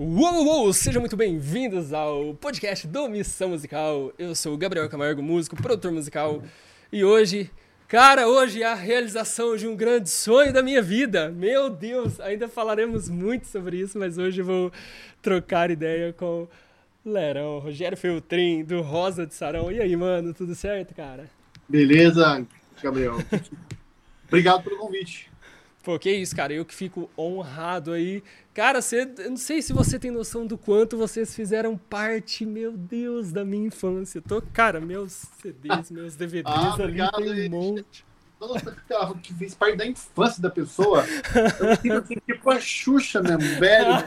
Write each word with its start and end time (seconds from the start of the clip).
Uou, 0.00 0.44
uou, 0.44 0.72
sejam 0.72 1.00
muito 1.00 1.16
bem-vindos 1.16 1.92
ao 1.92 2.32
podcast 2.34 2.86
do 2.86 3.08
Missão 3.08 3.48
Musical. 3.48 4.12
Eu 4.16 4.32
sou 4.32 4.54
o 4.54 4.56
Gabriel 4.56 4.88
Camargo, 4.88 5.20
músico, 5.20 5.56
produtor 5.60 5.90
musical. 5.90 6.40
E 6.92 7.02
hoje, 7.02 7.50
cara, 7.88 8.28
hoje 8.28 8.62
é 8.62 8.66
a 8.66 8.76
realização 8.76 9.56
de 9.56 9.66
um 9.66 9.74
grande 9.74 10.08
sonho 10.08 10.52
da 10.52 10.62
minha 10.62 10.80
vida. 10.80 11.32
Meu 11.32 11.68
Deus, 11.68 12.20
ainda 12.20 12.48
falaremos 12.48 13.08
muito 13.08 13.48
sobre 13.48 13.78
isso, 13.80 13.98
mas 13.98 14.18
hoje 14.18 14.40
eu 14.40 14.44
vou 14.44 14.72
trocar 15.20 15.68
ideia 15.68 16.12
com 16.12 16.46
Lerão, 17.04 17.58
Rogério 17.58 17.98
Feltrin, 17.98 18.62
do 18.62 18.80
Rosa 18.80 19.26
de 19.26 19.34
Sarão. 19.34 19.72
E 19.72 19.80
aí, 19.80 19.96
mano, 19.96 20.32
tudo 20.32 20.54
certo, 20.54 20.94
cara? 20.94 21.28
Beleza, 21.68 22.46
Gabriel. 22.80 23.16
Obrigado 24.28 24.62
pelo 24.62 24.78
convite. 24.78 25.27
Pô, 25.88 25.98
que 25.98 26.12
isso, 26.12 26.36
cara. 26.36 26.52
Eu 26.52 26.66
que 26.66 26.74
fico 26.74 27.08
honrado 27.16 27.92
aí. 27.92 28.22
Cara, 28.52 28.82
você, 28.82 29.10
eu 29.16 29.30
não 29.30 29.38
sei 29.38 29.62
se 29.62 29.72
você 29.72 29.98
tem 29.98 30.10
noção 30.10 30.46
do 30.46 30.58
quanto 30.58 30.98
vocês 30.98 31.34
fizeram 31.34 31.78
parte, 31.78 32.44
meu 32.44 32.76
Deus, 32.76 33.32
da 33.32 33.42
minha 33.42 33.68
infância. 33.68 34.20
Tô, 34.20 34.42
cara, 34.52 34.82
meus 34.82 35.24
CDs, 35.40 35.88
meus 35.90 36.14
DVDs 36.14 36.52
ah, 36.54 36.74
ali 36.74 36.82
obrigado, 36.82 37.16
tem 37.16 37.46
um 37.46 37.50
monte. 37.50 38.04
Nossa, 38.38 38.76
que 39.22 39.32
fez 39.32 39.54
parte 39.54 39.78
da 39.78 39.86
infância 39.86 40.42
da 40.42 40.50
pessoa. 40.50 41.06
Eu 41.58 41.68
me 41.70 41.76
sinto 42.06 42.22
tipo 42.26 42.50
a 42.50 42.60
Xuxa 42.60 43.22
mesmo, 43.22 43.58
velho. 43.58 43.88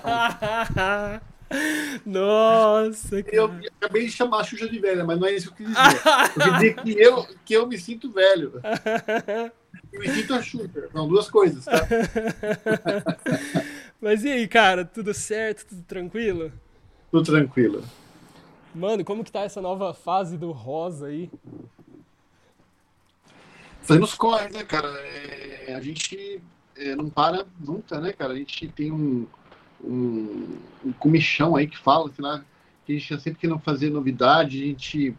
Nossa, 2.05 3.23
cara. 3.23 3.36
Eu 3.36 3.52
acabei 3.81 4.05
de 4.05 4.11
chamar 4.11 4.41
a 4.41 4.44
Xuxa 4.44 4.70
de 4.70 4.77
velha, 4.77 5.03
mas 5.03 5.20
não 5.20 5.27
é 5.27 5.34
isso 5.34 5.52
que 5.52 5.63
eu 5.63 5.67
quis 5.67 5.75
dizer. 5.75 6.02
Eu 6.05 6.30
quis 6.44 6.53
dizer 6.53 6.75
que 6.75 6.91
eu, 6.91 7.27
que 7.44 7.55
eu 7.55 7.66
me 7.66 7.80
sinto 7.80 8.11
velho. 8.11 8.61
E 9.93 9.99
me 9.99 10.09
sinto 10.09 10.34
a 10.34 10.41
Xuxa. 10.41 10.89
São 10.91 11.07
duas 11.07 11.30
coisas, 11.30 11.66
tá? 11.66 11.88
Mas 13.99 14.23
e 14.23 14.30
aí, 14.30 14.47
cara, 14.47 14.85
tudo 14.85 15.13
certo? 15.13 15.67
Tudo 15.67 15.84
tranquilo? 15.84 16.52
Tudo 17.11 17.25
tranquilo. 17.25 17.84
Mano, 18.73 19.03
como 19.03 19.23
que 19.23 19.31
tá 19.31 19.41
essa 19.41 19.61
nova 19.61 19.94
fase 19.94 20.38
do 20.38 20.52
Rosa 20.52 21.08
aí? 21.08 21.30
Fazendo 23.81 24.03
os 24.03 24.13
corres, 24.13 24.52
né, 24.52 24.63
cara? 24.63 24.88
É, 24.88 25.75
a 25.75 25.81
gente 25.81 26.41
é, 26.78 26.95
não 26.95 27.09
para 27.09 27.45
nunca, 27.59 28.00
né, 28.00 28.13
cara? 28.13 28.33
A 28.33 28.35
gente 28.35 28.67
tem 28.69 28.91
um, 28.91 29.28
um, 29.83 30.58
um 30.85 30.94
comichão 30.94 31.56
aí 31.56 31.67
que 31.67 31.78
fala, 31.78 32.09
que, 32.09 32.22
lá, 32.22 32.44
que 32.85 32.95
a 32.95 33.00
gente 33.00 33.22
sempre 33.22 33.39
querendo 33.39 33.59
fazer 33.59 33.89
novidade, 33.89 34.63
a 34.63 34.66
gente 34.67 35.16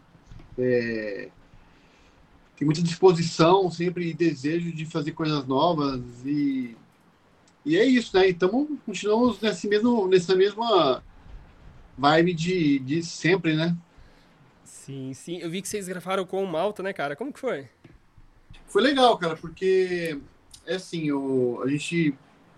é, 0.57 1.29
tem 2.63 2.65
muita 2.65 2.81
disposição 2.81 3.69
sempre 3.69 4.09
e 4.09 4.13
desejo 4.13 4.71
de 4.71 4.85
fazer 4.85 5.11
coisas 5.11 5.45
novas 5.45 6.01
e, 6.25 6.75
e 7.65 7.77
é 7.77 7.83
isso, 7.83 8.15
né? 8.15 8.29
Então 8.29 8.77
continuamos 8.85 9.39
nesse 9.41 9.67
mesmo, 9.67 10.07
nessa 10.07 10.33
mesma 10.33 11.03
vibe 11.97 12.33
de, 12.33 12.79
de 12.79 13.03
sempre, 13.03 13.53
né? 13.53 13.75
Sim, 14.63 15.13
sim. 15.13 15.37
Eu 15.39 15.49
vi 15.49 15.61
que 15.61 15.67
vocês 15.67 15.87
gravaram 15.87 16.25
com 16.25 16.41
o 16.41 16.47
Malta, 16.47 16.81
né, 16.81 16.93
cara? 16.93 17.15
Como 17.15 17.33
que 17.33 17.39
foi? 17.39 17.67
Foi 18.65 18.81
legal, 18.81 19.17
cara, 19.17 19.35
porque 19.35 20.17
é 20.65 20.75
assim, 20.75 21.11
o, 21.11 21.61
a 21.63 21.67
gente 21.67 22.15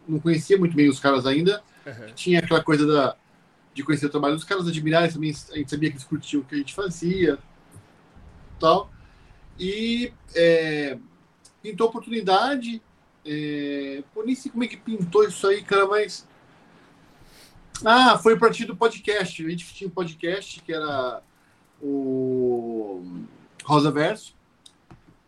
não 0.08 0.20
conhecia 0.20 0.58
muito 0.58 0.76
bem 0.76 0.88
os 0.88 1.00
caras 1.00 1.26
ainda. 1.26 1.64
Uhum. 1.86 2.14
Tinha 2.14 2.39
aquela 2.39 2.64
coisa 2.64 2.86
da, 2.86 3.16
de 3.73 3.83
conhecer 3.83 4.06
o 4.06 4.09
trabalho 4.09 4.36
dos 4.36 4.44
caras, 4.44 4.67
admirar 4.67 5.11
também, 5.11 5.31
a 5.52 5.58
gente 5.58 5.70
sabia 5.70 5.89
que 5.89 5.95
eles 5.95 6.06
curtiam 6.06 6.42
o 6.42 6.45
que 6.45 6.56
a 6.56 6.58
gente 6.59 6.76
fazia, 6.76 7.39
tal. 8.59 8.92
E 9.59 10.11
é, 10.36 10.98
pintou 11.61 11.88
oportunidade. 11.88 12.81
É, 13.25 14.03
pô, 14.14 14.23
nem 14.23 14.36
sei 14.36 14.52
como 14.52 14.64
é 14.64 14.67
que 14.67 14.78
pintou 14.78 15.23
isso 15.23 15.48
aí, 15.48 15.64
cara, 15.64 15.88
mas. 15.88 16.28
Ah, 17.83 18.17
foi 18.17 18.33
a 18.33 18.38
partir 18.38 18.66
do 18.66 18.76
podcast. 18.76 19.45
A 19.45 19.50
gente 19.50 19.73
tinha 19.73 19.88
um 19.88 19.92
podcast 19.92 20.61
que 20.61 20.73
era 20.73 21.22
o 21.81 23.03
Rosa 23.64 23.92
Verso, 23.92 24.36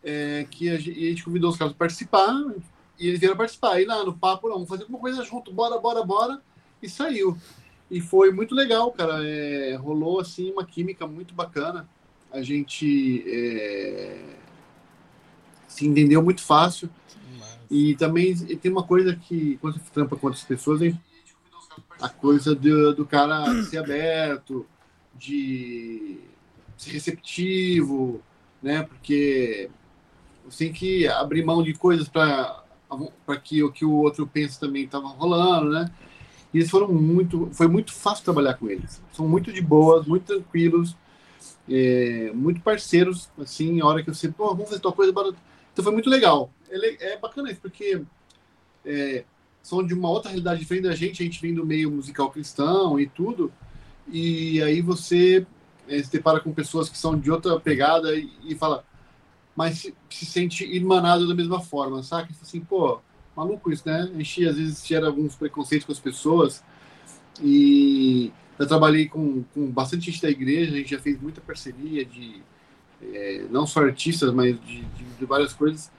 é, 0.03 0.45
que 0.49 0.69
a 0.69 0.77
gente, 0.77 0.91
a 0.91 1.09
gente 1.09 1.23
convidou 1.23 1.49
os 1.49 1.57
caras 1.57 1.73
para 1.73 1.85
participar, 1.85 2.33
e 2.99 3.07
eles 3.07 3.19
vieram 3.19 3.35
participar. 3.35 3.81
E 3.81 3.85
lá 3.85 4.03
no 4.03 4.17
papo, 4.17 4.47
não, 4.47 4.55
vamos 4.55 4.69
fazer 4.69 4.83
alguma 4.83 4.99
coisa 4.99 5.23
junto, 5.23 5.51
bora, 5.51 5.77
bora, 5.79 6.03
bora, 6.03 6.41
e 6.81 6.89
saiu. 6.89 7.37
E 7.89 8.01
foi 8.01 8.31
muito 8.31 8.53
legal, 8.53 8.91
cara. 8.91 9.25
É, 9.25 9.75
rolou 9.75 10.19
assim 10.19 10.51
uma 10.51 10.65
química 10.65 11.07
muito 11.07 11.33
bacana 11.33 11.87
a 12.31 12.41
gente 12.41 13.23
é, 13.27 14.37
se 15.67 15.85
entendeu 15.85 16.23
muito 16.23 16.41
fácil. 16.41 16.89
E 17.69 17.95
também 17.95 18.33
tem 18.35 18.71
uma 18.71 18.83
coisa 18.83 19.15
que, 19.15 19.57
quando 19.57 19.73
você 19.73 19.91
trampa 19.93 20.15
com 20.15 20.27
outras 20.27 20.43
pessoas, 20.43 20.81
a 22.01 22.09
coisa 22.09 22.55
do, 22.55 22.95
do 22.95 23.05
cara 23.05 23.63
ser 23.63 23.79
aberto, 23.79 24.65
de 25.15 26.19
ser 26.77 26.91
receptivo, 26.91 28.21
né? 28.61 28.83
Porque 28.83 29.69
você 30.45 30.65
tem 30.65 30.73
que 30.73 31.07
abrir 31.07 31.43
mão 31.43 31.61
de 31.61 31.73
coisas 31.73 32.07
para 32.07 32.63
que 33.43 33.61
o 33.63 33.71
que 33.71 33.83
o 33.83 33.91
outro 33.91 34.25
pensa 34.25 34.59
também 34.59 34.85
estava 34.85 35.07
rolando, 35.07 35.71
né? 35.71 35.91
E 36.53 36.59
eles 36.59 36.69
foram 36.69 36.87
muito, 36.87 37.49
foi 37.51 37.67
muito 37.67 37.91
fácil 37.91 38.23
trabalhar 38.23 38.53
com 38.53 38.69
eles. 38.69 39.01
São 39.11 39.27
muito 39.27 39.51
de 39.51 39.61
boas, 39.61 40.05
muito 40.07 40.23
tranquilos 40.23 40.95
é, 41.69 42.31
muito 42.33 42.61
parceiros, 42.61 43.29
assim, 43.39 43.81
a 43.81 43.85
hora 43.85 44.03
que 44.03 44.13
você, 44.13 44.29
pô, 44.29 44.49
vamos 44.49 44.69
fazer 44.69 44.81
tal 44.81 44.93
coisa, 44.93 45.11
então 45.11 45.83
foi 45.83 45.93
muito 45.93 46.09
legal. 46.09 46.49
É, 46.69 47.13
é 47.13 47.17
bacana 47.17 47.51
isso, 47.51 47.61
porque 47.61 48.01
é, 48.85 49.23
são 49.61 49.85
de 49.85 49.93
uma 49.93 50.09
outra 50.09 50.29
realidade 50.29 50.59
diferente 50.59 50.83
da 50.83 50.95
gente, 50.95 51.21
a 51.21 51.25
gente 51.25 51.41
vem 51.41 51.53
do 51.53 51.65
meio 51.65 51.91
musical 51.91 52.31
cristão 52.31 52.99
e 52.99 53.07
tudo, 53.07 53.51
e 54.07 54.61
aí 54.61 54.81
você 54.81 55.45
é, 55.87 56.01
se 56.01 56.11
depara 56.11 56.39
com 56.39 56.53
pessoas 56.53 56.89
que 56.89 56.97
são 56.97 57.17
de 57.17 57.29
outra 57.29 57.59
pegada 57.59 58.15
e, 58.15 58.29
e 58.45 58.55
fala, 58.55 58.85
mas 59.55 59.79
se, 59.79 59.95
se, 60.09 60.25
sente 60.25 60.63
irmanado 60.63 61.27
da 61.27 61.35
mesma 61.35 61.59
forma, 61.59 62.03
sabe? 62.03 62.29
Assim, 62.41 62.59
pô, 62.59 63.01
maluco 63.35 63.71
isso, 63.71 63.83
né? 63.85 64.09
A 64.13 64.17
gente 64.17 64.47
às 64.47 64.55
vezes 64.55 64.85
gera 64.85 65.07
alguns 65.07 65.35
preconceitos 65.35 65.85
com 65.85 65.91
as 65.91 65.99
pessoas 65.99 66.63
e 67.41 68.31
eu 68.57 68.67
trabalhei 68.67 69.07
com, 69.07 69.43
com 69.53 69.67
bastante 69.69 70.09
gente 70.09 70.21
da 70.21 70.29
igreja, 70.29 70.73
a 70.73 70.77
gente 70.77 70.91
já 70.91 70.99
fez 70.99 71.19
muita 71.21 71.41
parceria 71.41 72.03
de 72.03 72.41
é, 73.01 73.45
não 73.49 73.67
só 73.67 73.81
artistas, 73.81 74.33
mas 74.33 74.59
de, 74.61 74.83
de, 74.83 75.03
de, 75.03 75.25
várias 75.25 75.53
coisas. 75.53 75.91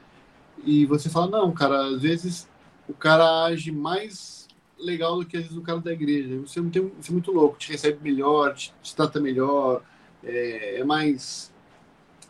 E 0.65 0.85
você 0.87 1.09
fala, 1.09 1.29
não, 1.29 1.53
cara, 1.53 1.87
às 1.87 2.03
vezes 2.03 2.49
o 2.89 2.95
cara 2.95 3.45
age 3.45 3.71
mais 3.71 4.49
legal 4.79 5.19
do 5.19 5.27
que 5.27 5.37
às 5.37 5.45
vezes 5.45 5.57
o 5.57 5.63
cara 5.63 5.79
da 5.79 5.93
igreja. 5.93 6.41
Você, 6.41 6.61
não 6.61 6.71
tem, 6.71 6.91
você 7.01 7.11
é 7.11 7.13
muito 7.13 7.33
louco, 7.33 7.59
te 7.59 7.71
recebe 7.71 7.99
melhor, 8.03 8.55
te, 8.55 8.75
te 8.83 8.95
trata 8.95 9.21
melhor, 9.21 9.83
é, 10.25 10.81
é 10.81 10.85
mais 10.85 11.53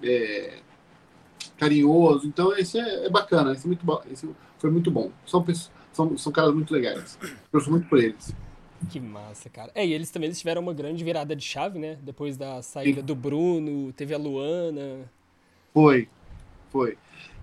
é, 0.02 0.58
carinhoso. 1.56 2.26
Então, 2.26 2.56
esse 2.56 2.78
é, 2.78 3.06
é 3.06 3.10
bacana, 3.10 3.52
esse, 3.52 3.64
é 3.64 3.68
muito, 3.68 4.02
esse 4.10 4.28
foi 4.58 4.70
muito 4.70 4.90
bom. 4.90 5.10
São, 5.24 5.44
são, 5.92 6.18
são 6.18 6.32
caras 6.32 6.54
muito 6.54 6.72
legais. 6.72 7.18
Eu 7.52 7.60
sou 7.60 7.72
muito 7.72 7.88
por 7.88 7.98
eles. 7.98 8.34
Que 8.90 9.00
massa, 9.00 9.50
cara. 9.50 9.70
É, 9.74 9.86
e 9.86 9.92
eles 9.92 10.10
também 10.10 10.28
eles 10.28 10.38
tiveram 10.38 10.62
uma 10.62 10.72
grande 10.72 11.02
virada 11.02 11.34
de 11.34 11.44
chave, 11.44 11.78
né? 11.78 11.98
Depois 12.02 12.36
da 12.36 12.62
saída 12.62 13.00
Sim. 13.00 13.06
do 13.06 13.14
Bruno, 13.14 13.92
teve 13.92 14.14
a 14.14 14.18
Luana. 14.18 15.10
Foi, 15.74 16.08
foi. 16.70 16.96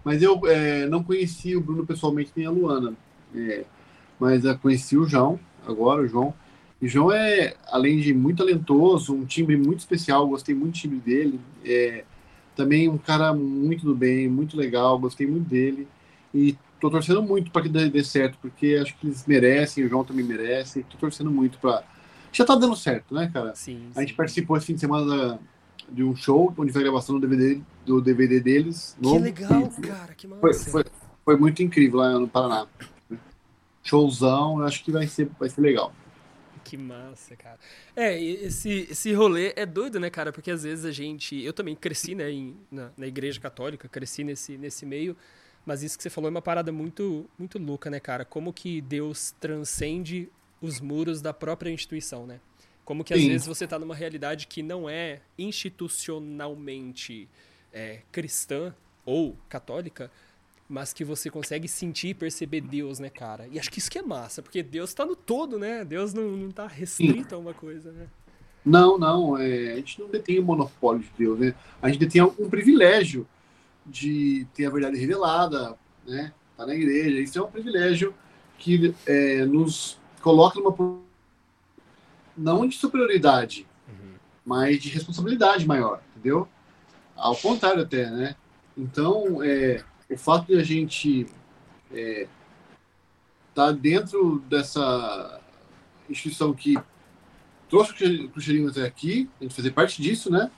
Mas 0.04 0.22
eu 0.22 0.40
é, 0.48 0.86
não 0.88 1.04
conheci 1.04 1.56
o 1.56 1.62
Bruno 1.62 1.86
pessoalmente 1.86 2.32
nem 2.36 2.46
a 2.46 2.52
Luana. 2.52 2.94
É, 3.36 3.66
mas 4.20 4.46
eu 4.46 4.58
conheci 4.58 4.98
o 4.98 5.08
João, 5.08 5.40
agora 5.68 6.02
o 6.02 6.08
João. 6.08 6.34
E 6.82 6.86
o 6.86 6.90
João 6.90 7.12
é, 7.12 7.56
além 7.68 8.00
de 8.00 8.14
muito 8.14 8.38
talentoso, 8.38 9.14
um 9.14 9.26
timbre 9.26 9.58
muito 9.58 9.80
especial, 9.80 10.28
gostei 10.28 10.56
muito 10.56 10.74
do 10.74 10.80
timbre 10.80 11.00
dele. 11.00 11.40
É, 11.64 12.04
também 12.56 12.88
um 12.90 12.98
cara 12.98 13.34
muito 13.34 13.86
do 13.86 13.94
bem, 13.94 14.30
muito 14.30 14.56
legal, 14.58 14.98
gostei 14.98 15.28
muito 15.28 15.50
dele. 15.50 15.88
E 16.34 16.56
tô 16.80 16.90
torcendo 16.90 17.22
muito 17.22 17.52
para 17.52 17.64
que 17.64 17.70
dê, 17.70 17.90
dê, 17.90 18.04
certo, 18.04 18.38
porque 18.42 18.78
acho 18.82 18.96
que 18.98 19.08
eles 19.08 19.26
merecem, 19.26 19.84
o 19.84 19.90
João 19.90 20.04
também 20.04 20.26
merece. 20.26 20.84
Tô 20.84 20.98
torcendo 20.98 21.32
muito 21.32 21.58
para. 21.60 21.84
Já 22.32 22.44
tá 22.44 22.56
dando 22.56 22.76
certo, 22.76 23.14
né, 23.14 23.30
cara? 23.34 23.56
Sim. 23.56 23.90
A 23.96 24.02
gente 24.02 24.14
participou 24.14 24.58
esse 24.58 24.66
fim 24.66 24.74
de 24.74 24.82
semana 24.82 25.40
de 25.90 26.04
um 26.04 26.16
show 26.16 26.54
onde 26.58 26.72
foi 26.72 26.82
a 26.82 26.84
gravação 26.84 27.20
do 27.20 27.28
DVD, 27.28 27.62
do 27.86 28.02
DVD 28.02 28.40
deles. 28.40 28.98
Que 29.02 29.20
legal, 29.20 29.72
cara, 29.82 30.14
que 30.14 30.28
massa. 30.28 30.42
Foi, 30.42 30.54
foi, 30.54 30.84
foi, 31.24 31.38
muito 31.38 31.64
incrível 31.64 32.00
lá 32.00 32.20
no 32.20 32.28
Paraná. 32.28 32.68
Showzão, 33.84 34.62
acho 34.62 34.84
que 34.84 34.92
vai 34.92 35.08
ser, 35.08 35.30
vai 35.40 35.48
ser 35.48 35.62
legal. 35.62 35.94
Que 36.64 36.76
massa, 36.76 37.36
cara. 37.36 37.60
É, 37.96 38.20
esse, 38.20 38.88
esse 38.90 39.14
rolê 39.14 39.54
é 39.56 39.68
doido, 39.68 40.00
né, 40.00 40.10
cara? 40.10 40.34
Porque 40.34 40.50
às 40.50 40.64
vezes 40.64 40.84
a 40.84 40.92
gente. 40.92 41.40
Eu 41.40 41.54
também 41.54 41.76
cresci, 41.76 42.16
né, 42.16 42.32
em, 42.32 42.58
na, 42.72 42.90
na 42.98 43.06
igreja 43.06 43.40
católica, 43.40 43.88
cresci 43.88 44.24
nesse, 44.24 44.58
nesse 44.58 44.84
meio. 44.86 45.16
Mas 45.66 45.82
isso 45.82 45.98
que 45.98 46.04
você 46.04 46.10
falou 46.10 46.28
é 46.28 46.32
uma 46.32 46.42
parada 46.42 46.72
muito, 46.72 47.26
muito 47.38 47.58
louca, 47.58 47.90
né, 47.90 48.00
cara? 48.00 48.24
Como 48.24 48.54
que 48.54 48.82
Deus 48.82 49.34
transcende 49.40 50.30
os 50.62 50.80
muros 50.80 51.22
da 51.22 51.34
própria 51.34 51.72
instituição, 51.72 52.28
né? 52.28 52.40
Como 52.84 53.04
que 53.04 53.14
às 53.14 53.20
Sim. 53.20 53.30
vezes 53.30 53.48
você 53.48 53.64
está 53.64 53.80
numa 53.80 53.96
realidade 53.96 54.46
que 54.46 54.62
não 54.62 54.88
é 54.88 55.22
institucionalmente 55.38 57.28
é, 57.74 58.02
cristã 58.12 58.74
ou 59.04 59.36
católica, 59.50 60.12
mas 60.70 60.94
que 60.94 61.04
você 61.04 61.30
consegue 61.30 61.68
sentir 61.68 62.10
e 62.10 62.14
perceber 62.14 62.62
Deus, 62.62 63.00
né, 63.00 63.10
cara? 63.10 63.48
E 63.52 63.60
acho 63.60 63.72
que 63.72 63.80
isso 63.80 63.90
que 63.90 63.98
é 63.98 64.04
massa, 64.04 64.44
porque 64.44 64.62
Deus 64.62 64.94
tá 64.94 65.04
no 65.04 65.16
todo, 65.16 65.58
né? 65.58 65.84
Deus 65.84 66.14
não, 66.14 66.30
não 66.32 66.52
tá 66.52 66.68
restrito 66.68 67.30
Sim. 67.30 67.36
a 67.36 67.38
uma 67.38 67.54
coisa, 67.54 67.92
né? 67.92 68.08
Não, 68.64 68.98
não, 68.98 69.38
é, 69.38 69.74
a 69.74 69.76
gente 69.76 70.00
não 70.00 70.10
detém 70.10 70.40
o 70.40 70.44
monopólio 70.44 71.04
de 71.04 71.12
Deus, 71.18 71.40
né? 71.40 71.54
A 71.82 71.88
gente 71.90 72.00
detém 72.00 72.22
um 72.22 72.50
privilégio 72.50 73.28
de 73.86 74.48
ter 74.54 74.66
a 74.66 74.70
verdade 74.70 74.98
revelada, 74.98 75.78
né? 76.06 76.34
Tá 76.58 76.66
na 76.66 76.74
igreja. 76.74 77.20
Isso 77.20 77.38
é 77.38 77.42
um 77.42 77.52
privilégio 77.52 78.14
que 78.58 78.94
é, 79.06 79.46
nos 79.46 80.00
coloca 80.22 80.60
numa 80.60 81.00
não 82.38 82.68
de 82.68 82.76
superioridade, 82.76 83.66
uhum. 83.88 84.14
mas 84.46 84.82
de 84.82 84.90
responsabilidade 84.90 85.66
maior, 85.68 86.02
entendeu? 86.12 86.48
Ao 87.16 87.36
contrário 87.36 87.84
até, 87.84 88.10
né? 88.10 88.36
Então, 88.78 89.42
é, 89.42 89.84
o 90.10 90.18
fato 90.18 90.48
de 90.48 90.60
a 90.60 90.64
gente 90.64 91.22
estar 91.92 91.98
é, 91.98 92.28
tá 93.54 93.72
dentro 93.72 94.40
dessa 94.50 95.40
instituição 96.10 96.54
que 96.54 96.78
trouxe 97.70 97.92
o 97.92 98.30
Cruxeirinho 98.30 98.70
até 98.70 98.84
aqui, 98.84 99.30
a 99.40 99.44
gente 99.44 99.56
fazer 99.56 99.72
parte 99.72 100.02
disso, 100.02 100.30
né? 100.30 100.52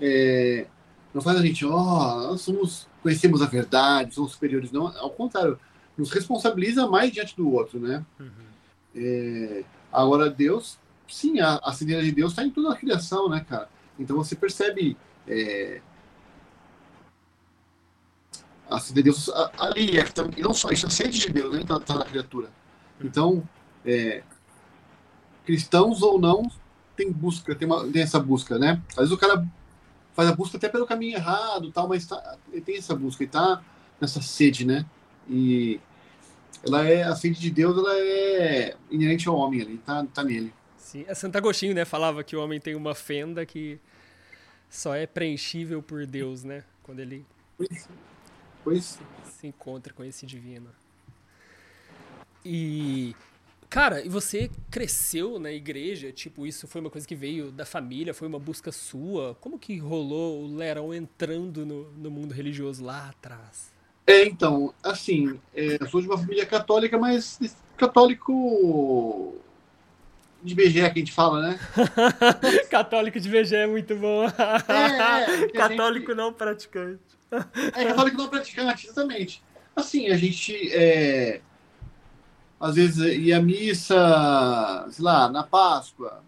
É, 0.00 0.66
não 1.12 1.20
faz 1.20 1.38
a 1.38 1.42
gente, 1.42 1.64
ó, 1.64 1.70
oh, 1.70 2.20
nós 2.28 2.40
somos, 2.40 2.88
conhecemos 3.02 3.42
a 3.42 3.46
verdade, 3.46 4.14
somos 4.14 4.32
superiores, 4.32 4.70
não. 4.70 4.86
Ao 4.98 5.10
contrário, 5.10 5.58
nos 5.96 6.10
responsabiliza 6.10 6.86
mais 6.86 7.12
diante 7.12 7.36
do 7.36 7.52
outro, 7.52 7.80
né? 7.80 8.04
Uhum. 8.18 8.30
É, 8.94 9.64
agora, 9.92 10.30
Deus, 10.30 10.78
sim, 11.08 11.40
a, 11.40 11.60
a 11.62 11.70
de 11.72 12.12
Deus 12.12 12.32
está 12.32 12.44
em 12.44 12.50
toda 12.50 12.72
a 12.72 12.76
criação, 12.76 13.28
né, 13.28 13.44
cara? 13.48 13.68
Então 13.98 14.16
você 14.16 14.34
percebe 14.36 14.96
é, 15.26 15.80
a 18.68 18.78
sede 18.78 18.94
de 18.94 19.02
Deus 19.02 19.28
ali, 19.58 19.98
é, 19.98 20.04
e 20.36 20.42
não 20.42 20.54
só 20.54 20.70
isso, 20.70 20.86
a 20.86 20.90
sede 20.90 21.18
de 21.18 21.32
Deus, 21.32 21.52
né? 21.52 21.64
Tá, 21.66 21.80
tá 21.80 21.94
na 21.96 22.04
criatura. 22.04 22.50
Então, 23.00 23.42
é, 23.84 24.22
cristãos 25.44 26.02
ou 26.02 26.20
não, 26.20 26.50
tem 26.96 27.10
busca, 27.10 27.54
tem, 27.54 27.66
uma, 27.66 27.86
tem 27.88 28.02
essa 28.02 28.20
busca, 28.20 28.58
né? 28.58 28.80
Às 28.90 28.96
vezes 28.96 29.12
o 29.12 29.18
cara 29.18 29.44
faz 30.20 30.28
a 30.28 30.36
busca 30.36 30.58
até 30.58 30.68
pelo 30.68 30.86
caminho 30.86 31.16
errado, 31.16 31.72
tal, 31.72 31.88
mas 31.88 32.06
tá, 32.06 32.36
ele 32.52 32.60
tem 32.60 32.76
essa 32.76 32.94
busca, 32.94 33.22
ele 33.22 33.30
tá 33.30 33.62
nessa 33.98 34.20
sede, 34.20 34.66
né? 34.66 34.84
E 35.26 35.80
ela 36.62 36.86
é 36.86 37.02
a 37.02 37.16
sede 37.16 37.40
de 37.40 37.50
Deus, 37.50 37.78
ela 37.78 37.96
é 37.96 38.76
inerente 38.90 39.26
ao 39.28 39.34
homem 39.34 39.62
ali, 39.62 39.78
tá, 39.78 40.04
tá 40.12 40.22
nele. 40.22 40.52
Sim, 40.76 41.06
a 41.08 41.14
Santo 41.14 41.36
Agostinho, 41.36 41.74
né, 41.74 41.86
falava 41.86 42.22
que 42.22 42.36
o 42.36 42.42
homem 42.42 42.60
tem 42.60 42.74
uma 42.74 42.94
fenda 42.94 43.46
que 43.46 43.80
só 44.68 44.94
é 44.94 45.06
preenchível 45.06 45.82
por 45.82 46.04
Deus, 46.04 46.44
né? 46.44 46.64
Quando 46.82 47.00
ele 47.00 47.24
pois, 47.56 47.88
pois. 48.62 48.98
se 49.24 49.46
encontra 49.46 49.94
com 49.94 50.04
esse 50.04 50.26
divino. 50.26 50.68
E 52.44 53.16
Cara, 53.70 54.04
e 54.04 54.08
você 54.08 54.50
cresceu 54.68 55.38
na 55.38 55.52
igreja? 55.52 56.10
Tipo, 56.10 56.44
isso 56.44 56.66
foi 56.66 56.80
uma 56.80 56.90
coisa 56.90 57.06
que 57.06 57.14
veio 57.14 57.52
da 57.52 57.64
família? 57.64 58.12
Foi 58.12 58.26
uma 58.26 58.38
busca 58.38 58.72
sua? 58.72 59.36
Como 59.40 59.60
que 59.60 59.78
rolou 59.78 60.42
o 60.42 60.56
Lerão 60.56 60.92
entrando 60.92 61.64
no, 61.64 61.88
no 61.92 62.10
mundo 62.10 62.34
religioso 62.34 62.84
lá 62.84 63.08
atrás? 63.08 63.72
É, 64.04 64.24
então, 64.24 64.74
assim, 64.82 65.38
é, 65.54 65.78
eu 65.80 65.88
sou 65.88 66.00
de 66.00 66.08
uma 66.08 66.18
família 66.18 66.44
católica, 66.44 66.98
mas 66.98 67.38
católico 67.76 69.36
de 70.42 70.52
BGE 70.52 70.72
que 70.72 70.80
a 70.80 70.88
gente 70.88 71.12
fala, 71.12 71.40
né? 71.40 71.60
católico 72.68 73.20
de 73.20 73.28
BGE 73.28 73.54
é 73.54 73.66
muito 73.68 73.94
bom. 73.94 74.24
É, 74.24 75.44
é, 75.44 75.48
católico 75.54 76.08
gente... 76.08 76.16
não 76.16 76.32
praticante. 76.32 77.00
É, 77.76 77.84
católico 77.84 78.16
não 78.16 78.28
praticante, 78.28 78.86
exatamente. 78.86 79.44
Assim, 79.76 80.08
a 80.08 80.16
gente 80.16 80.72
é, 80.72 81.40
às 82.60 82.74
vezes 82.74 82.98
ia 82.98 83.38
à 83.38 83.42
missa, 83.42 84.86
sei 84.90 85.02
lá, 85.02 85.30
na 85.30 85.42
Páscoa, 85.42 86.22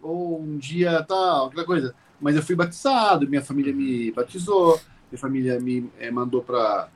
ou 0.00 0.40
um 0.40 0.56
dia 0.56 1.02
tal, 1.02 1.48
aquela 1.48 1.64
coisa. 1.64 1.94
Mas 2.18 2.36
eu 2.36 2.42
fui 2.42 2.56
batizado, 2.56 3.28
minha 3.28 3.42
família 3.42 3.72
me 3.72 4.10
batizou, 4.12 4.80
minha 5.12 5.20
família 5.20 5.60
me 5.60 5.90
é, 5.98 6.10
mandou 6.10 6.42
para 6.42 6.88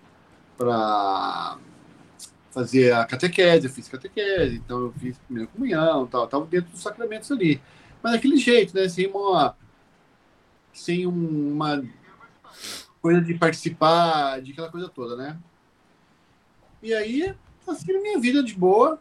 fazer 2.51 2.93
a 2.95 3.05
catequese, 3.05 3.67
eu 3.67 3.73
fiz 3.73 3.89
catequese, 3.89 4.57
então 4.57 4.81
eu 4.81 4.93
fiz 4.99 5.19
primeira 5.19 5.51
comunhão, 5.51 6.07
tal, 6.07 6.25
estava 6.25 6.47
dentro 6.47 6.71
dos 6.71 6.81
sacramentos 6.81 7.31
ali. 7.31 7.61
Mas 8.03 8.13
daquele 8.13 8.39
jeito, 8.39 8.75
né? 8.75 8.89
Sem 8.89 9.07
uma, 9.07 9.55
sem 10.73 11.07
uma 11.07 11.85
coisa 13.03 13.21
de 13.21 13.35
participar, 13.35 14.41
de 14.41 14.53
aquela 14.53 14.71
coisa 14.71 14.89
toda, 14.89 15.15
né? 15.15 15.39
E 16.83 16.95
aí 16.95 17.35
tá 17.69 17.75
seguindo 17.75 18.03
minha 18.03 18.19
vida 18.19 18.43
de 18.43 18.55
boa. 18.55 19.01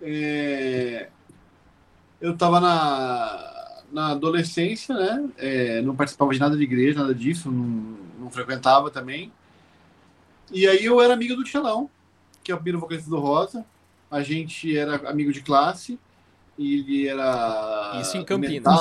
É... 0.00 1.08
Eu 2.20 2.32
estava 2.32 2.60
na, 2.60 3.82
na 3.92 4.12
adolescência, 4.12 4.94
né? 4.94 5.28
É, 5.36 5.82
não 5.82 5.94
participava 5.94 6.32
de 6.32 6.40
nada 6.40 6.56
de 6.56 6.62
igreja, 6.62 7.00
nada 7.00 7.14
disso, 7.14 7.50
não, 7.50 7.96
não 8.18 8.30
frequentava 8.30 8.90
também. 8.90 9.30
E 10.50 10.66
aí 10.66 10.84
eu 10.84 11.00
era 11.00 11.14
amigo 11.14 11.34
do 11.34 11.44
Tchelão, 11.44 11.90
que 12.42 12.50
é 12.50 12.54
o 12.54 12.58
primeiro 12.58 12.80
vocalista 12.80 13.10
do 13.10 13.18
Rosa. 13.18 13.64
A 14.10 14.22
gente 14.22 14.76
era 14.76 15.08
amigo 15.08 15.32
de 15.32 15.42
classe. 15.42 15.98
E 16.58 16.74
ele 16.74 17.08
era. 17.08 17.98
Isso 18.00 18.16
em 18.16 18.24
Campinas. 18.24 18.72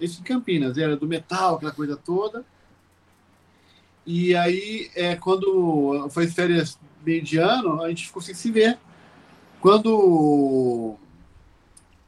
Isso 0.00 0.20
em 0.20 0.24
Campinas, 0.24 0.76
era 0.76 0.96
do 0.96 1.06
metal, 1.06 1.56
aquela 1.56 1.72
coisa 1.72 1.96
toda. 1.96 2.44
E 4.04 4.34
aí, 4.36 4.90
é, 4.94 5.16
quando 5.16 6.08
foi 6.10 6.28
férias 6.28 6.78
meio 7.06 7.22
de 7.22 7.38
ano, 7.38 7.80
a 7.82 7.88
gente 7.88 8.08
ficou 8.08 8.20
sem 8.20 8.34
se 8.34 8.50
ver. 8.50 8.76
Quando 9.60 10.96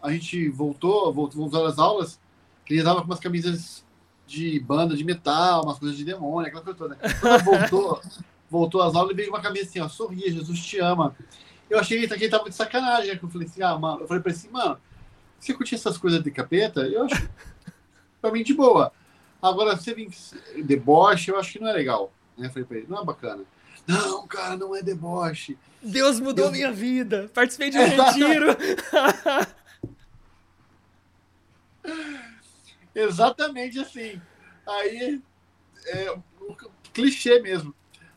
a 0.03 0.11
gente 0.11 0.49
voltou, 0.49 1.13
voltou, 1.13 1.41
voltou 1.41 1.67
às 1.67 1.79
aulas, 1.79 2.21
ele 2.69 2.81
estava 2.81 3.01
com 3.01 3.07
umas 3.07 3.21
camisas 3.21 3.85
de 4.27 4.59
banda 4.61 4.97
de 4.97 5.05
metal, 5.05 5.65
umas 5.65 5.79
coisas 5.79 5.97
de 5.97 6.05
demônio, 6.05 6.49
aquela 6.49 6.63
coisa 6.63 6.79
toda. 6.79 6.99
Quando 7.21 7.45
voltou, 7.45 8.03
voltou 8.51 8.83
às 8.83 8.95
aulas, 8.95 9.11
ele 9.11 9.17
veio 9.17 9.31
com 9.31 9.37
uma 9.37 9.43
camisa 9.43 9.67
assim, 9.67 9.81
ó, 9.81 9.89
sorria, 9.89 10.31
Jesus 10.31 10.59
te 10.61 10.79
ama. 10.81 11.17
Eu 11.71 11.79
achei 11.79 12.07
que 12.07 12.13
ele 12.15 12.29
tava 12.29 12.49
de 12.49 12.55
sacanagem, 12.55 13.15
né? 13.15 13.21
eu 13.23 13.29
falei 13.29 13.47
assim, 13.47 13.63
ah, 13.63 13.79
mano, 13.79 14.03
eu 14.03 14.09
falei 14.09 14.23
pra 14.23 14.33
ele 14.33 14.39
assim, 14.39 14.51
mano, 14.51 14.79
você 15.39 15.55
curtir 15.55 15.77
essas 15.77 15.97
coisas 15.97 16.23
de 16.23 16.31
capeta, 16.31 16.81
eu 16.81 17.05
acho 17.05 17.29
pra 18.21 18.33
mim 18.33 18.43
de 18.43 18.53
boa. 18.53 18.93
Agora, 19.41 19.77
você 19.77 19.95
vir 19.95 20.11
deboche, 20.65 21.31
eu 21.31 21.39
acho 21.39 21.53
que 21.53 21.61
não 21.61 21.69
é 21.69 21.73
legal. 21.73 22.13
Né? 22.37 22.47
Eu 22.47 22.51
falei 22.51 22.65
pra 22.65 22.77
ele, 22.79 22.87
não 22.89 23.01
é 23.01 23.05
bacana. 23.05 23.45
Não, 23.89 24.27
cara, 24.27 24.55
não 24.55 24.77
é 24.77 24.83
deboche. 24.83 25.57
Deus 25.83 26.21
mudou 26.21 26.51
Deus... 26.51 26.53
minha 26.53 26.71
vida. 26.71 27.31
Participei 27.33 27.71
de 27.71 27.79
um 27.79 27.87
retiro. 27.87 28.55
Exatamente 32.95 33.79
assim. 33.79 34.21
Aí, 34.67 35.23
é, 35.87 36.13
um 36.13 36.55
clichê 36.93 37.41
mesmo. 37.41 37.75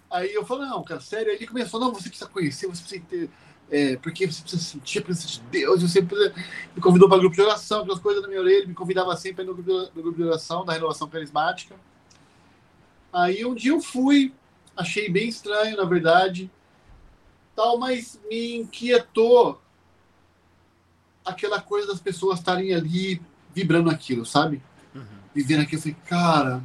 Aí 0.10 0.34
eu 0.34 0.46
falei, 0.46 0.68
não, 0.68 0.84
cara, 0.84 1.00
sério. 1.00 1.30
Aí 1.30 1.38
ele 1.38 1.48
começou, 1.48 1.80
não, 1.80 1.94
você 1.94 2.10
precisa 2.10 2.30
conhecer, 2.30 2.68
você 2.68 2.82
precisa 2.82 3.06
ter. 3.10 3.30
É, 3.70 3.96
porque 3.96 4.28
você 4.28 4.42
precisa 4.42 4.62
sentir 4.62 5.00
a 5.00 5.04
presença 5.04 5.28
de 5.30 5.40
Deus. 5.44 5.82
Você 5.82 6.02
precisa... 6.02 6.34
Me 6.76 6.82
convidou 6.82 7.08
para 7.08 7.20
grupo 7.20 7.34
de 7.34 7.42
oração, 7.42 7.80
aquelas 7.80 8.02
coisas 8.02 8.22
na 8.22 8.28
minha 8.28 8.42
orelha, 8.42 8.68
me 8.68 8.74
convidava 8.74 9.16
sempre 9.16 9.46
no 9.46 9.54
grupo, 9.54 9.72
no 9.96 10.02
grupo 10.04 10.18
de 10.18 10.24
oração 10.24 10.66
da 10.66 10.74
renovação 10.74 11.08
carismática. 11.08 11.76
Aí 13.14 13.46
um 13.46 13.56
dia 13.56 13.72
eu 13.72 13.80
fui, 13.80 14.34
achei 14.82 15.10
bem 15.10 15.30
estranho, 15.30 15.78
na 15.78 15.86
verdade, 15.86 16.52
tal, 17.56 17.78
mas 17.78 18.20
me 18.30 18.58
inquietou 18.58 19.62
aquela 21.24 21.62
coisa 21.62 21.88
das 21.88 22.00
pessoas 22.00 22.40
estarem 22.40 22.74
ali 22.74 23.22
vibrando 23.54 23.90
aquilo, 23.90 24.26
sabe? 24.26 24.62
Uhum. 24.94 25.06
Vivendo 25.34 25.62
aquilo, 25.62 25.78
eu 25.78 25.82
falei, 25.82 25.98
cara, 26.06 26.64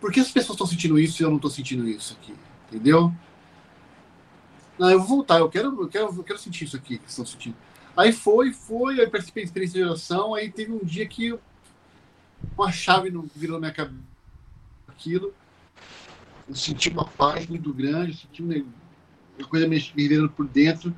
por 0.00 0.12
que 0.12 0.20
as 0.20 0.30
pessoas 0.30 0.56
estão 0.56 0.66
sentindo 0.66 0.98
isso 0.98 1.22
e 1.22 1.24
eu 1.24 1.28
não 1.28 1.36
estou 1.36 1.50
sentindo 1.50 1.86
isso 1.86 2.16
aqui? 2.20 2.34
Entendeu? 2.68 3.12
Não, 4.78 4.90
eu 4.90 4.98
vou 4.98 5.08
voltar, 5.08 5.38
eu 5.38 5.48
quero, 5.48 5.82
eu 5.82 5.88
quero, 5.88 6.06
eu 6.06 6.24
quero 6.24 6.38
sentir 6.38 6.64
isso 6.64 6.76
aqui 6.76 6.98
que 6.98 7.08
estão 7.08 7.26
sentindo. 7.26 7.56
Aí 7.96 8.12
foi, 8.12 8.52
foi, 8.52 9.00
aí 9.00 9.08
participei 9.08 9.42
da 9.42 9.46
experiência 9.46 9.78
de 9.78 9.86
oração, 9.86 10.34
aí 10.34 10.50
teve 10.50 10.72
um 10.72 10.82
dia 10.82 11.06
que 11.06 11.38
uma 12.56 12.72
chave 12.72 13.12
virou 13.36 13.56
na 13.56 13.60
minha 13.60 13.72
cabeça 13.72 14.00
aquilo 14.88 15.34
eu 16.52 16.56
senti 16.56 16.90
uma 16.90 17.06
paz 17.06 17.46
muito 17.46 17.72
grande, 17.72 18.14
senti 18.14 18.42
uma, 18.42 18.54
uma 19.38 19.48
coisa 19.48 19.66
me 19.66 19.78
vivendo 19.78 20.28
por 20.28 20.46
dentro, 20.46 20.94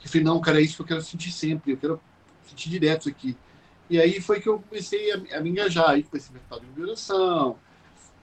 que 0.00 0.08
falei, 0.08 0.24
não, 0.24 0.40
cara, 0.40 0.60
é 0.60 0.64
isso 0.64 0.74
que 0.74 0.82
eu 0.82 0.86
quero 0.86 1.00
sentir 1.00 1.30
sempre, 1.30 1.72
eu 1.72 1.76
quero 1.76 2.00
sentir 2.44 2.68
direto 2.68 3.02
isso 3.02 3.08
aqui. 3.08 3.36
E 3.88 4.00
aí 4.00 4.20
foi 4.20 4.40
que 4.40 4.48
eu 4.48 4.58
comecei 4.58 5.12
a, 5.12 5.38
a 5.38 5.40
me 5.40 5.50
engajar, 5.50 5.90
aí 5.90 6.02
comecei 6.02 6.30
a 6.30 6.40
participar 6.40 6.58
de 6.58 6.66
liberação, 6.66 7.56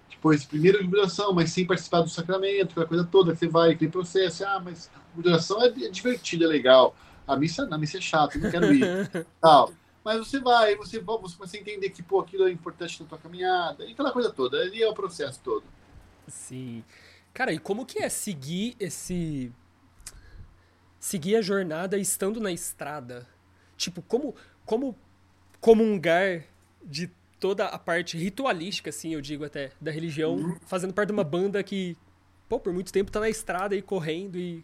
depois, 0.10 0.44
primeiro 0.44 0.82
liberação, 0.82 1.32
mas 1.32 1.52
sem 1.52 1.66
participar 1.66 2.02
do 2.02 2.10
sacramento, 2.10 2.72
aquela 2.72 2.86
coisa 2.86 3.04
toda, 3.06 3.34
você 3.34 3.48
vai, 3.48 3.72
aquele 3.72 3.90
processo, 3.90 4.46
ah, 4.46 4.62
mas 4.64 4.92
liberação 5.16 5.62
é, 5.64 5.68
é 5.68 5.90
divertido, 5.90 6.44
é 6.44 6.48
legal, 6.48 6.98
a 7.26 7.38
missa, 7.38 7.66
a 7.72 7.78
missa 7.78 7.98
é 7.98 8.02
chata, 8.02 8.38
não 8.38 8.52
quero 8.52 8.74
ir, 8.74 8.86
tal. 9.40 9.72
Mas 10.04 10.18
você 10.18 10.38
vai, 10.42 10.76
você, 10.76 11.00
você 11.00 11.38
começa 11.38 11.56
a 11.56 11.60
entender 11.62 11.90
que, 11.92 12.04
pô, 12.04 12.20
aquilo 12.20 12.46
é 12.46 12.52
importante 12.52 13.02
na 13.02 13.08
tua 13.08 13.18
caminhada, 13.18 13.86
e 13.86 13.94
aquela 13.94 14.12
coisa 14.12 14.30
toda, 14.30 14.58
ali 14.58 14.84
é 14.84 14.90
o 14.90 14.94
processo 14.94 15.40
todo. 15.42 15.64
Sim. 16.28 16.84
Cara, 17.34 17.52
e 17.52 17.60
como 17.60 17.86
que 17.86 18.00
é 18.00 18.10
seguir 18.10 18.76
esse. 18.80 19.52
Seguir 21.00 21.36
a 21.36 21.42
jornada 21.42 21.98
estando 21.98 22.40
na 22.40 22.52
estrada? 22.52 23.28
Tipo, 23.76 24.02
como, 24.02 24.36
como 24.66 24.96
comungar 25.60 26.44
de 26.84 27.12
toda 27.40 27.66
a 27.66 27.78
parte 27.78 28.18
ritualística, 28.18 28.90
assim, 28.90 29.14
eu 29.14 29.20
digo 29.20 29.44
até, 29.44 29.72
da 29.82 29.92
religião, 29.92 30.58
fazendo 30.66 30.94
parte 30.94 31.08
de 31.08 31.14
uma 31.14 31.26
banda 31.26 31.62
que, 31.62 31.98
pô, 32.48 32.58
por 32.58 32.72
muito 32.72 32.94
tempo 32.94 33.12
tá 33.12 33.20
na 33.20 33.30
estrada 33.30 33.76
e 33.76 33.82
correndo 33.82 34.38
e. 34.38 34.64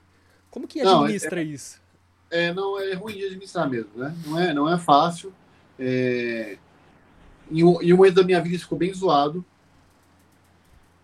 Como 0.50 0.68
que 0.68 0.80
administra 0.80 1.36
não, 1.36 1.42
é, 1.42 1.44
isso? 1.44 1.82
É, 2.32 2.54
não, 2.54 2.80
é 2.80 2.94
ruim 2.94 3.18
de 3.18 3.26
administrar 3.26 3.70
mesmo, 3.70 3.92
né? 3.96 4.16
Não 4.26 4.40
é, 4.40 4.54
não 4.54 4.74
é 4.74 4.78
fácil. 4.78 5.34
É... 5.78 6.58
Em, 7.52 7.64
um, 7.64 7.82
em 7.82 7.94
um 7.94 7.98
momento 7.98 8.16
da 8.16 8.24
minha 8.24 8.42
vida 8.42 8.56
isso 8.56 8.64
ficou 8.64 8.78
bem 8.78 8.94
zoado. 8.94 9.44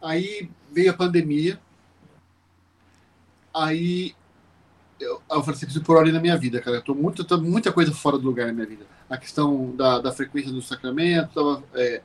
Aí 0.05 0.51
veio 0.71 0.91
a 0.91 0.93
pandemia. 0.93 1.59
Aí 3.51 4.13
eu, 4.99 5.19
eu 5.31 5.43
falei 5.43 5.59
assim, 5.63 5.79
por 5.81 5.97
ordem 5.97 6.13
na 6.13 6.19
minha 6.19 6.37
vida, 6.37 6.61
cara. 6.61 6.77
Eu 6.77 6.83
tô 6.83 6.93
muito, 6.93 7.23
tô 7.23 7.41
muita 7.41 7.73
coisa 7.73 7.91
fora 7.91 8.17
do 8.17 8.25
lugar 8.25 8.45
na 8.45 8.53
minha 8.53 8.67
vida. 8.67 8.85
A 9.09 9.17
questão 9.17 9.75
da, 9.75 9.99
da 9.99 10.11
frequência 10.11 10.51
do 10.51 10.61
sacramento, 10.61 11.33
tava, 11.33 11.63
é, 11.73 12.03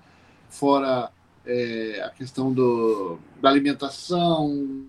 fora 0.49 1.13
é, 1.45 2.03
a 2.03 2.09
questão 2.11 2.51
do, 2.53 3.19
da 3.41 3.51
alimentação, 3.51 4.87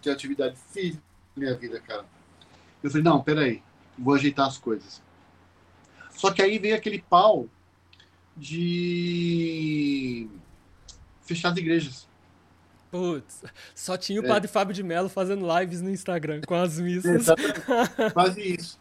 ter 0.00 0.10
atividade 0.10 0.56
física 0.70 1.02
na 1.34 1.42
minha 1.42 1.56
vida, 1.56 1.80
cara. 1.80 2.04
Eu 2.82 2.88
falei, 2.90 3.02
não, 3.02 3.20
peraí, 3.20 3.62
vou 3.98 4.14
ajeitar 4.14 4.46
as 4.46 4.58
coisas. 4.58 5.02
Só 6.10 6.30
que 6.30 6.40
aí 6.40 6.56
veio 6.58 6.76
aquele 6.76 7.02
pau 7.02 7.48
de 8.36 10.28
fechar 11.24 11.50
as 11.50 11.58
igrejas. 11.58 12.07
Putz, 12.90 13.42
só 13.74 13.96
tinha 13.96 14.20
o 14.20 14.24
é. 14.24 14.28
padre 14.28 14.48
Fábio 14.48 14.74
de 14.74 14.82
Mello 14.82 15.08
fazendo 15.08 15.46
lives 15.58 15.82
no 15.82 15.90
Instagram 15.90 16.40
com 16.46 16.54
as 16.54 16.80
missas. 16.80 17.26
quase 18.12 18.54
isso. 18.54 18.78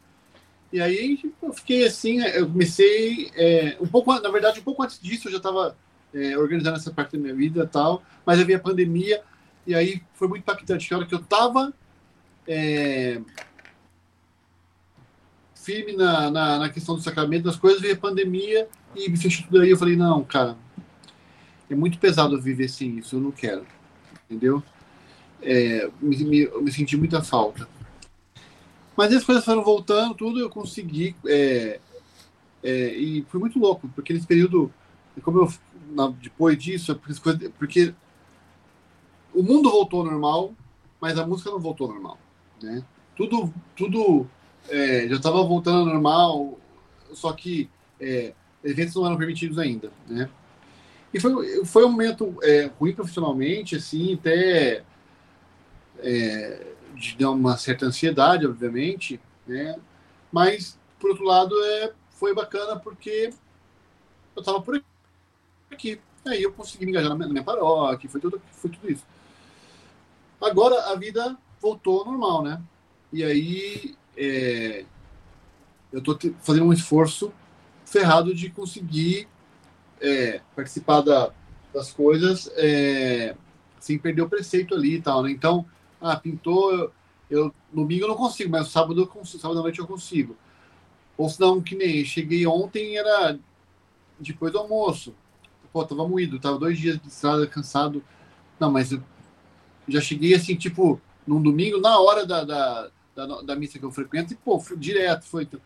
E 0.72 0.82
aí 0.82 1.20
eu 1.42 1.54
fiquei 1.54 1.86
assim, 1.86 2.22
eu 2.22 2.48
comecei 2.48 3.32
é, 3.36 3.78
um 3.80 3.88
pouco, 3.88 4.14
na 4.20 4.30
verdade, 4.30 4.60
um 4.60 4.64
pouco 4.64 4.84
antes 4.84 5.00
disso 5.00 5.28
eu 5.28 5.32
já 5.32 5.38
estava 5.38 5.78
é, 6.14 6.38
organizando 6.38 6.78
essa 6.78 6.92
parte 6.92 7.16
da 7.16 7.22
minha 7.22 7.36
vida 7.36 7.64
e 7.64 7.68
tal, 7.68 8.04
mas 8.26 8.42
veio 8.42 8.58
a 8.58 8.62
pandemia 8.62 9.22
e 9.66 9.76
aí 9.76 10.02
foi 10.14 10.28
muito 10.28 10.42
impactante. 10.42 10.94
A 10.94 10.98
hora 10.98 11.06
que 11.06 11.16
eu 11.16 11.20
estava 11.20 11.74
é, 12.48 13.22
firme 15.56 15.94
na, 15.94 16.32
na, 16.32 16.60
na, 16.60 16.70
questão 16.70 16.96
do 16.96 17.02
sacramento 17.02 17.44
das 17.44 17.58
coisas, 17.58 17.82
veio 17.82 17.94
a 17.94 17.98
pandemia 17.98 18.68
e 18.96 19.10
me 19.10 19.18
fechou 19.18 19.46
tudo 19.46 19.62
aí. 19.62 19.70
Eu 19.70 19.78
falei, 19.78 19.96
não, 19.96 20.24
cara, 20.24 20.58
é 21.70 21.76
muito 21.76 21.98
pesado 21.98 22.42
viver 22.42 22.70
sem 22.70 22.98
isso, 22.98 23.18
eu 23.18 23.22
não 23.22 23.32
quero 23.32 23.66
entendeu? 24.30 24.62
É, 25.42 25.90
me, 26.02 26.18
me, 26.24 26.40
eu 26.42 26.62
me 26.62 26.72
senti 26.72 26.98
muita 26.98 27.22
falta. 27.22 27.68
Mas 28.96 29.14
as 29.14 29.24
coisas 29.24 29.46
foram 29.46 29.64
voltando, 29.64 30.16
tudo 30.16 30.40
eu 30.40 30.50
consegui. 30.50 31.16
É, 31.26 31.80
é, 32.64 32.94
e 32.96 33.24
foi 33.30 33.40
muito 33.40 33.60
louco, 33.60 33.88
porque 33.90 34.12
nesse 34.12 34.26
período, 34.26 34.74
como 35.24 35.40
eu, 35.40 35.54
na, 35.92 36.10
depois 36.10 36.58
disso, 36.58 37.00
porque, 37.58 37.94
o 39.34 39.44
mundo 39.44 39.70
voltou 39.70 40.00
ao 40.00 40.06
normal, 40.08 40.54
mas 41.00 41.18
a 41.20 41.28
música 41.28 41.52
não 41.52 41.60
voltou 41.60 41.88
ao 41.88 41.94
normal. 41.94 42.18
Né? 42.62 42.84
Tudo, 43.16 43.54
tudo 43.76 44.28
é, 44.68 45.08
já 45.08 45.16
estava 45.16 45.44
voltando 45.44 45.80
ao 45.80 45.86
normal, 45.86 46.58
só 47.14 47.32
que 47.34 47.70
é, 48.00 48.34
eventos 48.64 48.96
não 48.96 49.06
eram 49.06 49.18
permitidos 49.18 49.60
ainda. 49.60 49.92
Né? 50.08 50.28
E 51.14 51.20
foi, 51.20 51.66
foi 51.66 51.86
um 51.86 51.92
momento 51.92 52.38
é, 52.44 52.70
ruim 52.80 52.94
profissionalmente, 52.94 53.76
assim, 53.76 54.16
até 54.16 54.84
é, 56.00 56.68
de 56.96 57.18
dar 57.18 57.32
uma 57.32 57.58
certa 57.58 57.86
ansiedade, 57.86 58.46
obviamente, 58.46 59.20
né? 59.46 59.80
Mas, 60.32 60.78
por 61.00 61.12
outro 61.12 61.26
lado, 61.26 61.56
é, 61.64 61.94
foi 62.12 62.34
bacana 62.34 62.78
porque 62.78 63.32
eu 64.36 64.40
estava 64.40 64.62
por 64.62 64.84
aqui. 65.72 66.00
Aí 66.26 66.44
eu 66.44 66.52
consegui 66.52 66.86
me 66.86 66.92
engajar 66.92 67.10
na 67.10 67.16
minha, 67.16 67.28
na 67.28 67.34
minha 67.34 67.44
paróquia, 67.44 68.10
foi 68.10 68.20
tudo, 68.20 68.42
foi 68.52 68.70
tudo 68.70 68.92
isso. 68.92 69.06
Agora 70.42 70.92
a 70.92 70.96
vida 70.96 71.38
voltou 71.62 72.00
ao 72.00 72.06
normal, 72.06 72.44
né? 72.44 72.62
E 73.12 73.24
aí 73.24 73.96
é, 74.16 74.86
eu 75.92 76.00
estou 76.00 76.18
fazendo 76.42 76.66
um 76.66 76.74
esforço 76.74 77.32
ferrado 77.86 78.34
de 78.34 78.50
conseguir 78.50 79.28
é, 80.02 80.42
participar 80.56 81.02
da, 81.02 81.32
das 81.74 81.92
coisas 81.92 82.50
é, 82.56 83.36
sem 83.80 83.98
perder 83.98 84.22
o 84.22 84.30
preceito 84.30 84.74
ali 84.74 84.96
e 84.96 85.02
tal, 85.02 85.24
né? 85.24 85.32
Então, 85.32 85.66
ah, 86.02 86.16
pintou, 86.16 86.72
eu, 86.74 86.92
eu 87.30 87.54
domingo 87.72 88.06
eu 88.06 88.10
não 88.10 88.16
consigo, 88.16 88.50
mas 88.50 88.70
sábado 88.70 89.02
eu 89.02 89.08
consigo, 89.08 89.42
sábado 89.42 89.60
à 89.60 89.64
noite 89.64 89.80
eu 89.80 89.88
consigo. 89.88 90.36
Ou 91.18 91.30
se 91.30 91.40
não, 91.40 91.62
que 91.62 91.76
nem 91.76 92.06
cheguei 92.06 92.46
ontem, 92.46 92.98
era 92.98 93.40
depois 94.20 94.52
do 94.52 94.60
almoço. 94.60 95.16
Pô, 95.74 95.84
tava 95.84 96.08
moído, 96.08 96.40
tava 96.40 96.58
dois 96.58 96.78
dias 96.78 97.00
de 97.00 97.08
estrada, 97.08 97.46
cansado. 97.48 98.04
Não, 98.60 98.72
mas 98.72 98.92
eu 98.92 99.02
já 99.88 100.02
cheguei 100.02 100.34
assim, 100.34 100.56
tipo, 100.56 101.02
num 101.26 101.42
domingo, 101.42 101.80
na 101.80 102.00
hora 102.00 102.26
da, 102.26 102.44
da, 102.44 102.90
da, 103.16 103.42
da 103.42 103.56
missa 103.56 103.80
que 103.80 103.86
eu 103.86 103.92
frequento, 103.92 104.34
e 104.34 104.36
pô, 104.36 104.62
direto, 104.78 105.26
foi. 105.26 105.44
Então, 105.44 105.60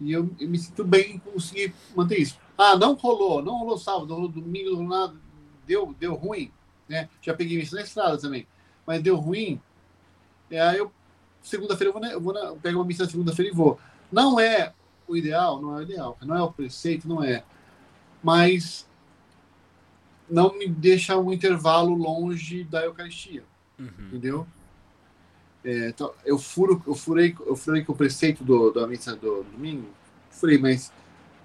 e 0.00 0.12
eu, 0.12 0.30
eu, 0.38 0.48
me 0.48 0.58
sinto 0.58 0.84
bem 0.84 1.16
em 1.16 1.18
conseguir 1.18 1.74
manter 1.96 2.20
isso. 2.20 2.38
Ah, 2.58 2.76
não 2.76 2.94
rolou, 2.94 3.40
não 3.40 3.58
rolou 3.58 3.78
sábado, 3.78 4.08
não 4.08 4.16
rolou 4.16 4.28
domingo, 4.28 4.70
não 4.70 4.76
rolou 4.78 4.88
nada, 4.88 5.16
deu, 5.64 5.94
deu 5.96 6.14
ruim, 6.14 6.50
né? 6.88 7.08
Já 7.22 7.32
peguei 7.32 7.60
isso 7.60 7.76
na 7.76 7.82
estrada 7.82 8.18
também, 8.18 8.48
mas 8.84 9.00
deu 9.00 9.14
ruim. 9.14 9.60
É, 10.50 10.60
aí 10.60 10.78
eu, 10.78 10.90
segunda-feira, 11.40 11.90
eu 11.90 11.92
vou, 11.92 12.02
na, 12.02 12.12
eu 12.12 12.20
vou 12.20 12.32
na, 12.34 12.40
eu 12.40 12.56
pego 12.56 12.80
uma 12.80 12.84
missa 12.84 13.04
na 13.04 13.10
segunda-feira 13.10 13.52
e 13.52 13.54
vou. 13.54 13.78
Não 14.10 14.40
é 14.40 14.74
o 15.06 15.16
ideal, 15.16 15.62
não 15.62 15.74
é 15.74 15.78
o 15.78 15.82
ideal, 15.82 16.18
não 16.20 16.36
é 16.36 16.42
o 16.42 16.50
preceito, 16.50 17.06
não 17.06 17.22
é. 17.22 17.44
Mas 18.20 18.88
não 20.28 20.52
me 20.58 20.66
deixa 20.68 21.16
um 21.16 21.32
intervalo 21.32 21.94
longe 21.94 22.64
da 22.64 22.84
Eucaristia, 22.84 23.44
uhum. 23.78 24.08
entendeu? 24.08 24.46
É, 25.64 25.90
então, 25.90 26.12
eu 26.24 26.38
furo, 26.38 26.82
eu 26.86 26.94
furei, 26.94 27.36
eu 27.46 27.54
furei 27.54 27.84
com 27.84 27.92
o 27.92 27.96
preceito 27.96 28.42
do, 28.42 28.72
da 28.72 28.86
missa 28.86 29.14
do, 29.14 29.44
do 29.44 29.50
domingo, 29.52 29.88
furei, 30.30 30.58
mas 30.58 30.92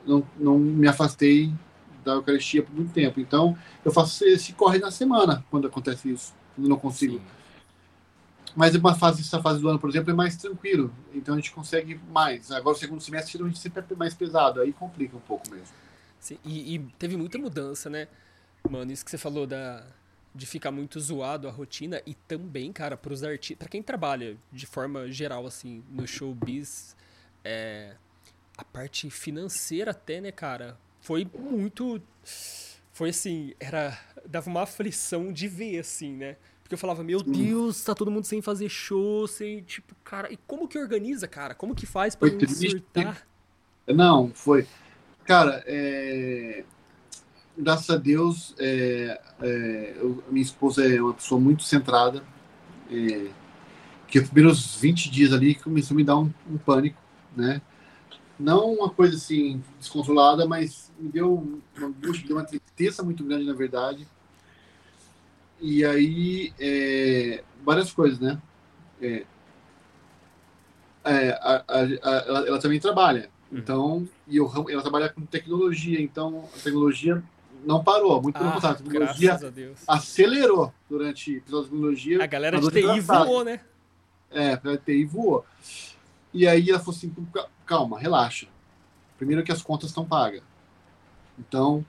não, 0.06 0.26
não 0.38 0.58
me 0.60 0.88
afastei 0.88 1.52
da 2.04 2.14
Eucaristia 2.14 2.64
por 2.64 2.74
muito 2.74 2.92
tempo. 2.94 3.20
Então, 3.20 3.58
eu 3.84 3.92
faço 3.92 4.26
esse 4.26 4.54
corre 4.54 4.80
na 4.80 4.92
semana 4.92 5.46
quando 5.50 5.68
acontece 5.68 6.12
isso, 6.12 6.34
quando 6.56 6.68
não 6.68 6.78
consigo. 6.78 7.16
Sim. 7.16 7.22
Mas 8.56 8.76
uma 8.76 8.94
fase, 8.94 9.22
essa 9.22 9.42
fase 9.42 9.60
do 9.60 9.68
ano, 9.68 9.80
por 9.80 9.90
exemplo, 9.90 10.12
é 10.12 10.14
mais 10.14 10.38
tranquilo. 10.38 10.94
Então 11.14 11.34
a 11.34 11.38
gente 11.38 11.52
consegue 11.52 12.00
mais. 12.12 12.52
Agora 12.52 12.76
o 12.76 12.80
segundo 12.80 13.02
semestre 13.02 13.42
a 13.42 13.48
gente 13.48 13.60
sempre 13.60 13.84
é 13.90 13.96
mais 13.96 14.14
pesado, 14.14 14.62
aí 14.62 14.72
complica 14.72 15.18
um 15.18 15.22
pouco 15.22 15.50
mesmo. 15.50 15.68
Sim, 16.20 16.38
e, 16.46 16.76
e 16.76 16.80
teve 17.00 17.18
muita 17.18 17.38
mudança, 17.38 17.90
né? 17.90 18.08
Mano, 18.70 18.92
isso 18.92 19.04
que 19.04 19.12
você 19.12 19.18
falou 19.18 19.46
da, 19.48 19.84
de 20.34 20.46
ficar 20.46 20.72
muito 20.72 21.00
zoado 21.00 21.48
a 21.48 21.52
rotina 21.52 22.02
e 22.06 22.14
também, 22.14 22.72
cara, 22.72 22.96
para 22.96 23.12
os 23.12 23.24
artistas, 23.24 23.58
para 23.58 23.68
quem 23.68 23.82
trabalha 23.82 24.38
de 24.52 24.66
forma 24.66 25.12
geral 25.12 25.46
assim 25.46 25.84
no 25.90 26.08
showbiz, 26.08 26.96
é, 27.44 27.96
a 28.64 28.66
parte 28.66 29.10
financeira 29.10 29.92
até, 29.92 30.20
né, 30.20 30.32
cara, 30.32 30.78
foi 31.02 31.28
muito 31.38 32.02
foi 32.92 33.10
assim, 33.10 33.54
era 33.60 34.00
dava 34.26 34.50
uma 34.50 34.64
aflição 34.64 35.32
de 35.32 35.48
ver 35.48 35.80
assim, 35.80 36.14
né? 36.14 36.38
Porque 36.62 36.76
eu 36.76 36.78
falava, 36.78 37.04
meu 37.04 37.22
Deus, 37.22 37.84
tá 37.84 37.94
todo 37.94 38.10
mundo 38.10 38.26
sem 38.26 38.42
fazer 38.42 38.70
show, 38.70 39.28
sem 39.28 39.62
tipo, 39.62 39.94
cara, 40.04 40.32
e 40.32 40.38
como 40.38 40.68
que 40.68 40.78
organiza, 40.78 41.28
cara? 41.28 41.54
Como 41.54 41.76
que 41.76 41.86
faz 41.86 42.16
para 42.16 42.32
não 42.32 42.48
surtar? 42.48 43.28
Não, 43.86 44.32
foi 44.34 44.66
Cara, 45.26 45.64
é 45.66 46.64
graças 47.58 47.90
a 47.90 47.98
Deus, 47.98 48.56
é, 48.60 49.20
é, 49.42 49.94
eu, 49.98 50.24
minha 50.30 50.42
esposa 50.42 50.86
é 50.86 51.02
uma 51.02 51.14
pessoa 51.14 51.40
muito 51.40 51.64
centrada. 51.64 52.24
É, 52.92 53.30
que 54.08 54.20
os 54.20 54.30
primeiros 54.30 54.76
20 54.76 55.10
dias 55.10 55.34
ali 55.34 55.56
começou 55.56 55.96
a 55.96 55.98
me 55.98 56.04
dar 56.04 56.18
um, 56.18 56.32
um, 56.50 56.58
pânico, 56.58 57.02
né? 57.36 57.62
Não 58.40 58.74
uma 58.74 58.90
coisa 58.90 59.16
assim 59.16 59.64
descontrolada, 59.80 60.46
mas 60.46 60.92
me 61.00 61.10
deu 61.10 61.34
uma 61.78 61.88
angústia, 61.88 62.24
me 62.24 62.28
deu 62.28 62.38
uma 62.38 62.46
tristeza 62.46 63.04
muito 63.04 63.24
grande, 63.24 63.46
na 63.46 63.54
verdade. 63.54 64.08
E 65.62 65.86
aí, 65.86 66.54
é, 66.60 67.44
várias 67.64 67.92
coisas, 67.92 68.20
né? 68.20 68.42
É, 69.02 69.26
é, 71.06 71.30
a, 71.32 71.64
a, 71.68 71.78
a, 71.78 72.12
ela, 72.28 72.48
ela, 72.48 72.60
também 72.60 72.80
trabalha, 72.80 73.30
uhum. 73.52 73.58
então, 73.58 74.10
e 74.28 74.38
eu, 74.38 74.52
ela 74.70 74.82
trabalha 74.82 75.10
com 75.10 75.22
tecnologia, 75.22 76.02
então 76.02 76.50
a 76.56 76.60
tecnologia 76.60 77.22
não 77.66 77.84
parou, 77.84 78.22
muito 78.22 78.38
pelo 78.38 78.50
ah, 78.50 78.54
contrário. 78.54 78.80
A 78.80 78.84
tecnologia 78.84 79.40
a 79.88 79.96
acelerou 79.96 80.74
durante 80.90 81.36
de 81.36 81.42
tecnologia. 81.42 82.24
A 82.24 82.28
galera 82.28 82.60
de 82.60 82.70
TI 82.70 83.00
voou, 83.00 83.44
né? 83.44 83.60
É, 84.32 84.54
a 84.54 84.78
TI 84.78 85.06
voou. 85.06 85.46
E 86.34 86.48
aí 86.48 86.70
ela 86.70 86.80
falou 86.80 86.96
assim: 86.96 87.14
calma, 87.74 88.00
relaxa. 88.00 88.48
Primeiro 89.18 89.44
que 89.44 89.52
as 89.52 89.64
contas 89.64 89.90
estão 89.90 90.06
pagas. 90.06 90.44
Então, 91.40 91.84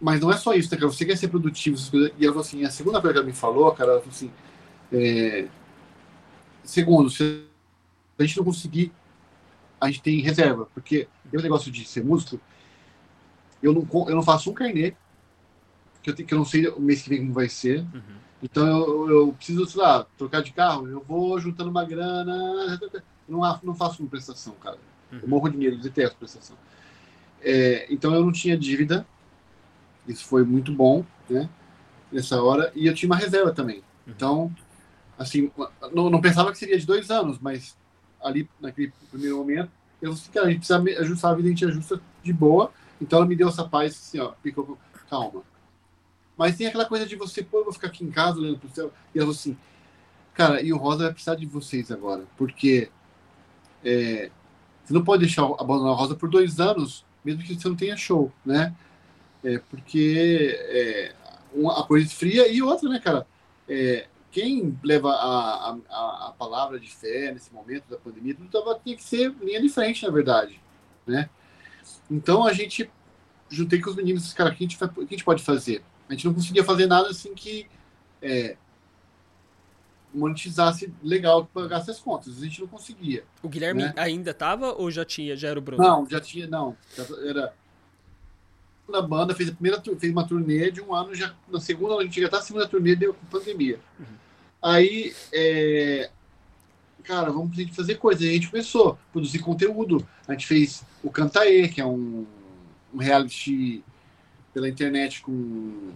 mas 0.00 0.20
não 0.20 0.32
é 0.32 0.36
só 0.36 0.52
isso, 0.52 0.68
né, 0.70 0.76
cara? 0.76 0.90
Você 0.90 1.04
quer 1.04 1.16
ser 1.16 1.28
produtivo, 1.28 1.76
e 2.18 2.26
falou 2.26 2.40
assim, 2.40 2.64
a 2.64 2.70
segunda 2.70 3.00
coisa 3.00 3.14
que 3.14 3.18
ela 3.20 3.26
me 3.26 3.32
falou, 3.32 3.70
cara, 3.72 3.92
ela 3.92 4.00
falou 4.00 4.14
assim, 4.14 4.30
é, 4.92 5.46
segundo, 6.64 7.08
se 7.08 7.46
a 8.18 8.24
gente 8.24 8.36
não 8.36 8.44
conseguir, 8.44 8.92
a 9.80 9.86
gente 9.86 10.02
tem 10.02 10.20
reserva, 10.20 10.66
porque 10.74 11.06
o 11.32 11.40
negócio 11.40 11.70
de 11.70 11.86
ser 11.86 12.04
músico, 12.04 12.40
eu 13.62 13.72
não, 13.72 13.86
eu 14.08 14.16
não 14.16 14.22
faço 14.22 14.50
um 14.50 14.54
carnê, 14.54 14.94
que 16.02 16.10
eu, 16.10 16.14
tenho, 16.14 16.28
que 16.28 16.34
eu 16.34 16.38
não 16.38 16.44
sei 16.44 16.66
o 16.68 16.80
mês 16.80 17.02
que 17.02 17.08
vem 17.08 17.20
como 17.20 17.32
vai 17.32 17.48
ser, 17.48 17.78
uhum. 17.80 18.16
então 18.42 18.66
eu, 18.66 19.10
eu, 19.10 19.32
preciso, 19.32 19.66
sei 19.66 19.80
lá, 19.80 20.04
trocar 20.18 20.42
de 20.42 20.52
carro, 20.52 20.88
eu 20.88 21.00
vou 21.00 21.38
juntando 21.38 21.70
uma 21.70 21.84
grana, 21.84 22.78
não, 23.28 23.40
não 23.62 23.74
faço 23.74 24.02
uma 24.02 24.08
prestação, 24.08 24.54
cara. 24.54 24.78
Uhum. 25.12 25.20
Eu 25.22 25.28
morro 25.28 25.48
de 25.48 25.56
dinheiro, 25.56 25.78
detesto 25.78 26.16
prestação. 26.16 26.56
É, 27.40 27.86
então 27.92 28.14
eu 28.14 28.24
não 28.24 28.32
tinha 28.32 28.56
dívida, 28.56 29.06
isso 30.06 30.24
foi 30.24 30.44
muito 30.44 30.72
bom, 30.72 31.04
né? 31.28 31.48
Nessa 32.10 32.42
hora. 32.42 32.72
E 32.74 32.86
eu 32.86 32.94
tinha 32.94 33.08
uma 33.08 33.16
reserva 33.16 33.52
também. 33.52 33.78
Uhum. 33.78 34.12
Então, 34.14 34.56
assim, 35.18 35.50
não, 35.92 36.10
não 36.10 36.20
pensava 36.20 36.50
que 36.52 36.58
seria 36.58 36.78
de 36.78 36.86
dois 36.86 37.10
anos, 37.10 37.38
mas 37.38 37.76
ali, 38.22 38.48
naquele 38.60 38.92
primeiro 39.10 39.36
momento, 39.36 39.70
eu 40.00 40.14
falei 40.14 40.32
cara, 40.32 40.46
a 40.46 40.50
gente 40.50 40.66
precisa 40.66 41.00
ajustar 41.02 41.32
a 41.32 41.34
vida, 41.34 41.48
a 41.48 41.50
gente 41.50 41.64
ajusta 41.64 42.00
de 42.22 42.32
boa. 42.32 42.72
Então 43.00 43.18
ela 43.18 43.28
me 43.28 43.36
deu 43.36 43.48
essa 43.48 43.66
paz, 43.68 43.92
assim, 43.92 44.18
ó, 44.18 44.32
ficou 44.42 44.78
calma. 45.08 45.42
Mas 46.36 46.56
tem 46.56 46.66
aquela 46.66 46.86
coisa 46.86 47.06
de 47.06 47.16
você, 47.16 47.42
pô, 47.42 47.58
eu 47.58 47.64
vou 47.64 47.72
ficar 47.72 47.88
aqui 47.88 48.04
em 48.04 48.10
casa 48.10 48.38
olhando 48.38 48.58
pro 48.58 48.68
céu. 48.70 48.92
E 49.14 49.18
ela 49.18 49.26
falou 49.26 49.30
assim, 49.30 49.56
cara, 50.32 50.60
e 50.62 50.72
o 50.72 50.76
Rosa 50.76 51.04
vai 51.04 51.12
precisar 51.12 51.36
de 51.36 51.46
vocês 51.46 51.90
agora, 51.90 52.24
porque 52.36 52.90
é, 53.84 54.30
você 54.84 54.92
não 54.92 55.04
pode 55.04 55.24
deixar 55.24 55.44
o 55.44 55.54
Rosa 55.94 56.14
por 56.14 56.28
dois 56.28 56.60
anos, 56.60 57.04
mesmo 57.24 57.42
que 57.42 57.54
você 57.54 57.68
não 57.68 57.76
tenha 57.76 57.96
show, 57.96 58.32
né? 58.44 58.74
É, 59.42 59.58
porque 59.58 60.58
é, 60.58 61.14
uma, 61.52 61.80
a 61.80 61.84
coisa 61.84 62.06
esfria 62.06 62.50
e 62.50 62.62
outra, 62.62 62.88
né, 62.88 62.98
cara? 62.98 63.26
É, 63.68 64.06
quem 64.30 64.76
leva 64.82 65.10
a, 65.10 65.70
a, 65.70 66.28
a, 66.28 66.34
palavra 66.36 66.80
de 66.80 66.90
fé 66.90 67.32
nesse 67.32 67.52
momento 67.52 67.88
da 67.88 67.96
pandemia, 67.96 68.34
tudo 68.34 68.48
tava, 68.48 68.78
tinha 68.82 68.96
que 68.96 69.04
ser 69.04 69.32
linha 69.40 69.60
de 69.60 69.68
frente, 69.68 70.04
na 70.04 70.10
verdade, 70.10 70.60
né? 71.06 71.30
Então 72.10 72.44
a 72.44 72.52
gente 72.52 72.90
juntei 73.48 73.80
com 73.80 73.90
os 73.90 73.96
meninos, 73.96 74.32
cara, 74.32 74.50
o 74.50 74.54
que 74.54 74.64
a 74.64 74.66
gente, 74.66 74.76
que 74.76 74.84
a 74.84 75.06
gente 75.08 75.24
pode 75.24 75.42
fazer? 75.42 75.84
A 76.08 76.12
gente 76.12 76.26
não 76.26 76.34
conseguia 76.34 76.64
fazer 76.64 76.86
nada 76.86 77.08
assim 77.08 77.32
que 77.34 77.66
é, 78.20 78.56
monetizasse 80.14 80.92
legal, 81.02 81.44
que 81.44 81.52
pagasse 81.52 81.90
as 81.90 81.98
contas. 81.98 82.38
A 82.38 82.44
gente 82.44 82.60
não 82.60 82.68
conseguia. 82.68 83.24
O 83.42 83.48
Guilherme 83.48 83.82
né? 83.82 83.94
ainda 83.96 84.30
estava 84.30 84.72
ou 84.72 84.90
já 84.90 85.04
tinha, 85.04 85.36
já 85.36 85.48
era 85.48 85.58
o 85.58 85.62
Bruno? 85.62 85.82
Não, 85.82 86.08
já 86.08 86.20
tinha, 86.20 86.46
não. 86.46 86.76
Era 87.26 87.52
na 88.88 89.00
banda, 89.00 89.34
fez 89.34 89.48
a 89.48 89.52
primeira 89.52 89.80
fez 89.80 90.12
uma 90.12 90.26
turnê 90.26 90.70
de 90.70 90.80
um 90.80 90.94
ano, 90.94 91.14
já 91.14 91.34
na 91.48 91.58
segunda, 91.58 91.96
a 91.96 92.02
gente 92.02 92.20
já 92.20 92.28
tá 92.28 92.36
na 92.36 92.42
segunda 92.42 92.68
turnê, 92.68 92.94
deu 92.94 93.16
pandemia. 93.30 93.80
Uhum. 93.98 94.06
Aí, 94.62 95.14
é, 95.32 96.10
cara, 97.02 97.30
vamos 97.30 97.56
ter 97.56 97.66
que 97.66 97.74
fazer 97.74 97.96
coisa. 97.96 98.24
Aí 98.24 98.30
a 98.30 98.32
gente 98.32 98.50
começou 98.50 98.92
a 98.92 98.94
produzir 99.12 99.38
conteúdo. 99.40 100.06
A 100.26 100.32
gente 100.32 100.46
fez 100.46 100.82
o 101.02 101.10
Cantaê, 101.10 101.68
que 101.68 101.80
é 101.80 101.86
um, 101.86 102.26
um 102.92 102.98
reality 102.98 103.84
pela 104.52 104.68
internet 104.68 105.20
com 105.22 105.92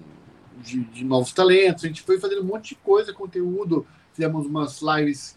de, 0.63 0.81
de, 0.85 1.05
novos 1.05 1.33
talentos. 1.33 1.85
A 1.85 1.89
gente 1.89 2.03
foi 2.03 2.19
fazendo 2.19 2.43
um 2.43 2.47
monte 2.47 2.71
de 2.71 2.75
coisa, 2.77 3.13
conteúdo. 3.13 3.87
Fizemos 4.19 4.47
umas 4.47 4.83
lives 4.83 5.37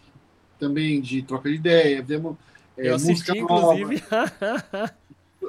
também 0.58 1.00
de 1.00 1.22
troca 1.22 1.48
de 1.48 1.54
ideia. 1.54 2.02
Fizemos 2.02 2.36
é, 2.76 2.88
Eu 2.88 2.96
assisti, 2.96 3.38
inclusive. 3.38 4.02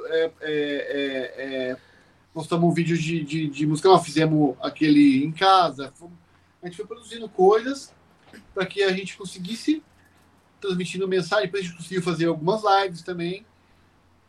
é, 0.06 0.30
é, 0.30 0.30
é, 0.40 1.72
é 1.72 1.76
postamos 2.32 2.70
um 2.70 2.72
vídeo 2.72 2.96
de, 2.96 3.24
de, 3.24 3.48
de 3.48 3.66
música, 3.66 3.88
nós 3.88 4.04
fizemos 4.04 4.56
aquele 4.60 5.24
em 5.24 5.32
casa. 5.32 5.92
A 6.62 6.66
gente 6.66 6.76
foi 6.76 6.86
produzindo 6.86 7.28
coisas 7.28 7.92
para 8.54 8.64
que 8.66 8.84
a 8.84 8.92
gente 8.92 9.16
conseguisse 9.16 9.82
transmitindo 10.60 11.08
mensagem. 11.08 11.46
Depois 11.46 11.64
a 11.64 11.66
gente 11.66 11.76
conseguiu 11.76 12.02
fazer 12.02 12.26
algumas 12.26 12.62
lives 12.62 13.02
também 13.02 13.44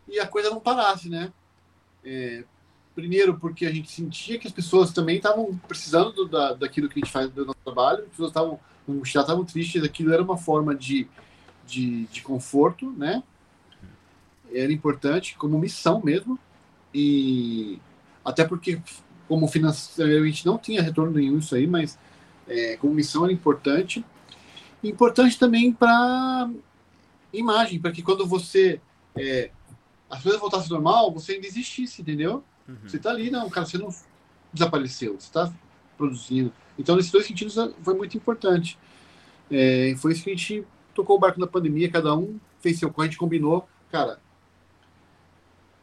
e 0.07 0.19
a 0.19 0.25
coisa 0.25 0.49
não 0.49 0.59
parasse, 0.59 1.09
né? 1.09 1.31
É, 2.03 2.43
primeiro, 2.95 3.37
porque 3.37 3.67
a 3.67 3.71
gente 3.71 3.91
sentia 3.91 4.39
que 4.39 4.47
as 4.47 4.53
pessoas 4.53 4.91
também 4.91 5.17
estavam 5.17 5.55
precisando 5.67 6.11
do, 6.11 6.27
da, 6.27 6.53
daquilo 6.53 6.89
que 6.89 6.99
a 6.99 7.03
gente 7.03 7.11
faz 7.11 7.29
do 7.29 7.45
nosso 7.45 7.59
trabalho, 7.63 8.03
as 8.03 8.09
pessoas 8.09 8.29
estavam 8.29 8.59
já 9.03 9.21
estavam 9.21 9.43
tristes, 9.43 9.83
aquilo 9.83 10.13
era 10.13 10.23
uma 10.23 10.37
forma 10.37 10.75
de, 10.75 11.07
de, 11.65 12.05
de 12.05 12.21
conforto, 12.21 12.91
né? 12.91 13.23
Era 14.53 14.71
importante, 14.71 15.35
como 15.37 15.57
missão 15.57 16.01
mesmo. 16.03 16.39
E 16.93 17.79
até 18.23 18.45
porque, 18.45 18.81
como 19.27 19.47
financeiramente 19.47 20.45
não 20.45 20.57
tinha 20.57 20.81
retorno 20.81 21.11
nenhum 21.11 21.39
isso 21.39 21.55
aí, 21.55 21.67
mas 21.67 21.97
é, 22.47 22.77
como 22.77 22.93
missão 22.93 23.23
era 23.23 23.33
importante. 23.33 24.05
Importante 24.83 25.37
também 25.37 25.73
para 25.73 26.49
imagem, 27.33 27.79
para 27.79 27.91
que 27.91 28.01
quando 28.01 28.25
você 28.25 28.79
é, 29.15 29.51
as 30.09 30.21
coisas 30.21 30.39
voltassem 30.39 30.69
normal, 30.69 31.11
você 31.11 31.33
ainda 31.33 31.47
existisse, 31.47 32.01
entendeu? 32.01 32.43
Uhum. 32.67 32.77
Você 32.85 32.97
está 32.97 33.09
ali, 33.09 33.29
não, 33.29 33.49
cara, 33.49 33.65
você 33.65 33.77
não 33.77 33.89
desapareceu, 34.53 35.13
você 35.19 35.27
está 35.27 35.51
produzindo. 35.97 36.51
Então, 36.77 36.95
nesses 36.95 37.11
dois 37.11 37.25
sentidos, 37.25 37.55
foi 37.83 37.93
muito 37.93 38.17
importante. 38.17 38.77
É, 39.49 39.95
foi 39.97 40.13
isso 40.13 40.23
que 40.23 40.31
a 40.31 40.35
gente 40.35 40.65
tocou 40.93 41.17
o 41.17 41.19
barco 41.19 41.39
na 41.39 41.47
pandemia, 41.47 41.89
cada 41.91 42.15
um 42.15 42.39
fez 42.59 42.79
seu 42.79 42.91
corre, 42.91 43.07
a 43.07 43.11
gente 43.11 43.19
combinou, 43.19 43.67
cara. 43.91 44.19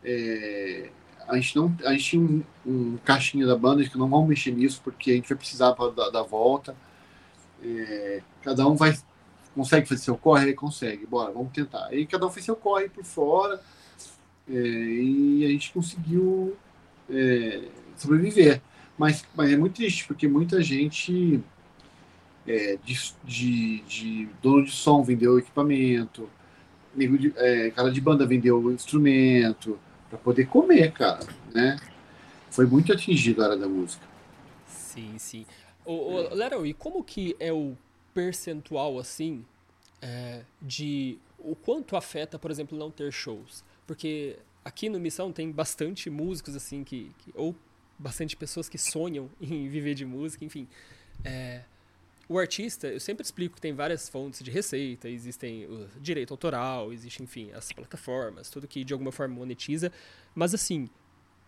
É, 0.05 0.91
a 1.29 1.37
gente 1.37 1.57
não 1.57 1.77
a 1.85 1.93
gente 1.93 2.05
tinha 2.05 2.23
um, 2.23 2.43
um 2.67 2.97
caixinha 3.05 3.47
da 3.47 3.57
banda 3.57 3.85
que 3.85 3.97
não 3.97 4.09
vamos 4.09 4.29
mexer 4.29 4.51
nisso 4.51 4.81
porque 4.83 5.13
a 5.13 5.15
gente 5.15 5.29
vai 5.29 5.39
precisar 5.39 5.73
para 5.75 5.93
dar, 5.93 6.11
dar 6.11 6.23
volta 6.23 6.75
é, 7.63 8.21
cada 8.43 8.67
um 8.67 8.75
vai 8.75 8.99
consegue 9.55 9.89
fazer 9.89 10.03
seu 10.03 10.17
corre 10.17 10.47
ele 10.47 10.55
consegue 10.55 11.07
bora 11.07 11.31
vamos 11.31 11.53
tentar 11.53 11.87
aí 11.87 12.05
cada 12.05 12.27
um 12.27 12.31
fez 12.31 12.45
seu 12.45 12.57
corre 12.57 12.89
por 12.89 13.05
fora 13.05 13.63
é, 14.49 14.53
e 14.53 15.45
a 15.47 15.49
gente 15.49 15.73
conseguiu 15.73 16.57
sobreviver 17.97 18.61
mas 18.99 19.25
mas 19.35 19.51
é 19.51 19.57
muito 19.57 19.75
triste 19.75 20.07
porque 20.07 20.29
muita 20.29 20.63
gente 20.63 21.41
é, 22.47 22.79
de, 22.85 22.99
de, 23.25 23.81
de, 23.83 24.29
dono 24.43 24.65
de 24.65 24.73
som 24.73 25.03
vendeu 25.03 25.39
equipamento 25.39 26.29
de, 26.95 27.33
é, 27.37 27.71
cara 27.71 27.91
de 27.91 28.01
banda 28.01 28.27
vendeu 28.27 28.71
instrumento 28.73 29.79
para 30.09 30.19
poder 30.19 30.47
comer, 30.47 30.93
cara, 30.93 31.27
né? 31.55 31.79
Foi 32.51 32.67
muito 32.67 32.93
atingido 32.93 33.43
a 33.43 33.47
área 33.47 33.57
da 33.57 33.67
música. 33.67 34.07
Sim, 34.67 35.17
sim. 35.19 35.47
Ô, 35.85 35.93
ô, 35.93 36.35
Lero, 36.35 36.67
e 36.67 36.75
como 36.75 37.03
que 37.03 37.35
é 37.41 37.51
o 37.51 37.75
percentual, 38.13 38.99
assim, 38.99 39.43
é, 40.03 40.43
de 40.61 41.19
o 41.39 41.57
quanto 41.57 41.97
afeta, 41.97 42.39
por 42.39 42.51
exemplo, 42.51 42.77
não 42.77 42.91
ter 42.91 43.11
shows? 43.11 43.65
Porque 43.87 44.37
aqui 44.63 44.91
no 44.91 45.01
Missão 45.01 45.33
tem 45.33 45.51
bastante 45.51 46.11
músicos, 46.11 46.55
assim, 46.55 46.85
que, 46.85 47.11
que 47.19 47.33
ou 47.35 47.55
bastante 48.03 48.37
pessoas 48.37 48.69
que 48.69 48.77
sonham 48.77 49.31
em 49.41 49.69
viver 49.69 49.95
de 49.95 50.05
música, 50.05 50.45
enfim. 50.45 50.67
É, 51.25 51.63
o 52.29 52.39
artista, 52.39 52.89
eu 52.89 53.01
sempre 53.01 53.25
explico 53.25 53.57
que 53.57 53.61
tem 53.61 53.73
várias 53.73 54.09
fontes 54.09 54.43
de 54.43 54.51
receita, 54.51 55.09
existem 55.09 55.67
o 55.67 55.89
direito 56.01 56.33
autoral, 56.33 56.93
existe, 56.93 57.23
enfim, 57.23 57.51
as 57.53 57.73
plataformas, 57.73 58.51
tudo 58.51 58.67
que 58.67 58.85
de 58.85 58.93
alguma 58.93 59.13
forma 59.13 59.35
monetiza, 59.35 59.93
mas 60.35 60.55
assim, 60.55 60.89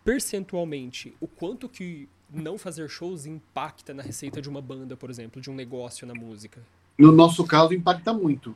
percentualmente, 0.05 1.15
o 1.21 1.27
quanto 1.27 1.69
que 1.69 2.09
não 2.31 2.59
fazer 2.59 2.89
shows 2.89 3.27
impacta 3.27 3.95
na 3.95 4.03
receita 4.03 4.43
de 4.43 4.49
uma 4.49 4.61
banda, 4.61 4.97
por 4.97 5.11
exemplo, 5.11 5.41
de 5.41 5.51
um 5.51 5.55
negócio 5.55 6.07
na 6.07 6.15
música? 6.15 6.61
No 6.99 7.11
nosso 7.11 7.45
caso, 7.45 7.73
impacta 7.73 8.13
muito. 8.13 8.55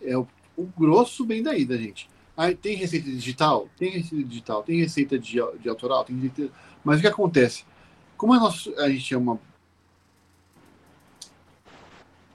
É 0.00 0.16
o, 0.16 0.26
o 0.56 0.64
grosso 0.64 1.24
bem 1.24 1.42
daí 1.42 1.64
da 1.64 1.76
gente. 1.76 2.08
Aí 2.38 2.54
tem 2.54 2.76
receita 2.76 3.10
digital? 3.10 3.68
Tem 3.76 3.90
receita 3.90 4.24
digital, 4.24 4.62
tem 4.62 4.78
receita 4.78 5.18
de, 5.18 5.40
de 5.60 5.68
autoral, 5.68 6.04
tem 6.04 6.16
receita... 6.16 6.54
Mas 6.84 6.98
o 6.98 7.00
que 7.00 7.08
acontece? 7.08 7.64
Como 8.16 8.32
a, 8.32 8.38
nossa, 8.38 8.70
a 8.80 8.88
gente 8.88 9.12
é 9.12 9.18
uma 9.18 9.40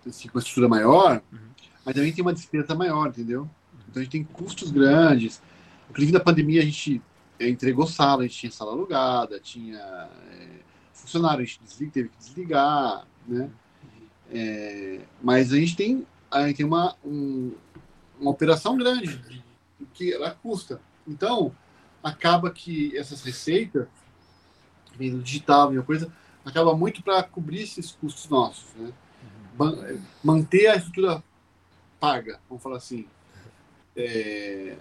assim, 0.06 0.28
com 0.28 0.38
uma 0.38 0.40
estrutura 0.40 0.68
maior, 0.68 1.24
uhum. 1.32 1.40
mas 1.86 1.96
também 1.96 2.12
tem 2.12 2.22
uma 2.22 2.34
despesa 2.34 2.76
maior, 2.76 3.08
entendeu? 3.08 3.50
Então 3.88 4.02
a 4.02 4.04
gente 4.04 4.12
tem 4.12 4.26
custos 4.26 4.72
grandes. 4.72 5.42
Inclusive 5.90 6.12
na 6.12 6.20
pandemia 6.20 6.62
a 6.62 6.66
gente 6.66 7.02
é, 7.40 7.48
entregou 7.48 7.88
sala, 7.88 8.24
a 8.24 8.28
gente 8.28 8.38
tinha 8.38 8.52
sala 8.52 8.74
alugada, 8.74 9.40
tinha 9.40 9.80
é, 9.80 10.48
funcionário, 10.92 11.44
a 11.44 11.46
gente 11.46 11.60
teve 11.92 12.10
que 12.10 12.18
desligar, 12.18 13.08
né? 13.26 13.50
É, 14.30 15.00
mas 15.22 15.54
a 15.54 15.56
gente 15.56 15.78
tem, 15.78 16.06
a 16.30 16.46
gente 16.46 16.58
tem 16.58 16.66
uma, 16.66 16.94
um, 17.06 17.54
uma 18.20 18.32
operação 18.32 18.76
grande 18.76 19.44
que 19.94 20.14
ela 20.14 20.32
custa. 20.32 20.82
Então, 21.08 21.56
acaba 22.04 22.52
que 22.52 22.96
essas 22.98 23.24
receitas, 23.24 23.88
vindo 24.98 25.22
digital, 25.22 25.70
minha 25.70 25.84
coisa, 25.84 26.12
acaba 26.46 26.76
muito 26.76 27.02
para 27.02 27.24
cobrir 27.24 27.62
esses 27.62 27.92
custos 27.92 28.30
nossos, 28.30 28.66
né? 28.76 28.94
manter 30.24 30.68
a 30.68 30.76
estrutura 30.76 31.24
paga, 32.00 32.40
vamos 32.50 32.64
falar 32.64 32.78
assim. 32.78 33.06
É, 33.96 34.76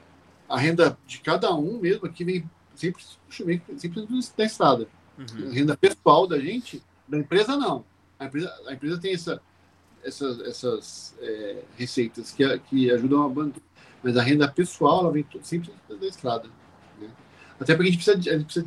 a 0.48 0.58
renda 0.58 0.98
de 1.06 1.20
cada 1.20 1.54
um 1.54 1.78
mesmo 1.78 2.06
aqui 2.06 2.24
vem 2.24 2.50
sempre, 2.74 3.02
sempre, 3.30 3.78
sempre 3.78 4.06
da 4.36 4.44
estrada. 4.44 4.88
Uhum. 5.18 5.50
Renda 5.50 5.76
pessoal 5.76 6.26
da 6.26 6.38
gente, 6.38 6.82
da 7.06 7.18
empresa 7.18 7.56
não. 7.56 7.84
A 8.18 8.24
empresa, 8.26 8.52
a 8.66 8.72
empresa 8.72 9.00
tem 9.00 9.14
essa, 9.14 9.40
essas, 10.02 10.40
essas 10.40 11.14
é, 11.20 11.62
receitas 11.76 12.32
que, 12.32 12.58
que 12.60 12.90
ajudam 12.90 13.22
a 13.22 13.28
banda. 13.28 13.54
Mas 14.02 14.16
a 14.16 14.22
renda 14.22 14.48
pessoal, 14.48 15.00
ela 15.00 15.12
vem 15.12 15.24
sempre 15.42 15.72
da 15.88 16.06
estrada. 16.06 16.48
Né? 17.00 17.08
Até 17.60 17.74
porque 17.74 17.88
a 17.88 17.92
gente 17.92 18.04
precisa, 18.04 18.30
a 18.30 18.38
gente 18.38 18.44
precisa 18.44 18.66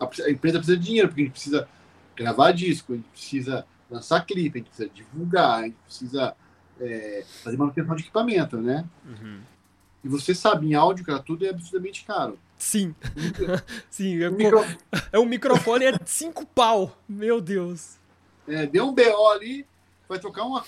a, 0.00 0.30
empresa 0.30 0.58
precisa 0.58 0.78
de 0.78 0.84
dinheiro, 0.84 1.08
porque 1.08 1.22
a 1.22 1.24
gente 1.24 1.32
precisa 1.32 1.68
gravar 2.16 2.52
disco, 2.52 2.92
a 2.92 2.96
gente 2.96 3.08
precisa 3.08 3.66
lançar 3.90 4.24
clipe, 4.24 4.58
a 4.58 4.60
gente 4.60 4.68
precisa 4.68 4.90
divulgar, 4.94 5.60
a 5.60 5.64
gente 5.64 5.76
precisa 5.84 6.36
é, 6.80 7.24
fazer 7.44 7.56
manutenção 7.56 7.94
de 7.94 8.02
equipamento, 8.02 8.56
né? 8.56 8.84
Uhum. 9.04 9.40
E 10.02 10.08
você 10.08 10.34
sabe, 10.34 10.66
em 10.66 10.74
áudio, 10.74 11.04
cara, 11.04 11.18
tudo 11.18 11.44
é 11.44 11.50
absurdamente 11.50 12.04
caro. 12.04 12.38
Sim. 12.56 12.94
Sim. 13.90 14.22
É, 14.22 14.30
micro... 14.30 14.60
é 15.12 15.18
um 15.18 15.26
microfone 15.26 15.84
é 15.86 15.98
cinco 16.06 16.46
pau. 16.46 16.96
Meu 17.08 17.40
Deus. 17.40 17.98
É, 18.48 18.66
deu 18.66 18.86
um 18.86 18.94
BO 18.94 19.28
ali, 19.28 19.66
vai 20.08 20.18
trocar 20.18 20.44
um 20.44 20.60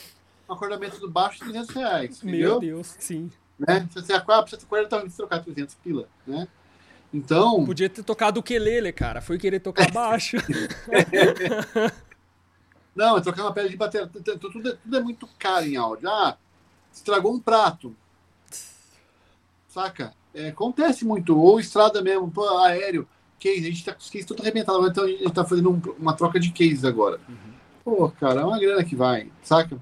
acordamento 0.49 0.99
do 1.01 1.11
baixo 1.11 1.39
de 1.39 1.51
300 1.51 1.75
reais. 1.75 2.23
Entendeu? 2.23 2.51
Meu 2.51 2.61
Deus, 2.61 2.95
sim. 2.99 3.31
Né? 3.67 3.89
Você, 3.95 4.13
ah, 4.13 4.43
precisa 4.43 4.67
40 4.67 5.09
trocar 5.17 5.43
300 5.43 5.75
pila, 5.77 6.09
né? 6.27 6.49
Então. 7.15 7.65
Podia 7.65 7.89
ter 7.89 8.03
tocado 8.03 8.41
o 8.41 8.43
quelele, 8.43 8.93
cara. 8.93 9.21
Foi 9.21 9.39
querer 9.39 9.61
tocar 9.61 9.89
baixo. 9.93 10.37
Não, 12.95 13.17
é 13.17 13.21
trocar 13.21 13.43
uma 13.43 13.53
pedra 13.53 13.71
de 13.71 13.77
bateria. 13.77 14.07
Tudo 14.07 14.31
é, 14.31 14.37
tudo 14.77 14.97
é 14.97 15.01
muito 15.01 15.29
caro 15.39 15.65
em 15.65 15.77
áudio. 15.77 16.09
Ah, 16.09 16.37
estragou 16.93 17.33
um 17.33 17.41
prato. 17.41 17.95
Saca? 19.69 20.13
É, 20.35 20.49
acontece 20.49 21.05
muito. 21.05 21.39
Ou 21.39 21.61
estrada 21.61 22.03
mesmo, 22.03 22.31
pô, 22.31 22.59
aéreo, 22.59 23.09
case. 23.39 23.61
A 23.61 23.71
gente 23.71 23.85
tá 23.85 23.93
com 23.93 24.01
os 24.01 24.11
cases 24.11 24.27
tudo 24.27 24.43
arrebentado. 24.43 24.87
Então 24.87 25.05
a 25.05 25.09
gente 25.09 25.33
tá 25.33 25.45
fazendo 25.45 25.71
um, 25.71 25.81
uma 25.99 26.15
troca 26.15 26.41
de 26.41 26.51
cases 26.51 26.85
agora. 26.85 27.21
Uhum. 27.29 27.53
Pô, 27.85 28.11
cara, 28.11 28.41
é 28.41 28.45
uma 28.45 28.59
grana 28.59 28.85
que 28.85 28.97
vai, 28.97 29.31
saca? 29.43 29.79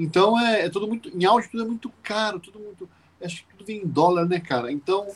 Então 0.00 0.40
é, 0.40 0.64
é 0.64 0.70
tudo 0.70 0.88
muito. 0.88 1.10
Em 1.10 1.26
áudio 1.26 1.50
tudo 1.50 1.62
é 1.62 1.66
muito 1.66 1.92
caro, 2.02 2.40
tudo 2.40 2.58
muito. 2.58 2.88
Acho 3.22 3.44
que 3.44 3.54
tudo 3.54 3.66
vem 3.66 3.82
em 3.82 3.86
dólar, 3.86 4.26
né, 4.26 4.40
cara? 4.40 4.72
Então 4.72 5.06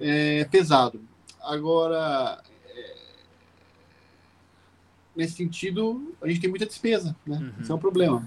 é 0.00 0.44
pesado. 0.46 1.02
Agora, 1.38 2.42
é, 2.66 2.96
nesse 5.14 5.34
sentido, 5.34 6.14
a 6.22 6.28
gente 6.28 6.40
tem 6.40 6.48
muita 6.48 6.64
despesa, 6.64 7.14
né? 7.26 7.36
Uhum. 7.36 7.62
Isso 7.62 7.70
é 7.70 7.74
um 7.74 7.78
problema. 7.78 8.26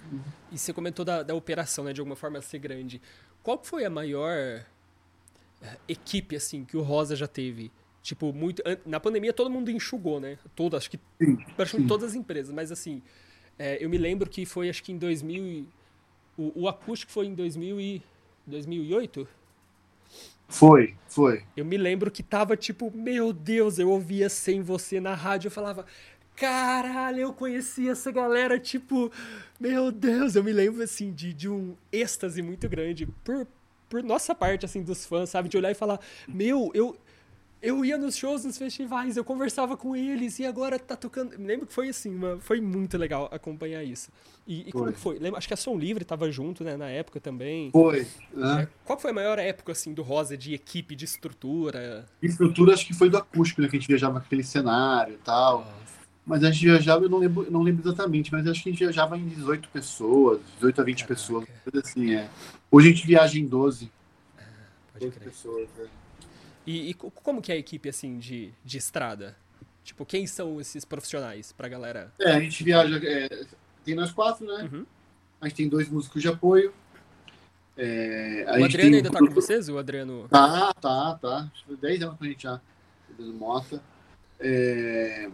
E 0.52 0.60
você 0.60 0.72
comentou 0.72 1.04
da, 1.04 1.24
da 1.24 1.34
operação, 1.34 1.86
né? 1.86 1.92
De 1.92 2.00
alguma 2.00 2.16
forma 2.16 2.40
ser 2.40 2.60
grande. 2.60 3.02
Qual 3.42 3.60
foi 3.64 3.84
a 3.84 3.90
maior 3.90 4.32
é, 4.32 4.66
equipe, 5.88 6.36
assim, 6.36 6.64
que 6.64 6.78
o 6.78 6.84
Rosa 6.84 7.16
já 7.16 7.28
teve? 7.28 7.72
Tipo, 8.04 8.32
muito. 8.32 8.62
Na 8.86 9.00
pandemia 9.00 9.34
todo 9.34 9.50
mundo 9.50 9.72
enxugou, 9.72 10.20
né? 10.20 10.38
Todo, 10.56 10.78
acho 10.78 10.92
que. 10.92 11.00
Sim, 11.20 11.38
praticamente 11.58 11.86
sim. 11.86 11.88
todas 11.88 12.10
as 12.10 12.16
empresas. 12.16 12.54
Mas 12.54 12.72
assim, 12.72 13.02
é, 13.58 13.84
eu 13.84 13.90
me 13.90 13.98
lembro 13.98 14.30
que 14.30 14.46
foi 14.46 14.70
acho 14.70 14.84
que 14.84 14.92
em 14.92 15.00
2000. 15.00 15.68
O, 16.38 16.64
o 16.64 16.68
acústico 16.68 17.12
foi 17.12 17.28
em 17.28 17.34
2000 17.34 17.80
e, 17.80 18.02
2008? 18.46 19.28
Foi, 20.48 20.96
foi. 21.08 21.44
Eu 21.58 21.66
me 21.66 21.78
lembro 21.78 22.12
que 22.12 22.22
tava 22.22 22.56
tipo, 22.56 22.92
meu 22.96 23.34
Deus, 23.34 23.80
eu 23.80 23.90
ouvia 23.90 24.30
sem 24.30 24.62
você 24.62 25.00
na 25.00 25.16
rádio, 25.16 25.48
eu 25.48 25.52
falava, 25.52 25.86
caralho, 26.36 27.20
eu 27.20 27.34
conheci 27.34 27.90
essa 27.90 28.12
galera, 28.12 28.60
tipo, 28.60 29.12
meu 29.60 29.92
Deus, 29.92 30.36
eu 30.36 30.44
me 30.44 30.54
lembro 30.54 30.84
assim 30.84 31.12
de, 31.12 31.34
de 31.34 31.50
um 31.50 31.76
êxtase 31.92 32.42
muito 32.42 32.70
grande 32.70 33.08
por, 33.24 33.48
por 33.90 34.04
nossa 34.04 34.36
parte, 34.36 34.66
assim, 34.66 34.84
dos 34.84 35.06
fãs, 35.06 35.30
sabe? 35.30 35.50
De 35.50 35.58
olhar 35.58 35.72
e 35.72 35.76
falar, 35.76 36.00
meu, 36.28 36.72
eu, 36.74 36.96
eu 37.66 37.84
ia 37.84 37.98
nos 37.98 38.16
shows, 38.16 38.46
nos 38.46 38.58
festivais, 38.58 39.18
eu 39.18 39.24
conversava 39.24 39.76
com 39.76 39.96
eles 39.96 40.38
e 40.40 40.46
agora 40.46 40.78
tá 40.78 40.96
tocando. 40.96 41.36
Lembro 41.38 41.66
que 41.66 41.74
foi 41.74 41.90
assim, 41.90 42.14
uma, 42.14 42.40
foi 42.40 42.62
muito 42.62 42.98
legal 42.98 43.28
acompanhar 43.32 43.84
isso. 43.84 44.12
E, 44.46 44.70
e 44.70 44.72
como 44.72 44.94
que 44.94 45.00
foi? 45.00 45.18
Lembra, 45.18 45.40
acho 45.40 45.48
que 45.48 45.54
a 45.54 45.58
Som 45.58 45.78
Livre 45.78 46.06
tava 46.06 46.32
junto, 46.32 46.64
né, 46.64 46.78
na 46.78 46.88
época 46.88 47.20
também. 47.20 47.72
Foi. 47.72 48.06
Né? 48.32 48.64
É, 48.64 48.68
qual 48.86 49.00
foi 49.00 49.10
a 49.10 49.14
maior 49.14 49.40
época, 49.40 49.72
assim, 49.72 49.94
do 49.94 50.04
Rosa 50.04 50.38
de 50.38 50.54
equipe, 50.54 50.96
de 50.96 51.06
estrutura? 51.06 52.06
De 52.22 52.28
estrutura, 52.28 52.74
acho 52.74 52.86
que 52.86 52.94
foi 52.94 53.10
do 53.10 53.18
acústico, 53.18 53.62
né, 53.62 53.68
que 53.68 53.76
a 53.76 53.80
gente 53.80 53.88
viajava 53.88 54.20
com 54.20 54.26
aquele 54.26 54.44
cenário 54.44 55.16
e 55.16 55.18
tal. 55.18 55.60
Nossa. 55.60 55.86
Mas 56.26 56.44
a 56.44 56.52
gente 56.52 56.66
viajava, 56.66 57.06
eu 57.06 57.10
não 57.10 57.20
lembro, 57.20 57.52
não 57.52 57.62
lembro 57.62 57.88
exatamente, 57.88 58.32
mas 58.32 58.48
acho 58.48 58.64
que 58.64 58.70
a 58.70 58.72
gente 58.72 58.80
viajava 58.80 59.18
em 59.18 59.28
18 59.28 59.70
pessoas, 59.70 60.40
18 60.56 60.82
a 60.82 60.84
20 60.84 60.98
Caraca. 60.98 61.14
pessoas, 61.14 61.46
coisa 61.64 61.88
assim, 61.88 62.16
é. 62.16 62.30
Hoje 62.72 62.88
a 62.88 62.92
gente 62.92 63.08
viaja 63.08 63.40
em 63.40 63.46
12. 63.46 63.92
Ah, 64.38 64.42
pode 64.94 65.06
12 65.06 65.18
crer. 65.18 65.30
pessoas, 65.30 65.68
né? 65.78 65.86
E, 66.66 66.90
e, 66.90 66.94
como 66.94 67.42
que 67.42 67.52
é 67.52 67.56
a 67.56 67.58
equipe, 67.58 67.88
assim, 67.88 68.18
de, 68.18 68.52
de 68.64 68.78
estrada? 68.78 69.36
Tipo, 69.84 70.04
quem 70.06 70.26
são 70.26 70.60
esses 70.60 70.84
profissionais 70.84 71.52
pra 71.52 71.68
galera? 71.68 72.12
É, 72.20 72.32
a 72.32 72.40
gente 72.40 72.64
viaja... 72.64 73.00
É, 73.04 73.46
tem 73.84 73.94
nós 73.94 74.12
quatro, 74.12 74.48
né? 74.48 74.68
Uhum. 74.72 74.86
A 75.40 75.48
gente 75.48 75.58
tem 75.58 75.70
dois 75.70 75.88
músicos 75.88 76.24
de 76.24 76.28
apoio. 76.28 76.74
É, 77.78 78.46
o 78.58 78.64
Adriano 78.64 78.96
ainda 78.96 79.12
tá 79.12 79.20
com 79.20 79.30
vocês? 79.30 79.70
O 79.70 79.78
Adriano... 79.78 80.28
Tá, 80.28 80.74
tá, 80.74 81.20
tá. 81.22 81.52
10 81.70 82.02
anos 82.02 82.18
com 82.18 82.24
a 82.24 82.28
gente 82.28 82.44
já. 82.44 82.60
Adriano 83.12 83.34
Mota. 83.38 83.84
É, 84.40 85.30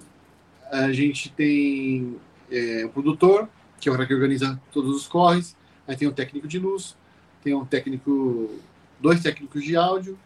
a 0.69 0.91
gente 0.91 1.31
tem 1.31 2.19
é, 2.51 2.83
o 2.83 2.89
produtor, 2.89 3.47
que 3.79 3.87
é 3.87 3.91
o 3.91 3.95
cara 3.95 4.05
que 4.05 4.13
organiza 4.13 4.59
todos 4.73 4.93
os 4.93 5.07
corres. 5.07 5.55
Aí 5.87 5.95
tem 5.95 6.09
um 6.09 6.13
técnico 6.13 6.45
de 6.45 6.59
luz. 6.59 6.97
Tem 7.41 7.53
um 7.53 7.65
técnico... 7.65 8.59
Dois 8.99 9.23
técnicos 9.23 9.63
de 9.63 9.77
áudio 9.77 10.19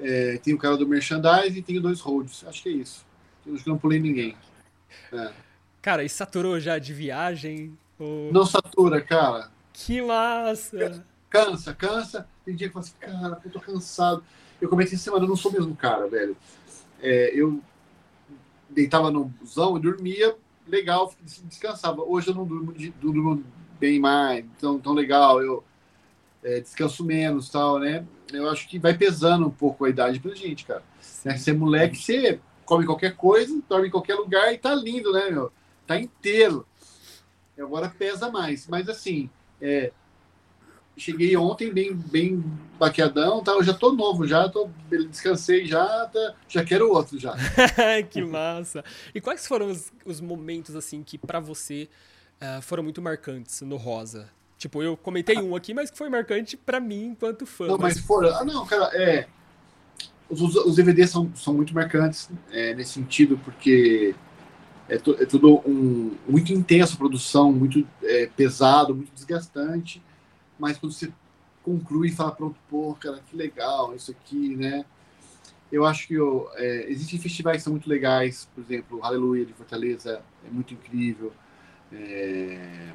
é, 0.00 0.38
tem 0.38 0.54
o 0.54 0.58
cara 0.58 0.76
do 0.76 0.86
merchandising 0.86 1.58
e 1.58 1.62
tem 1.62 1.80
dois 1.80 2.00
holds. 2.00 2.44
Acho 2.46 2.62
que 2.62 2.68
é 2.68 2.72
isso. 2.72 3.04
Que 3.44 3.68
não 3.68 3.78
pulei 3.78 4.00
ninguém. 4.00 4.36
É. 5.12 5.32
Cara, 5.82 6.02
e 6.02 6.08
saturou 6.08 6.58
já 6.58 6.78
de 6.78 6.92
viagem? 6.92 7.76
Ou... 7.98 8.32
Não 8.32 8.46
satura, 8.46 9.00
cara. 9.00 9.50
Que 9.72 10.00
massa! 10.00 11.04
Cansa, 11.28 11.74
cansa. 11.74 12.28
Tem 12.44 12.54
dia 12.54 12.68
que 12.68 12.74
fala 12.74 12.84
assim, 12.84 12.94
cara, 12.98 13.40
eu 13.44 13.50
tô 13.50 13.60
cansado. 13.60 14.24
Eu 14.60 14.68
comecei 14.68 14.96
semana, 14.96 15.24
eu 15.24 15.28
não 15.28 15.36
sou 15.36 15.52
mesmo 15.52 15.74
cara, 15.76 16.06
velho. 16.06 16.36
É, 17.00 17.32
eu 17.34 17.60
deitava 18.70 19.10
no 19.10 19.26
busão 19.26 19.76
e 19.76 19.80
dormia 19.80 20.36
legal, 20.66 21.12
descansava. 21.44 22.02
Hoje 22.02 22.28
eu 22.28 22.34
não 22.34 22.46
durmo, 22.46 22.72
durmo 23.00 23.44
bem 23.78 24.00
mais, 24.00 24.44
tão, 24.58 24.78
tão 24.78 24.92
legal. 24.94 25.42
Eu 25.42 25.62
é, 26.44 26.60
descanso 26.60 27.02
menos 27.02 27.48
tal, 27.48 27.78
né? 27.78 28.06
eu 28.32 28.48
acho 28.50 28.68
que 28.68 28.78
vai 28.78 28.94
pesando 28.94 29.46
um 29.46 29.50
pouco 29.50 29.84
a 29.84 29.90
idade 29.90 30.20
pra 30.20 30.34
gente, 30.34 30.64
cara. 30.64 30.82
Né? 31.24 31.36
Ser 31.36 31.54
moleque, 31.54 31.96
você 31.96 32.40
come 32.64 32.86
qualquer 32.86 33.16
coisa, 33.16 33.62
dorme 33.68 33.88
em 33.88 33.90
qualquer 33.90 34.14
lugar 34.14 34.52
e 34.52 34.58
tá 34.58 34.74
lindo, 34.74 35.12
né, 35.12 35.30
meu? 35.30 35.52
Tá 35.86 35.98
inteiro. 35.98 36.66
E 37.56 37.62
agora 37.62 37.88
pesa 37.88 38.30
mais. 38.30 38.66
Mas 38.66 38.88
assim, 38.88 39.30
é, 39.60 39.92
cheguei 40.96 41.36
ontem 41.36 41.72
bem, 41.72 41.94
bem 41.94 42.42
baqueadão, 42.78 43.42
tá? 43.42 43.52
Eu 43.52 43.62
já 43.62 43.74
tô 43.74 43.92
novo, 43.92 44.26
já 44.26 44.48
tô, 44.48 44.68
descansei 44.88 45.66
já, 45.66 46.06
tá, 46.06 46.34
já 46.48 46.64
quero 46.64 46.90
outro 46.90 47.18
já. 47.18 47.34
que 48.10 48.22
massa! 48.22 48.84
E 49.14 49.20
quais 49.20 49.46
foram 49.46 49.68
os, 49.68 49.92
os 50.04 50.20
momentos 50.20 50.74
assim 50.74 51.02
que 51.02 51.18
para 51.18 51.38
você 51.38 51.88
uh, 52.40 52.62
foram 52.62 52.82
muito 52.82 53.00
marcantes 53.00 53.60
no 53.60 53.76
Rosa? 53.76 54.28
Tipo, 54.64 54.82
eu 54.82 54.96
comentei 54.96 55.36
um 55.36 55.54
aqui, 55.54 55.74
mas 55.74 55.90
que 55.90 55.98
foi 55.98 56.08
marcante 56.08 56.56
para 56.56 56.80
mim 56.80 57.08
enquanto 57.08 57.44
fã. 57.44 57.66
Não, 57.66 57.76
mas, 57.76 57.96
mas 57.96 58.06
fora. 58.06 58.34
Ah, 58.38 58.46
não, 58.46 58.64
cara, 58.64 58.86
é. 58.96 59.26
Os, 60.26 60.40
os 60.40 60.76
DVDs 60.76 61.10
são, 61.10 61.30
são 61.36 61.52
muito 61.52 61.74
marcantes 61.74 62.30
é, 62.50 62.72
nesse 62.72 62.92
sentido, 62.92 63.38
porque 63.44 64.14
é, 64.88 64.96
to, 64.96 65.18
é 65.20 65.26
tudo 65.26 65.60
um, 65.68 66.16
muito 66.26 66.50
intenso 66.50 66.94
a 66.94 66.96
produção, 66.96 67.52
muito 67.52 67.86
é, 68.02 68.24
pesado, 68.34 68.94
muito 68.94 69.12
desgastante. 69.12 70.02
Mas 70.58 70.78
quando 70.78 70.94
você 70.94 71.12
conclui 71.62 72.08
e 72.08 72.12
fala, 72.12 72.32
pronto, 72.32 72.56
pô, 72.70 72.94
cara, 72.94 73.20
que 73.28 73.36
legal 73.36 73.94
isso 73.94 74.12
aqui, 74.12 74.56
né? 74.56 74.86
Eu 75.70 75.84
acho 75.84 76.08
que 76.08 76.14
eu, 76.14 76.48
é, 76.54 76.90
existem 76.90 77.18
festivais 77.18 77.58
que 77.58 77.64
são 77.64 77.72
muito 77.74 77.86
legais, 77.86 78.48
por 78.54 78.64
exemplo, 78.64 79.00
Aleluia 79.02 79.44
de 79.44 79.52
Fortaleza 79.52 80.22
é 80.42 80.50
muito 80.50 80.72
incrível. 80.72 81.34
É, 81.92 82.88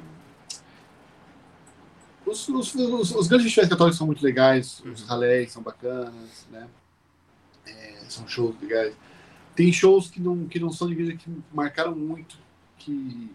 os, 2.26 2.48
os, 2.48 2.74
os, 2.74 3.14
os, 3.14 3.28
grandes 3.28 3.46
festivais 3.46 3.68
católicos 3.68 3.98
são 3.98 4.06
muito 4.06 4.22
legais, 4.24 4.82
os 4.84 5.02
ralés 5.02 5.52
são 5.52 5.62
bacanas, 5.62 6.46
né? 6.50 6.68
É, 7.66 8.04
são 8.08 8.26
shows 8.28 8.54
legais. 8.60 8.94
Tem 9.54 9.72
shows 9.72 10.08
que 10.08 10.20
não, 10.20 10.46
que 10.46 10.58
não 10.58 10.70
são 10.70 10.88
de 10.88 10.94
igreja 10.94 11.16
que 11.16 11.30
marcaram 11.52 11.94
muito, 11.94 12.38
que 12.78 13.30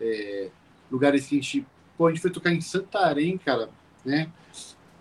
é, 0.00 0.50
lugares 0.90 1.26
que 1.26 1.38
a 1.38 1.40
gente. 1.40 1.66
Pô, 1.96 2.06
a 2.06 2.10
gente 2.10 2.20
foi 2.20 2.30
tocar 2.30 2.52
em 2.52 2.60
Santarém, 2.60 3.36
cara, 3.38 3.68
né? 4.04 4.30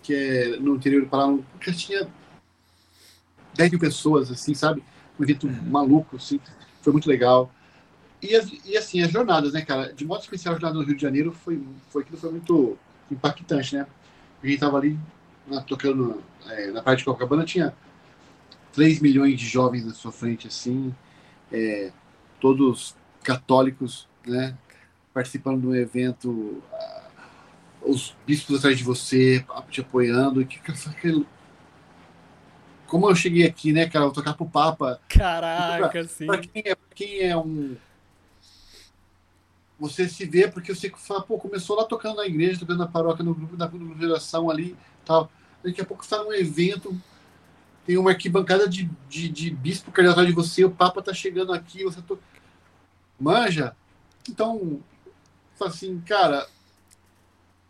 Que 0.04 0.14
é 0.14 0.58
no 0.58 0.76
interior 0.76 1.02
do 1.02 1.10
Paraná, 1.10 1.40
que 1.60 1.72
tinha 1.74 2.08
10 3.56 3.72
mil 3.72 3.80
pessoas, 3.80 4.32
assim, 4.32 4.54
sabe? 4.54 4.84
Um 5.20 5.24
evento 5.24 5.48
uhum. 5.48 5.70
maluco, 5.70 6.18
assim. 6.18 6.40
Foi 6.82 6.94
muito 6.94 7.10
legal. 7.10 7.52
E, 8.22 8.30
e 8.66 8.78
assim, 8.78 9.02
as 9.02 9.12
jornadas, 9.12 9.54
né, 9.54 9.62
cara? 9.62 9.94
De 9.94 10.06
modo 10.06 10.22
especial, 10.22 10.54
a 10.54 10.60
jornada 10.60 10.78
no 10.78 10.86
Rio 10.86 10.96
de 10.96 11.02
Janeiro 11.02 11.32
foi, 11.32 11.62
foi 11.90 12.04
aquilo 12.04 12.18
foi 12.18 12.32
muito 12.32 12.78
impactante, 13.12 13.76
né? 13.76 13.88
A 14.42 14.48
gente 14.48 14.60
tava 14.60 14.78
ali 14.78 14.98
na, 15.48 15.62
tocando 15.62 16.24
é, 16.48 16.72
na 16.72 16.82
parte 16.82 17.00
de 17.00 17.06
Copacabana, 17.06 17.44
tinha 17.44 17.74
3 18.74 19.00
milhões 19.00 19.40
de 19.40 19.46
jovens 19.46 19.86
na 19.86 19.94
sua 19.94 20.12
frente, 20.12 20.48
assim, 20.48 20.94
é, 21.52 21.92
todos 22.40 22.96
católicos, 23.24 24.08
né? 24.26 24.56
Participando 25.14 25.62
do 25.62 25.76
evento, 25.76 26.30
uh, 26.30 27.92
os 27.92 28.16
bispos 28.26 28.60
atrás 28.60 28.78
de 28.78 28.84
você, 28.84 29.46
te 29.70 29.82
apoiando. 29.82 30.46
Que, 30.46 30.60
que, 30.60 31.26
como 32.88 33.10
eu 33.10 33.16
cheguei 33.16 33.46
aqui, 33.46 33.74
né, 33.74 33.88
cara? 33.88 34.06
Vou 34.06 34.14
tocar 34.14 34.34
pro 34.34 34.46
Papa. 34.46 35.00
Caraca, 35.10 35.90
pra, 35.90 36.08
sim. 36.08 36.26
Pra 36.26 36.38
quem, 36.38 36.64
é, 36.66 36.76
pra 36.76 36.96
quem 36.96 37.20
é 37.22 37.36
um. 37.38 37.76
Você 39.80 40.10
se 40.10 40.26
vê 40.26 40.48
porque 40.48 40.76
você 40.76 40.90
fala, 40.90 41.22
pô, 41.22 41.38
começou 41.38 41.76
lá 41.78 41.86
tocando 41.86 42.18
na 42.18 42.26
igreja, 42.26 42.60
tocando 42.60 42.80
na 42.80 42.88
paróquia, 42.88 43.24
no 43.24 43.34
grupo 43.34 43.56
da 43.56 43.70
geração 43.98 44.50
ali 44.50 44.76
tal. 45.06 45.32
Daqui 45.64 45.82
a 45.82 45.86
pouco 45.86 46.04
você 46.04 46.16
tá 46.16 46.24
num 46.24 46.34
evento, 46.34 46.96
tem 47.86 47.98
uma 47.98 48.12
arquibancada 48.12 48.68
de, 48.68 48.90
de, 49.10 49.30
de 49.30 49.50
bispo 49.50 49.92
que 49.92 50.02
atrás 50.02 50.28
de 50.28 50.34
você, 50.34 50.64
o 50.64 50.72
Papa 50.72 51.02
tá 51.02 51.14
chegando 51.14 51.52
aqui, 51.52 51.84
você 51.84 52.02
to... 52.02 52.20
manja. 53.20 53.76
Então, 54.30 54.80
assim, 55.60 56.00
cara, 56.02 56.48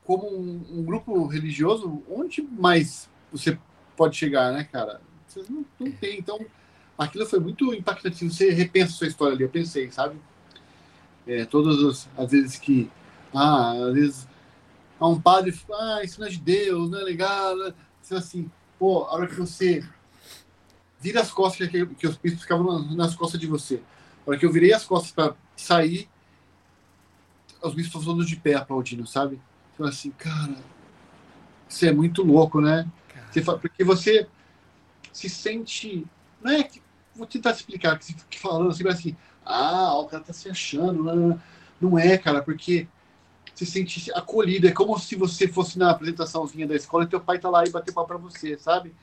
como 0.03 0.27
um, 0.27 0.65
um, 0.71 0.83
grupo 0.83 1.25
religioso, 1.27 2.03
onde 2.09 2.41
mais 2.41 3.09
você 3.31 3.57
pode 3.95 4.17
chegar, 4.17 4.51
né, 4.51 4.63
cara? 4.63 5.01
Você 5.27 5.43
não, 5.49 5.65
não 5.79 5.91
tem. 5.91 6.19
Então, 6.19 6.39
aquilo 6.97 7.25
foi 7.25 7.39
muito 7.39 7.73
impactante. 7.73 8.27
Você 8.27 8.49
repensa 8.49 8.93
a 8.93 8.97
sua 8.97 9.07
história 9.07 9.35
ali, 9.35 9.43
eu 9.43 9.49
pensei, 9.49 9.89
sabe? 9.91 10.19
É, 11.27 11.45
todas 11.45 11.83
as, 11.83 12.09
as 12.17 12.31
vezes 12.31 12.57
que. 12.57 12.89
Ah, 13.33 13.71
às 13.71 13.93
vezes. 13.93 14.27
Ah, 14.99 15.07
um 15.07 15.19
padre. 15.19 15.57
Ah, 15.73 16.01
isso 16.03 16.19
não 16.19 16.27
é 16.27 16.29
de 16.29 16.39
Deus, 16.39 16.89
não 16.89 16.99
é 16.99 17.03
legal. 17.03 17.55
Você 18.01 18.15
assim, 18.15 18.49
pô, 18.77 19.03
a 19.03 19.13
hora 19.13 19.27
que 19.27 19.35
você 19.35 19.83
vira 20.99 21.21
as 21.21 21.31
costas, 21.31 21.67
que, 21.67 21.85
que 21.85 22.07
os 22.07 22.17
bispos 22.17 22.41
ficavam 22.41 22.83
nas 22.95 23.15
costas 23.15 23.39
de 23.39 23.47
você. 23.47 23.81
A 24.25 24.31
hora 24.31 24.39
que 24.39 24.45
eu 24.45 24.51
virei 24.51 24.73
as 24.73 24.85
costas 24.85 25.11
para 25.11 25.35
sair, 25.55 26.09
os 27.61 27.73
bispos 27.73 28.05
todos 28.05 28.27
de 28.27 28.35
pé 28.35 28.55
aplaudindo, 28.55 29.05
sabe? 29.05 29.39
Então, 29.73 29.85
assim, 29.85 30.11
cara, 30.11 30.55
isso 31.67 31.85
é 31.85 31.91
muito 31.91 32.23
louco, 32.23 32.59
né? 32.59 32.89
Você, 33.31 33.41
porque 33.41 33.83
você 33.83 34.27
se 35.13 35.29
sente. 35.29 36.05
Não 36.41 36.51
é 36.51 36.63
que. 36.63 36.81
Vou 37.15 37.27
tentar 37.27 37.51
explicar, 37.51 37.97
que 37.97 38.05
você 38.05 38.15
falando 38.37 38.69
assim, 38.69 38.87
assim, 38.87 39.17
ah, 39.49 39.97
o 39.97 40.05
cara 40.05 40.23
tá 40.23 40.31
se 40.31 40.47
achando. 40.47 41.03
Não, 41.03 41.15
não, 41.15 41.41
não 41.81 41.99
é, 41.99 42.17
cara, 42.17 42.41
porque 42.41 42.87
se 43.55 43.65
sente 43.65 44.11
acolhido. 44.13 44.67
É 44.67 44.71
como 44.71 44.97
se 44.99 45.15
você 45.15 45.47
fosse 45.47 45.77
na 45.77 45.91
apresentaçãozinha 45.91 46.67
da 46.67 46.75
escola 46.75 47.03
e 47.03 47.07
teu 47.07 47.19
pai 47.19 47.39
tá 47.39 47.49
lá 47.49 47.65
e 47.65 47.71
bateu 47.71 47.93
pau 47.93 48.05
pra 48.05 48.17
você, 48.17 48.57
sabe? 48.57 48.93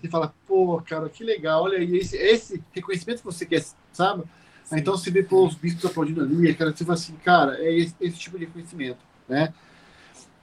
Você 0.00 0.08
fala, 0.08 0.32
pô, 0.46 0.80
cara, 0.82 1.08
que 1.08 1.24
legal, 1.24 1.64
olha 1.64 1.78
aí, 1.78 1.96
esse, 1.96 2.16
esse 2.16 2.62
reconhecimento 2.72 3.18
que 3.18 3.24
você 3.24 3.44
quer, 3.44 3.64
sabe? 3.92 4.22
Sim. 4.64 4.76
Então 4.76 4.96
você 4.96 5.10
vê 5.10 5.22
pô, 5.24 5.46
os 5.46 5.54
bispos 5.54 5.86
aplaudindo 5.86 6.22
ali, 6.22 6.54
cara, 6.54 6.70
você 6.70 6.84
fala 6.84 6.94
assim, 6.94 7.16
cara, 7.16 7.58
é 7.58 7.74
esse, 7.74 7.94
esse 8.00 8.18
tipo 8.18 8.38
de 8.38 8.44
reconhecimento, 8.44 9.00
né? 9.28 9.52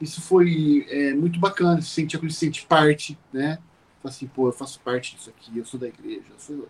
Isso 0.01 0.21
foi 0.21 0.85
é, 0.89 1.13
muito 1.13 1.39
bacana, 1.39 1.81
se 1.81 1.89
sentir 1.89 2.19
se 2.19 2.31
sente 2.31 2.65
parte, 2.65 3.17
né? 3.31 3.59
Assim, 4.03 4.27
pô, 4.27 4.49
eu 4.49 4.51
faço 4.51 4.79
parte 4.81 5.15
disso 5.15 5.29
aqui, 5.29 5.57
eu 5.57 5.65
sou 5.65 5.79
da 5.79 5.87
igreja, 5.87 6.25
eu, 6.29 6.39
sou, 6.39 6.67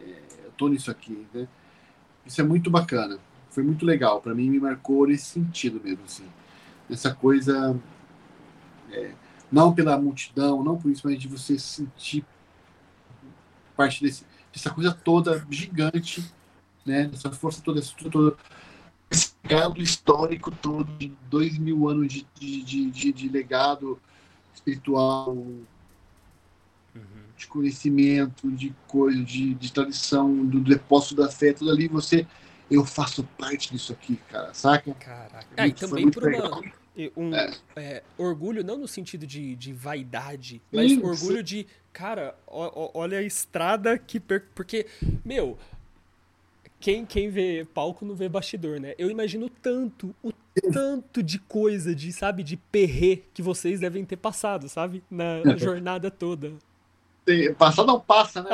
é, 0.00 0.18
eu 0.46 0.50
tô 0.56 0.68
nisso 0.68 0.90
aqui, 0.90 1.26
né? 1.34 1.46
Isso 2.26 2.40
é 2.40 2.44
muito 2.44 2.70
bacana, 2.70 3.18
foi 3.50 3.62
muito 3.62 3.84
legal, 3.84 4.20
para 4.20 4.34
mim 4.34 4.50
me 4.50 4.58
marcou 4.58 5.06
nesse 5.06 5.26
sentido 5.26 5.80
mesmo, 5.82 6.04
assim. 6.04 6.26
Essa 6.90 7.14
coisa, 7.14 7.78
é, 8.90 9.12
não 9.50 9.74
pela 9.74 9.98
multidão, 9.98 10.62
não 10.62 10.76
por 10.76 10.90
isso, 10.90 11.02
mas 11.04 11.18
de 11.18 11.28
você 11.28 11.58
sentir 11.58 12.24
parte 13.76 14.02
desse, 14.02 14.24
dessa 14.52 14.70
coisa 14.70 14.92
toda 14.92 15.44
gigante, 15.50 16.24
né? 16.84 17.06
Dessa 17.06 17.30
força 17.32 17.60
toda, 17.62 17.80
essa 17.80 17.92
toda 18.10 18.36
esse 19.10 19.32
legado 19.42 19.80
histórico 19.80 20.50
todo 20.50 20.84
de 20.98 21.12
dois 21.30 21.58
mil 21.58 21.88
anos 21.88 22.12
de, 22.12 22.26
de, 22.34 22.90
de, 22.90 23.12
de 23.12 23.28
legado 23.28 24.00
espiritual, 24.52 25.36
uhum. 26.94 27.02
de 27.36 27.46
conhecimento, 27.46 28.50
de 28.50 28.74
coisa, 28.86 29.22
de, 29.22 29.54
de 29.54 29.72
tradição, 29.72 30.44
do 30.44 30.60
depósito 30.60 31.16
da 31.16 31.28
fé, 31.28 31.52
tudo 31.52 31.70
ali, 31.70 31.88
você, 31.88 32.26
eu 32.70 32.84
faço 32.84 33.24
parte 33.38 33.72
disso 33.72 33.92
aqui, 33.92 34.16
cara, 34.30 34.52
saca? 34.54 34.92
Caraca. 34.94 35.46
Ah, 35.56 35.66
e 35.66 35.72
também 35.72 36.10
por 36.10 36.24
uma, 36.26 36.60
um 37.16 37.34
é. 37.34 37.50
É, 37.76 38.02
orgulho, 38.16 38.62
não 38.62 38.78
no 38.78 38.88
sentido 38.88 39.26
de, 39.26 39.56
de 39.56 39.72
vaidade, 39.72 40.62
mas 40.72 40.92
Sim, 40.92 41.02
orgulho 41.02 41.42
de, 41.42 41.66
cara, 41.92 42.36
ó, 42.46 42.70
ó, 42.74 42.90
olha 42.94 43.18
a 43.18 43.22
estrada 43.22 43.98
que. 43.98 44.20
Per... 44.20 44.44
Porque, 44.54 44.86
meu, 45.24 45.58
quem, 46.78 47.04
quem 47.04 47.30
vê 47.30 47.66
palco 47.74 48.04
não 48.04 48.14
vê 48.14 48.28
bastidor, 48.28 48.78
né? 48.78 48.94
Eu 48.96 49.10
imagino 49.10 49.48
tanto, 49.48 50.14
o 50.22 50.32
tanto 50.72 51.22
de 51.22 51.38
coisa, 51.38 51.94
de, 51.94 52.12
sabe, 52.12 52.42
de 52.42 52.56
perrê 52.56 53.22
que 53.32 53.42
vocês 53.42 53.80
devem 53.80 54.04
ter 54.04 54.16
passado, 54.16 54.68
sabe? 54.68 55.02
Na 55.10 55.40
jornada 55.56 56.10
toda. 56.10 56.52
Passar 57.56 57.84
não 57.84 58.00
passa, 58.00 58.42
né, 58.42 58.50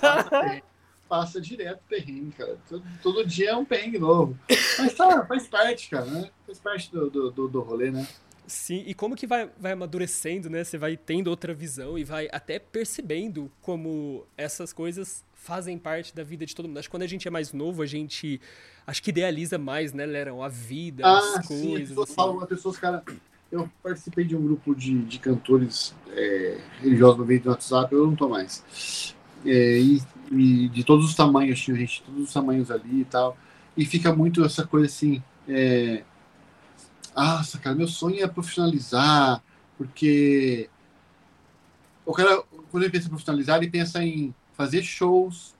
Passa, 0.00 0.62
passa, 1.08 1.40
direto 1.40 1.80
perrengue, 1.88 2.32
cara. 2.32 2.58
Todo, 2.68 2.84
todo, 3.02 3.26
dia 3.26 3.50
é 3.50 3.56
um 3.56 3.64
perrengue 3.64 3.98
novo. 3.98 4.38
Mas 4.78 4.94
tá, 4.94 5.26
faz 5.26 5.46
parte, 5.46 5.90
cara, 5.90 6.06
né? 6.06 6.30
Faz 6.46 6.58
parte 6.58 6.90
do, 6.90 7.10
do, 7.10 7.48
do 7.48 7.60
rolê, 7.60 7.90
né? 7.90 8.06
Sim, 8.46 8.82
e 8.86 8.92
como 8.92 9.14
que 9.14 9.26
vai, 9.26 9.48
vai 9.58 9.72
amadurecendo, 9.72 10.50
né? 10.50 10.64
Você 10.64 10.76
vai 10.76 10.96
tendo 10.96 11.28
outra 11.28 11.54
visão 11.54 11.98
e 11.98 12.04
vai 12.04 12.28
até 12.32 12.58
percebendo 12.58 13.50
como 13.60 14.26
essas 14.36 14.72
coisas 14.72 15.24
fazem 15.32 15.78
parte 15.78 16.14
da 16.14 16.22
vida 16.22 16.44
de 16.44 16.54
todo 16.54 16.68
mundo. 16.68 16.78
Acho 16.78 16.88
que 16.88 16.90
quando 16.90 17.04
a 17.04 17.06
gente 17.06 17.26
é 17.26 17.30
mais 17.30 17.52
novo, 17.52 17.82
a 17.82 17.86
gente 17.86 18.40
acho 18.86 19.02
que 19.02 19.10
idealiza 19.10 19.58
mais, 19.58 19.92
né, 19.92 20.04
Lerão? 20.04 20.42
A 20.42 20.48
vida, 20.48 21.06
ah, 21.06 21.38
as 21.38 21.46
sim, 21.46 21.70
coisas. 21.70 21.88
Pessoas 21.88 22.08
assim. 22.08 22.14
falam, 22.14 22.46
pessoas, 22.46 22.78
cara, 22.78 23.04
eu 23.52 23.70
participei 23.82 24.24
de 24.24 24.34
um 24.34 24.42
grupo 24.42 24.74
de, 24.74 24.98
de 25.02 25.18
cantores 25.18 25.94
é, 26.10 26.58
religiosos 26.80 27.18
no 27.18 27.26
meio 27.26 27.42
do 27.42 27.50
WhatsApp, 27.50 27.94
eu 27.94 28.06
não 28.06 28.16
tô 28.16 28.26
mais. 28.26 29.14
É, 29.44 29.78
e, 29.78 30.02
e, 30.30 30.68
de 30.70 30.82
todos 30.82 31.04
os 31.04 31.14
tamanhos, 31.14 31.60
tinha 31.60 31.76
gente, 31.76 32.02
todos 32.02 32.24
os 32.24 32.32
tamanhos 32.32 32.70
ali 32.70 33.02
e 33.02 33.04
tal. 33.04 33.36
E 33.76 33.84
fica 33.84 34.14
muito 34.14 34.42
essa 34.42 34.66
coisa 34.66 34.86
assim. 34.86 35.22
É, 35.46 36.02
nossa, 37.14 37.58
cara, 37.58 37.76
meu 37.76 37.86
sonho 37.86 38.24
é 38.24 38.26
profissionalizar, 38.26 39.42
porque 39.76 40.70
o 42.06 42.12
cara, 42.14 42.42
quando 42.70 42.84
ele 42.84 42.92
pensa 42.92 43.06
em 43.06 43.10
profissionalizar, 43.10 43.58
ele 43.58 43.70
pensa 43.70 44.02
em 44.02 44.34
fazer 44.54 44.82
shows 44.82 45.54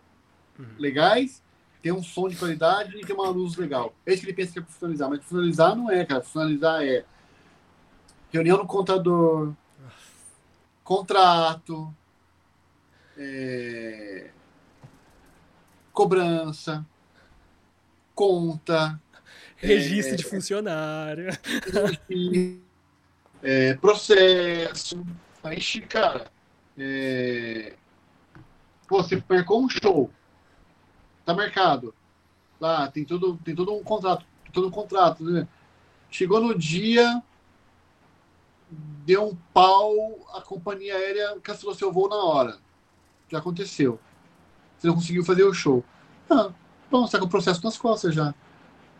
uhum. 0.59 0.65
legais, 0.79 1.43
ter 1.83 1.93
um 1.93 2.03
som 2.03 2.27
de 2.27 2.37
qualidade 2.37 2.97
e 2.97 3.05
ter 3.05 3.13
uma 3.13 3.29
luz 3.29 3.57
legal. 3.57 3.95
É 4.07 4.15
isso 4.15 4.23
que 4.23 4.31
ele 4.31 4.37
pensa 4.37 4.53
que 4.55 4.61
é 4.61 4.63
profissionalizar. 4.63 5.11
Mas 5.11 5.19
profissionalizar 5.19 5.77
não 5.77 5.91
é, 5.91 6.07
cara. 6.07 6.21
Profissionalizar 6.21 6.83
é 6.83 7.05
reunião 8.33 8.59
no 8.59 8.67
contador, 8.67 9.53
contrato, 10.83 11.95
é... 13.17 14.31
cobrança, 15.93 16.85
conta. 18.15 19.01
Registro 19.57 20.15
é... 20.15 20.17
de 20.17 20.25
funcionário. 20.25 21.29
É... 23.45 23.75
processo. 23.75 25.05
Aí, 25.43 25.81
cara, 25.81 26.31
é, 26.79 27.75
Pô, 28.93 29.03
você 29.03 29.23
marcou 29.29 29.65
um 29.65 29.69
show, 29.71 30.11
tá 31.25 31.35
marcado. 31.35 31.95
Lá, 32.61 32.89
tem 32.89 33.05
todo, 33.05 33.39
tem 33.39 33.55
todo 33.55 33.75
um 33.75 33.83
contrato, 33.83 34.25
todo 34.53 34.69
um 34.69 34.71
contrato, 34.71 35.25
né? 35.25 35.49
Chegou 36.11 36.41
no 36.41 36.57
dia, 36.57 37.23
deu 39.05 39.29
um 39.29 39.37
pau, 39.53 39.93
a 40.35 40.41
companhia 40.41 40.95
aérea 40.95 41.39
cancelou 41.43 41.75
seu 41.75 41.93
voo 41.93 42.09
na 42.09 42.17
hora. 42.17 42.59
Já 43.29 43.39
aconteceu. 43.39 43.99
Você 44.79 44.87
não 44.87 44.95
conseguiu 44.95 45.25
fazer 45.25 45.45
o 45.45 45.55
show. 45.55 45.85
Ah, 46.29 46.51
bom, 46.91 47.07
você 47.07 47.13
tá 47.13 47.19
com 47.19 47.27
o 47.27 47.31
processo 47.31 47.63
nas 47.65 47.79
costas 47.79 48.15
já. 48.15 48.35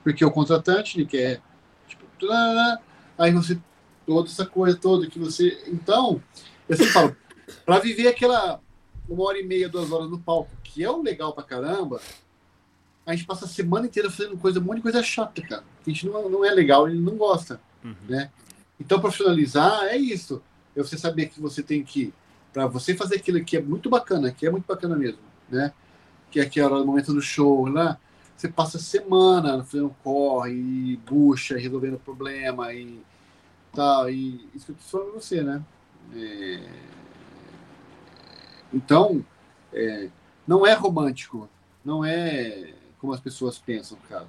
Porque 0.03 0.25
o 0.25 0.31
contratante, 0.31 0.99
ele 0.99 1.07
quer. 1.07 1.41
Tipo, 1.87 2.05
aí 3.19 3.33
você. 3.33 3.59
Toda 4.05 4.29
essa 4.29 4.45
coisa 4.45 4.77
toda 4.77 5.07
que 5.07 5.19
você. 5.19 5.63
Então, 5.69 6.21
eu 6.69 6.77
sempre 6.77 6.93
falo, 6.93 7.17
para 7.65 7.79
viver 7.79 8.09
aquela 8.09 8.61
uma 9.09 9.25
hora 9.25 9.39
e 9.39 9.45
meia, 9.45 9.69
duas 9.69 9.91
horas 9.91 10.11
no 10.11 10.19
palco, 10.19 10.51
que 10.63 10.83
é 10.83 10.91
o 10.91 11.03
legal 11.03 11.33
pra 11.33 11.45
caramba, 11.45 12.01
a 13.05 13.15
gente 13.15 13.27
passa 13.27 13.45
a 13.45 13.49
semana 13.49 13.87
inteira 13.87 14.11
fazendo 14.11 14.37
coisa, 14.39 14.61
um 14.61 14.63
monte 14.63 14.77
de 14.77 14.83
coisa 14.83 15.03
chata, 15.03 15.43
cara. 15.43 15.65
A 15.87 15.91
gente 15.91 16.07
não, 16.07 16.29
não 16.29 16.45
é 16.45 16.51
legal, 16.51 16.89
ele 16.89 17.01
não 17.01 17.17
gosta, 17.17 17.61
uhum. 17.85 17.95
né? 18.09 18.31
Então, 18.85 19.01
profissionalizar 19.01 19.85
é 19.85 19.97
isso. 19.97 20.43
É 20.75 20.83
você 20.83 20.99
saber 20.99 21.27
que 21.27 21.41
você 21.41 21.63
tem 21.63 21.83
que, 21.83 22.13
para 22.53 22.67
você 22.67 22.95
fazer 22.95 23.17
aquilo 23.17 23.45
que 23.45 23.57
é 23.57 23.63
muito 23.63 23.89
bacana, 23.89 24.33
que 24.33 24.47
é 24.47 24.51
muito 24.51 24.67
bacana 24.67 24.97
mesmo, 24.97 25.21
né? 25.49 25.73
Que 26.31 26.41
é 26.41 26.43
aquele 26.43 26.69
momento 26.85 27.13
do 27.13 27.21
show 27.21 27.67
lá, 27.67 27.99
você 28.37 28.49
passa 28.49 28.79
semana 28.79 29.63
fazendo 29.63 29.95
corre, 30.03 30.53
e 30.53 30.97
bucha, 31.07 31.57
resolvendo 31.57 31.99
problema 31.99 32.73
e 32.75 33.01
tal, 33.73 34.11
e 34.11 34.49
isso 34.55 34.67
que 34.67 34.73
eu 34.73 34.77
tô 34.77 34.83
falando 34.83 35.13
você, 35.15 35.43
né? 35.43 35.63
É 36.15 36.93
então, 38.73 39.25
é, 39.73 40.09
não 40.47 40.67
é 40.67 40.73
romântico. 40.73 41.49
Não 41.85 42.05
é 42.05 42.73
como 42.99 43.13
as 43.13 43.21
pessoas 43.21 43.59
pensam, 43.59 43.99
cara. 44.09 44.27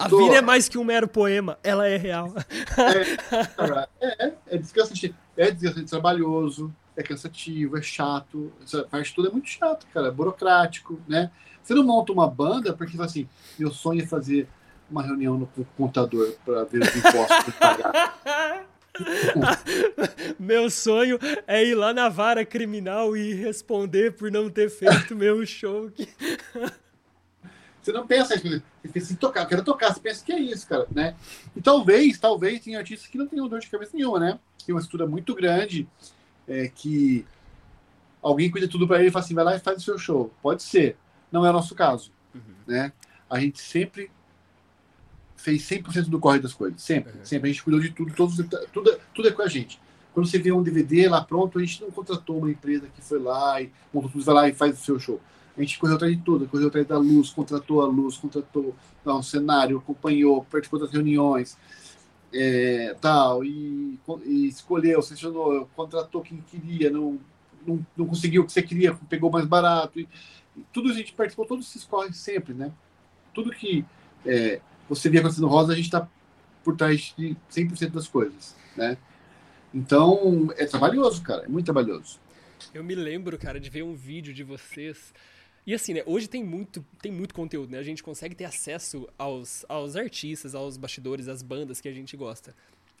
A 0.00 0.08
tô... 0.08 0.18
vida 0.18 0.36
é 0.36 0.42
mais 0.42 0.68
que 0.68 0.78
um 0.78 0.84
mero 0.84 1.08
poema, 1.08 1.58
ela 1.62 1.86
é 1.86 1.96
real. 1.96 2.32
É, 2.76 3.46
cara, 3.56 3.88
é, 4.00 4.32
é 4.48 4.58
desgastante, 4.58 5.14
é 5.36 5.50
desgastante, 5.50 5.90
trabalhoso, 5.90 6.74
é 6.96 7.02
cansativo, 7.02 7.78
é 7.78 7.82
chato. 7.82 8.52
Essa 8.62 8.82
parte 8.84 9.14
toda 9.14 9.28
é 9.28 9.32
muito 9.32 9.48
chato, 9.48 9.86
cara, 9.92 10.08
é 10.08 10.10
burocrático, 10.10 11.00
né? 11.08 11.30
Você 11.62 11.74
não 11.74 11.84
monta 11.84 12.12
uma 12.12 12.28
banda 12.28 12.72
porque 12.72 13.00
assim, 13.00 13.28
meu 13.58 13.70
sonho 13.70 14.02
é 14.02 14.06
fazer 14.06 14.48
uma 14.90 15.02
reunião 15.02 15.36
no 15.38 15.46
contador 15.76 16.32
para 16.44 16.64
ver 16.64 16.82
os 16.82 16.96
impostos 16.96 17.54
pagar. 17.58 18.66
meu 20.38 20.70
sonho 20.70 21.18
é 21.46 21.64
ir 21.64 21.74
lá 21.74 21.92
na 21.92 22.08
vara 22.08 22.44
criminal 22.44 23.16
e 23.16 23.34
responder 23.34 24.12
por 24.14 24.30
não 24.30 24.50
ter 24.50 24.70
feito 24.70 25.14
meu 25.14 25.44
show. 25.46 25.90
Você 27.82 27.92
não 27.92 28.06
pensa 28.06 28.34
isso, 28.34 28.62
você 28.82 28.88
pensa 28.88 29.12
em 29.12 29.16
tocar, 29.16 29.42
eu 29.42 29.46
quero 29.46 29.64
tocar, 29.64 29.94
você 29.94 30.00
pensa 30.00 30.24
que 30.24 30.32
é 30.32 30.38
isso, 30.38 30.66
cara, 30.66 30.86
né? 30.90 31.14
E 31.56 31.60
talvez, 31.60 32.18
talvez 32.18 32.60
tenha 32.60 32.78
artistas 32.78 33.08
que 33.08 33.16
não 33.16 33.26
tenham 33.26 33.48
dor 33.48 33.60
de 33.60 33.68
cabeça 33.68 33.96
nenhuma, 33.96 34.18
né? 34.18 34.38
Tem 34.64 34.74
uma 34.74 34.80
estrutura 34.80 35.08
muito 35.08 35.34
grande, 35.34 35.88
é, 36.46 36.68
que 36.68 37.24
alguém 38.22 38.50
cuida 38.50 38.68
tudo 38.68 38.86
para 38.86 38.98
ele 38.98 39.08
e 39.08 39.10
fala 39.10 39.24
assim, 39.24 39.34
vai 39.34 39.44
lá 39.44 39.56
e 39.56 39.60
faz 39.60 39.78
o 39.78 39.80
seu 39.80 39.98
show. 39.98 40.32
Pode 40.42 40.62
ser, 40.62 40.96
não 41.30 41.46
é 41.46 41.50
o 41.50 41.52
nosso 41.52 41.74
caso, 41.74 42.10
uhum. 42.34 42.40
né? 42.66 42.92
A 43.30 43.38
gente 43.38 43.60
sempre 43.60 44.10
fez 45.36 45.62
100% 45.62 46.08
do 46.08 46.18
corre 46.18 46.40
das 46.40 46.52
coisas, 46.52 46.82
sempre, 46.82 47.12
uhum. 47.12 47.24
sempre. 47.24 47.48
A 47.48 47.52
gente 47.52 47.62
cuidou 47.62 47.80
de 47.80 47.90
tudo, 47.90 48.12
todos, 48.12 48.36
tudo, 48.72 49.00
tudo 49.14 49.28
é 49.28 49.32
com 49.32 49.42
a 49.42 49.48
gente. 49.48 49.80
Quando 50.12 50.26
você 50.26 50.38
vê 50.38 50.50
um 50.50 50.62
DVD 50.62 51.08
lá 51.08 51.22
pronto, 51.22 51.58
a 51.58 51.60
gente 51.64 51.80
não 51.80 51.90
contratou 51.90 52.38
uma 52.38 52.50
empresa 52.50 52.88
que 52.88 53.00
foi 53.00 53.20
lá 53.20 53.62
e 53.62 53.70
montou 53.94 54.10
tudo, 54.10 54.24
vai 54.24 54.34
lá 54.34 54.48
e 54.48 54.52
faz 54.52 54.80
o 54.80 54.84
seu 54.84 54.98
show. 54.98 55.20
A 55.58 55.60
gente 55.60 55.76
correu 55.76 55.96
atrás 55.96 56.16
de 56.16 56.22
tudo, 56.22 56.46
correu 56.46 56.68
atrás 56.68 56.86
da 56.86 56.96
luz, 56.96 57.30
contratou 57.30 57.82
a 57.82 57.86
luz, 57.86 58.16
contratou 58.16 58.76
não, 59.04 59.18
o 59.18 59.22
cenário, 59.24 59.78
acompanhou, 59.78 60.44
participou 60.44 60.78
das 60.78 60.92
reuniões, 60.92 61.58
é, 62.32 62.94
tal, 63.00 63.44
e, 63.44 63.98
e, 64.24 64.46
escolheu, 64.46 65.02
selecionou, 65.02 65.68
contratou 65.74 66.22
quem 66.22 66.38
queria, 66.48 66.90
não, 66.90 67.18
não, 67.66 67.84
não 67.96 68.06
conseguiu 68.06 68.42
o 68.42 68.46
que 68.46 68.52
você 68.52 68.62
queria, 68.62 68.94
pegou 69.08 69.32
mais 69.32 69.46
barato. 69.46 69.98
E, 69.98 70.08
e 70.56 70.64
tudo 70.72 70.90
a 70.90 70.94
gente 70.94 71.12
participou, 71.12 71.44
todos 71.44 71.68
esses 71.68 71.82
corre 71.82 72.12
sempre, 72.12 72.54
né? 72.54 72.70
Tudo 73.34 73.50
que 73.50 73.84
é, 74.24 74.60
você 74.88 75.10
via 75.10 75.18
acontecendo 75.18 75.48
rosa, 75.48 75.72
a 75.72 75.76
gente 75.76 75.86
está 75.86 76.08
por 76.62 76.76
trás 76.76 77.12
de 77.18 77.36
100% 77.50 77.90
das 77.90 78.06
coisas, 78.06 78.54
né? 78.76 78.96
Então, 79.74 80.52
é 80.56 80.66
trabalhoso, 80.66 81.20
cara, 81.20 81.46
é 81.46 81.48
muito 81.48 81.64
trabalhoso. 81.64 82.20
Eu 82.72 82.84
me 82.84 82.94
lembro, 82.94 83.36
cara, 83.36 83.58
de 83.58 83.68
ver 83.68 83.82
um 83.82 83.94
vídeo 83.94 84.32
de 84.32 84.44
vocês 84.44 85.12
e 85.68 85.74
assim, 85.74 85.92
né, 85.92 86.02
hoje 86.06 86.26
tem 86.26 86.42
muito, 86.42 86.82
tem 87.02 87.12
muito 87.12 87.34
conteúdo, 87.34 87.70
né? 87.70 87.78
A 87.78 87.82
gente 87.82 88.02
consegue 88.02 88.34
ter 88.34 88.46
acesso 88.46 89.06
aos, 89.18 89.66
aos 89.68 89.96
artistas, 89.96 90.54
aos 90.54 90.78
bastidores, 90.78 91.28
às 91.28 91.42
bandas 91.42 91.78
que 91.78 91.86
a 91.86 91.92
gente 91.92 92.16
gosta. 92.16 92.56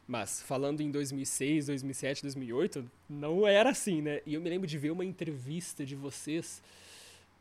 Mas, 0.06 0.42
falando 0.42 0.82
em 0.82 0.90
2006, 0.90 1.68
2007, 1.68 2.20
2008, 2.24 2.84
não 3.08 3.48
era 3.48 3.70
assim, 3.70 4.02
né? 4.02 4.20
E 4.26 4.34
eu 4.34 4.40
me 4.42 4.50
lembro 4.50 4.66
de 4.66 4.76
ver 4.76 4.90
uma 4.90 5.02
entrevista 5.02 5.82
de 5.82 5.96
vocês 5.96 6.62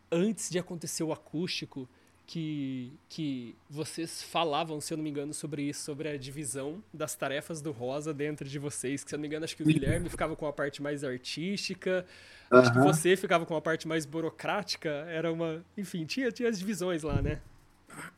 antes 0.09 0.49
de 0.49 0.59
acontecer 0.59 1.03
o 1.03 1.11
acústico, 1.11 1.89
que, 2.27 2.91
que 3.07 3.55
vocês 3.69 4.21
falavam, 4.21 4.81
se 4.81 4.93
eu 4.93 4.97
não 4.97 5.03
me 5.03 5.09
engano, 5.09 5.33
sobre 5.33 5.61
isso, 5.63 5.81
sobre 5.81 6.09
a 6.09 6.17
divisão 6.17 6.83
das 6.93 7.15
tarefas 7.15 7.61
do 7.61 7.71
Rosa 7.71 8.13
dentro 8.13 8.47
de 8.47 8.59
vocês. 8.59 9.01
Que, 9.01 9.09
se 9.09 9.15
eu 9.15 9.17
não 9.17 9.21
me 9.21 9.27
engano, 9.27 9.45
acho 9.45 9.55
que 9.55 9.63
o 9.63 9.65
Guilherme 9.65 10.09
ficava 10.09 10.35
com 10.35 10.45
a 10.45 10.51
parte 10.51 10.81
mais 10.81 11.05
artística, 11.05 12.05
uhum. 12.51 12.59
acho 12.59 12.73
que 12.73 12.79
você 12.79 13.15
ficava 13.15 13.45
com 13.45 13.55
a 13.55 13.61
parte 13.61 13.87
mais 13.87 14.05
burocrática. 14.05 14.89
Era 14.89 15.31
uma. 15.31 15.63
Enfim, 15.77 16.05
tinha, 16.05 16.29
tinha 16.29 16.49
as 16.49 16.59
divisões 16.59 17.01
lá, 17.01 17.21
né? 17.21 17.39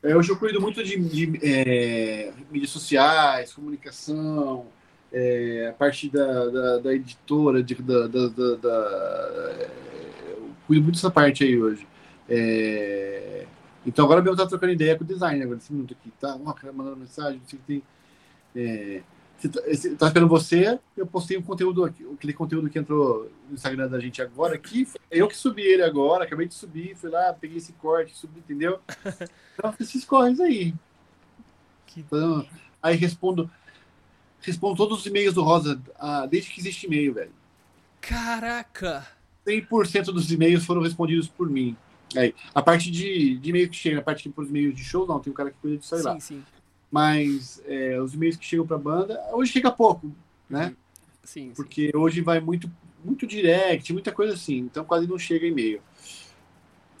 É, 0.02 0.14
hoje 0.14 0.30
eu 0.30 0.36
cuido 0.36 0.60
muito 0.60 0.82
de, 0.82 0.98
de 0.98 1.40
é, 1.46 2.32
mídias 2.50 2.70
sociais, 2.70 3.52
comunicação, 3.52 4.66
é, 5.12 5.68
a 5.70 5.72
parte 5.72 6.10
da, 6.10 6.46
da, 6.46 6.78
da 6.78 6.92
editora, 6.92 7.62
de, 7.62 7.76
da, 7.76 8.08
da, 8.08 8.28
da, 8.56 9.68
eu 10.28 10.50
cuido 10.66 10.82
muito 10.82 10.96
dessa 10.96 11.10
parte 11.10 11.44
aí 11.44 11.56
hoje. 11.56 11.86
É, 12.28 13.46
então 13.86 14.04
agora 14.04 14.22
mesmo 14.22 14.36
tá 14.36 14.46
trocando 14.46 14.72
ideia 14.72 14.96
com 14.96 15.04
o 15.04 15.06
designer 15.06 15.44
agora, 15.44 15.58
esse 15.58 15.72
minuto 15.72 15.96
aqui, 15.98 16.12
tá? 16.20 16.34
Uma 16.34 16.54
cara 16.54 16.72
mandando 16.72 16.96
mensagem, 16.96 17.40
não 17.40 17.48
sei 17.48 17.58
o 17.58 17.62
que 17.62 17.66
tem. 17.66 17.82
É, 18.54 19.02
tá, 19.48 19.60
tá 19.98 20.06
esperando 20.08 20.28
você, 20.28 20.78
eu 20.96 21.06
postei 21.06 21.38
um 21.38 21.42
conteúdo 21.42 21.84
aqui, 21.84 22.06
aquele 22.12 22.32
conteúdo 22.32 22.68
que 22.68 22.78
entrou 22.78 23.30
no 23.48 23.54
Instagram 23.54 23.88
da 23.88 23.98
gente 23.98 24.20
agora 24.20 24.54
aqui, 24.54 24.86
eu 25.10 25.28
que 25.28 25.36
subi 25.36 25.62
ele 25.62 25.82
agora, 25.82 26.24
acabei 26.24 26.46
de 26.46 26.54
subir, 26.54 26.96
fui 26.96 27.10
lá, 27.10 27.32
peguei 27.32 27.56
esse 27.56 27.72
corte, 27.74 28.16
subi, 28.16 28.40
entendeu? 28.40 28.80
Então 29.54 29.74
esses 29.78 30.06
corres 30.06 30.40
aí. 30.40 30.72
Então, 31.94 32.46
aí 32.82 32.96
respondo, 32.96 33.50
respondo 34.40 34.76
todos 34.76 35.00
os 35.00 35.06
e-mails 35.06 35.34
do 35.34 35.42
Rosa, 35.42 35.78
ah, 35.98 36.24
desde 36.24 36.50
que 36.50 36.60
existe 36.60 36.86
e-mail, 36.86 37.12
velho. 37.12 37.32
Caraca! 38.00 39.06
100% 39.46 40.06
dos 40.06 40.30
e-mails 40.30 40.64
foram 40.64 40.80
respondidos 40.80 41.28
por 41.28 41.50
mim. 41.50 41.76
Aí, 42.16 42.34
a 42.54 42.60
parte 42.60 42.90
de, 42.90 43.38
de 43.38 43.50
e-mail 43.50 43.68
que 43.68 43.76
chega, 43.76 44.00
a 44.00 44.02
parte 44.02 44.28
que 44.28 44.40
os 44.40 44.48
e-mails 44.48 44.74
de 44.74 44.82
show, 44.82 45.06
não, 45.06 45.20
tem 45.20 45.32
um 45.32 45.36
cara 45.36 45.50
que 45.50 45.56
cuida 45.60 45.76
disso 45.76 45.94
aí 45.94 46.00
sim, 46.00 46.06
lá. 46.06 46.20
Sim. 46.20 46.42
Mas 46.90 47.62
é, 47.66 48.00
os 48.00 48.14
e-mails 48.14 48.36
que 48.36 48.44
chegam 48.44 48.66
para 48.66 48.76
a 48.76 48.80
banda, 48.80 49.20
hoje 49.32 49.52
chega 49.52 49.70
pouco, 49.70 50.12
né? 50.48 50.74
Sim, 51.22 51.52
Porque 51.54 51.92
hoje 51.94 52.20
vai 52.20 52.40
muito, 52.40 52.70
muito 53.04 53.26
direct, 53.26 53.92
muita 53.92 54.10
coisa 54.10 54.34
assim, 54.34 54.58
então 54.58 54.84
quase 54.84 55.06
não 55.06 55.18
chega 55.18 55.46
e-mail. 55.46 55.80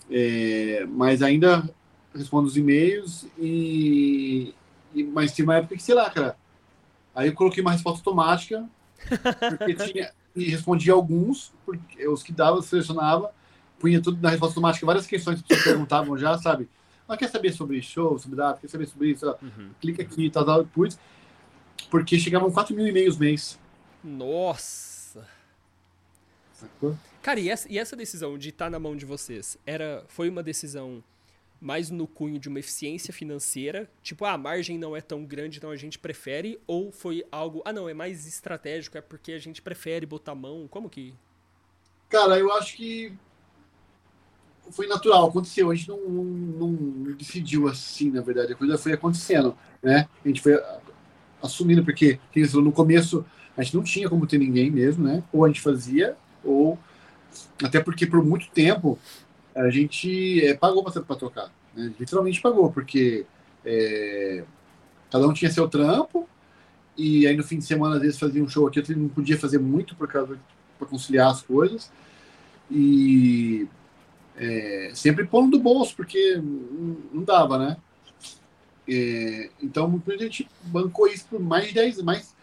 É, 0.08 0.86
mas 0.88 1.22
ainda 1.22 1.68
respondo 2.14 2.46
os 2.46 2.56
e-mails 2.56 3.26
e, 3.38 4.54
e, 4.94 5.04
Mas 5.04 5.32
tem 5.32 5.44
uma 5.44 5.56
época 5.56 5.76
que, 5.76 5.82
sei 5.82 5.94
lá, 5.94 6.10
cara. 6.10 6.36
Aí 7.14 7.28
eu 7.28 7.34
coloquei 7.34 7.60
uma 7.60 7.72
resposta 7.72 8.00
automática, 8.00 8.68
porque 9.48 9.74
tinha. 9.92 10.12
E 10.34 10.44
respondia 10.44 10.92
alguns, 10.92 11.52
porque 11.66 12.06
os 12.06 12.22
que 12.22 12.32
dava, 12.32 12.62
selecionava 12.62 13.32
punha 13.80 14.00
tudo 14.00 14.20
na 14.20 14.30
resposta 14.30 14.52
automática, 14.52 14.86
várias 14.86 15.06
questões 15.06 15.40
que 15.40 15.48
pessoas 15.48 15.64
perguntavam 15.64 16.16
já, 16.16 16.36
sabe? 16.38 16.68
Ah, 17.08 17.16
quer 17.16 17.28
saber 17.28 17.52
sobre 17.52 17.82
show, 17.82 18.16
sobre 18.18 18.36
data, 18.36 18.60
quer 18.60 18.68
saber 18.68 18.86
sobre 18.86 19.08
isso? 19.08 19.26
Uhum. 19.26 19.70
Clica 19.80 20.02
aqui, 20.02 20.30
tal, 20.30 20.44
tal, 20.44 20.64
putz. 20.64 20.96
Porque 21.90 22.18
chegavam 22.18 22.52
4 22.52 22.76
mil 22.76 22.86
e-mails 22.86 23.16
mês. 23.16 23.58
Nossa! 24.04 25.26
Sacou? 26.52 26.96
Cara, 27.20 27.40
e 27.40 27.48
essa, 27.48 27.66
e 27.72 27.78
essa 27.78 27.96
decisão 27.96 28.38
de 28.38 28.50
estar 28.50 28.66
tá 28.66 28.70
na 28.70 28.78
mão 28.78 28.94
de 28.94 29.04
vocês, 29.04 29.58
era, 29.66 30.04
foi 30.06 30.28
uma 30.28 30.42
decisão 30.42 31.02
mais 31.60 31.90
no 31.90 32.06
cunho 32.06 32.38
de 32.38 32.48
uma 32.48 32.60
eficiência 32.60 33.12
financeira? 33.12 33.90
Tipo, 34.02 34.24
ah, 34.24 34.32
a 34.32 34.38
margem 34.38 34.78
não 34.78 34.96
é 34.96 35.00
tão 35.00 35.24
grande, 35.24 35.58
então 35.58 35.70
a 35.70 35.76
gente 35.76 35.98
prefere? 35.98 36.60
Ou 36.66 36.92
foi 36.92 37.24
algo, 37.32 37.60
ah, 37.64 37.72
não, 37.72 37.88
é 37.88 37.94
mais 37.94 38.26
estratégico, 38.26 38.96
é 38.96 39.00
porque 39.00 39.32
a 39.32 39.38
gente 39.38 39.60
prefere 39.60 40.06
botar 40.06 40.34
mão? 40.34 40.68
Como 40.68 40.88
que. 40.88 41.12
Cara, 42.08 42.38
eu 42.38 42.52
acho 42.52 42.76
que 42.76 43.12
foi 44.70 44.86
natural, 44.86 45.28
aconteceu. 45.28 45.70
A 45.70 45.74
gente 45.74 45.88
não, 45.88 45.98
não, 45.98 46.24
não, 46.24 47.12
decidiu 47.14 47.68
assim, 47.68 48.10
na 48.10 48.20
verdade. 48.20 48.52
A 48.52 48.56
coisa 48.56 48.78
foi 48.78 48.92
acontecendo, 48.92 49.56
né? 49.82 50.08
A 50.24 50.28
gente 50.28 50.40
foi 50.40 50.60
assumindo, 51.42 51.84
porque 51.84 52.18
no 52.54 52.72
começo 52.72 53.24
a 53.56 53.62
gente 53.62 53.76
não 53.76 53.82
tinha 53.82 54.08
como 54.08 54.26
ter 54.26 54.38
ninguém 54.38 54.70
mesmo, 54.70 55.04
né? 55.04 55.22
Ou 55.32 55.44
a 55.44 55.48
gente 55.48 55.60
fazia, 55.60 56.16
ou 56.44 56.78
até 57.62 57.80
porque 57.80 58.06
por 58.06 58.24
muito 58.24 58.48
tempo 58.50 58.98
a 59.54 59.68
gente 59.70 60.44
é, 60.44 60.54
pagou 60.54 60.82
para 60.82 61.16
tocar, 61.16 61.52
né? 61.74 61.92
literalmente 61.98 62.40
pagou, 62.40 62.70
porque 62.72 63.26
é, 63.64 64.44
cada 65.10 65.26
um 65.26 65.32
tinha 65.32 65.50
seu 65.50 65.68
trampo 65.68 66.28
e 66.96 67.26
aí 67.26 67.36
no 67.36 67.42
fim 67.42 67.58
de 67.58 67.64
semana 67.64 67.96
às 67.96 68.02
vezes 68.02 68.18
fazia 68.18 68.42
um 68.42 68.48
show 68.48 68.66
aqui, 68.66 68.82
não 68.94 69.08
podia 69.08 69.38
fazer 69.38 69.58
muito 69.58 69.94
por 69.96 70.08
causa 70.08 70.38
para 70.78 70.88
conciliar 70.88 71.30
as 71.30 71.42
coisas 71.42 71.90
e 72.70 73.68
é, 74.40 74.90
sempre 74.94 75.26
pondo 75.26 75.58
do 75.58 75.62
bolso, 75.62 75.94
porque 75.94 76.40
não 77.12 77.22
dava, 77.22 77.58
né? 77.58 77.76
É, 78.88 79.50
então, 79.62 79.86
muita 79.86 80.16
gente 80.16 80.48
bancou 80.62 81.06
isso 81.06 81.26
por 81.26 81.38
mais 81.38 81.68
de 81.68 81.74
10 81.74 82.02
mais 82.02 82.34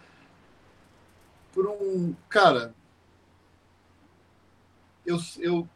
por 1.52 1.68
um. 1.68 2.14
Cara, 2.30 2.76
eu, 5.04 5.18
eu 5.40 5.68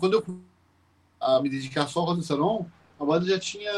quando 0.00 0.14
eu 0.14 0.40
a 1.20 1.40
me 1.40 1.48
dedicar 1.48 1.86
só 1.86 2.00
ao 2.00 2.06
Roda 2.06 2.22
Salão, 2.22 2.68
a 2.98 3.04
banda 3.04 3.24
já 3.24 3.38
tinha 3.38 3.72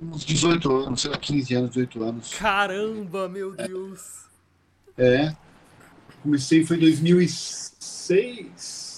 uns 0.00 0.24
18 0.24 0.76
anos, 0.76 1.00
sei 1.00 1.10
lá, 1.10 1.18
15 1.18 1.54
anos, 1.54 1.70
18 1.70 2.02
anos. 2.04 2.34
Caramba, 2.34 3.28
meu 3.28 3.56
Deus! 3.56 4.28
É. 4.96 5.34
Comecei, 6.22 6.64
foi 6.64 6.76
em 6.76 6.80
2006 6.80 8.88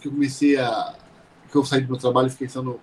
que 0.00 0.08
eu 0.08 0.12
comecei 0.12 0.58
a. 0.58 0.96
que 1.50 1.56
eu 1.56 1.64
saí 1.64 1.80
do 1.80 1.88
meu 1.88 1.98
trabalho 1.98 2.28
e 2.28 2.30
fiquei 2.30 2.48
só 2.48 2.62
no. 2.62 2.80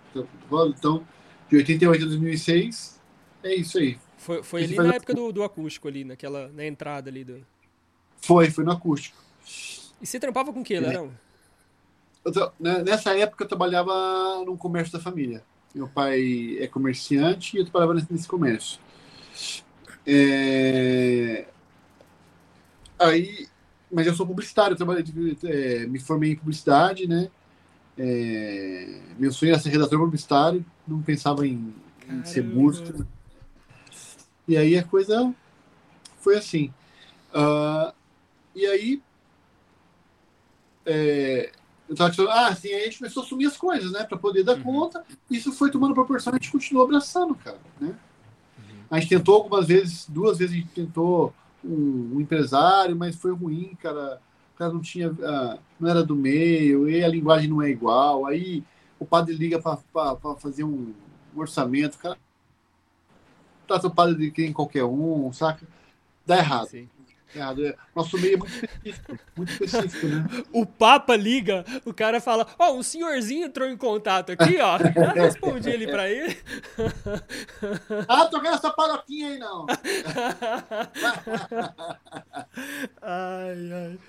Então, 0.70 1.06
de 1.50 1.58
88 1.58 2.04
a 2.04 2.08
2006, 2.08 3.02
é 3.44 3.56
isso 3.56 3.78
aí. 3.78 3.98
Foi, 4.18 4.44
foi 4.44 4.64
ali 4.64 4.76
na 4.76 4.96
época 4.96 5.14
do, 5.14 5.32
do 5.32 5.44
acústico, 5.44 5.88
ali, 5.88 6.04
naquela, 6.04 6.50
na 6.50 6.66
entrada 6.66 7.10
ali 7.10 7.24
do. 7.24 7.46
Foi, 8.18 8.50
foi 8.50 8.64
no 8.64 8.72
acústico. 8.72 9.18
E 10.02 10.06
você 10.06 10.20
trampava 10.20 10.52
com 10.52 10.62
o 10.62 10.64
que, 10.64 10.80
Larão? 10.80 11.12
né, 12.60 12.84
nessa 12.84 13.18
época 13.18 13.44
eu 13.44 13.48
trabalhava 13.48 14.44
no 14.46 14.58
comércio 14.58 14.94
da 14.94 15.00
família. 15.00 15.44
Meu 15.74 15.88
pai 15.88 16.58
é 16.60 16.68
comerciante 16.68 17.56
e 17.56 17.60
eu 17.60 17.66
trabalhava 17.66 18.06
nesse 18.10 18.28
comércio. 18.28 18.80
É... 20.08 21.46
Aí, 23.00 23.48
mas 23.92 24.08
eu 24.08 24.16
sou 24.16 24.26
publicitário, 24.26 24.76
trabalhei, 24.76 25.04
é, 25.44 25.86
me 25.86 26.00
formei 26.00 26.32
em 26.32 26.36
publicidade, 26.36 27.08
né? 27.08 27.30
É... 27.98 29.02
Meu 29.18 29.32
sonho 29.32 29.52
era 29.52 29.60
ser 29.60 29.70
redator 29.70 30.00
publicitário, 30.00 30.66
não 30.88 31.02
pensava 31.02 31.48
em, 31.48 31.74
em 32.10 32.26
ser 32.26 32.44
músico. 32.44 33.06
E 34.48 34.58
aí 34.58 34.78
a 34.78 34.84
coisa 34.84 35.34
foi 36.20 36.38
assim. 36.38 36.74
Uh, 37.34 37.94
e 38.56 38.66
aí 38.66 39.02
é, 40.86 41.52
eu 41.90 41.96
tava 41.96 42.10
dizendo, 42.10 42.30
ah, 42.30 42.48
assim, 42.48 42.70
aí 42.70 42.82
a 42.82 42.86
gente 42.86 43.00
começou 43.00 43.22
a 43.22 43.26
assumir 43.26 43.46
as 43.46 43.58
coisas, 43.58 43.92
né, 43.92 44.04
para 44.04 44.18
poder 44.18 44.44
dar 44.44 44.58
uhum. 44.58 44.64
conta. 44.64 45.04
Isso 45.30 45.52
foi 45.52 45.72
tomando 45.72 45.94
proporção, 45.94 46.34
a 46.34 46.38
gente 46.38 46.52
continuou 46.52 46.86
abraçando, 46.86 47.36
cara, 47.36 47.60
né? 47.80 47.88
Uhum. 47.90 48.76
A 48.90 49.00
gente 49.00 49.10
tentou 49.10 49.36
algumas 49.36 49.68
vezes, 49.68 50.08
duas 50.08 50.38
vezes 50.38 50.56
a 50.56 50.58
gente 50.58 50.70
tentou 50.70 51.34
um, 51.66 52.16
um 52.16 52.22
empresário, 52.22 52.96
mas 52.96 53.16
foi 53.16 53.34
ruim, 53.34 53.76
cara. 53.82 54.22
O 54.54 54.58
cara 54.58 54.72
não 54.72 54.80
tinha, 54.80 55.12
uh, 55.12 55.60
não 55.78 55.90
era 55.90 56.02
do 56.02 56.16
meio, 56.16 56.90
e 56.90 57.04
a 57.04 57.08
linguagem 57.10 57.50
não 57.50 57.62
é 57.62 57.70
igual. 57.70 58.26
Aí 58.26 58.64
o 58.98 59.06
padre 59.06 59.36
liga 59.36 59.62
para 59.62 59.78
fazer 60.38 60.64
um, 60.64 60.94
orçamento, 61.36 61.98
cara 61.98 62.18
trata 63.68 63.88
o 63.88 63.92
padre 63.92 64.16
de 64.16 64.32
quem 64.32 64.54
qualquer 64.54 64.86
um, 64.86 65.32
saca? 65.34 65.68
Dá 66.26 66.38
errado. 66.38 66.68
Sim. 66.68 66.90
É, 67.36 67.76
nosso 67.94 68.18
meio 68.18 68.36
é 68.36 68.38
muito 68.38 68.54
específico, 68.54 69.20
muito 69.36 69.52
específico, 69.52 70.08
né? 70.08 70.26
O 70.54 70.66
Papa 70.66 71.16
liga, 71.16 71.66
o 71.84 71.94
cara 71.94 72.22
fala, 72.22 72.48
ó, 72.58 72.72
oh, 72.72 72.78
um 72.78 72.84
senhorzinho 72.84 73.46
entrou 73.46 73.68
em 73.68 73.76
contato 73.76 74.32
aqui, 74.32 74.58
ó. 74.60 74.78
Já 74.96 75.12
respondi 75.12 75.70
ele 75.70 75.88
pra 75.88 76.10
ele. 76.10 76.38
ah, 78.08 78.26
tô 78.28 78.40
querendo 78.40 78.56
essa 78.56 78.72
paroquinha 78.72 79.30
aí, 79.30 79.38
não. 79.38 79.66
ai, 83.02 83.72
ai. 83.74 84.00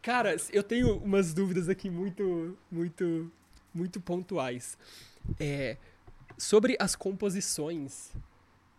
Cara, 0.00 0.36
eu 0.52 0.62
tenho 0.62 0.98
umas 0.98 1.34
dúvidas 1.34 1.68
aqui 1.68 1.90
muito, 1.90 2.56
muito, 2.70 3.32
muito 3.74 4.00
pontuais. 4.00 4.78
É, 5.40 5.76
sobre 6.38 6.76
as 6.78 6.94
composições 6.94 8.12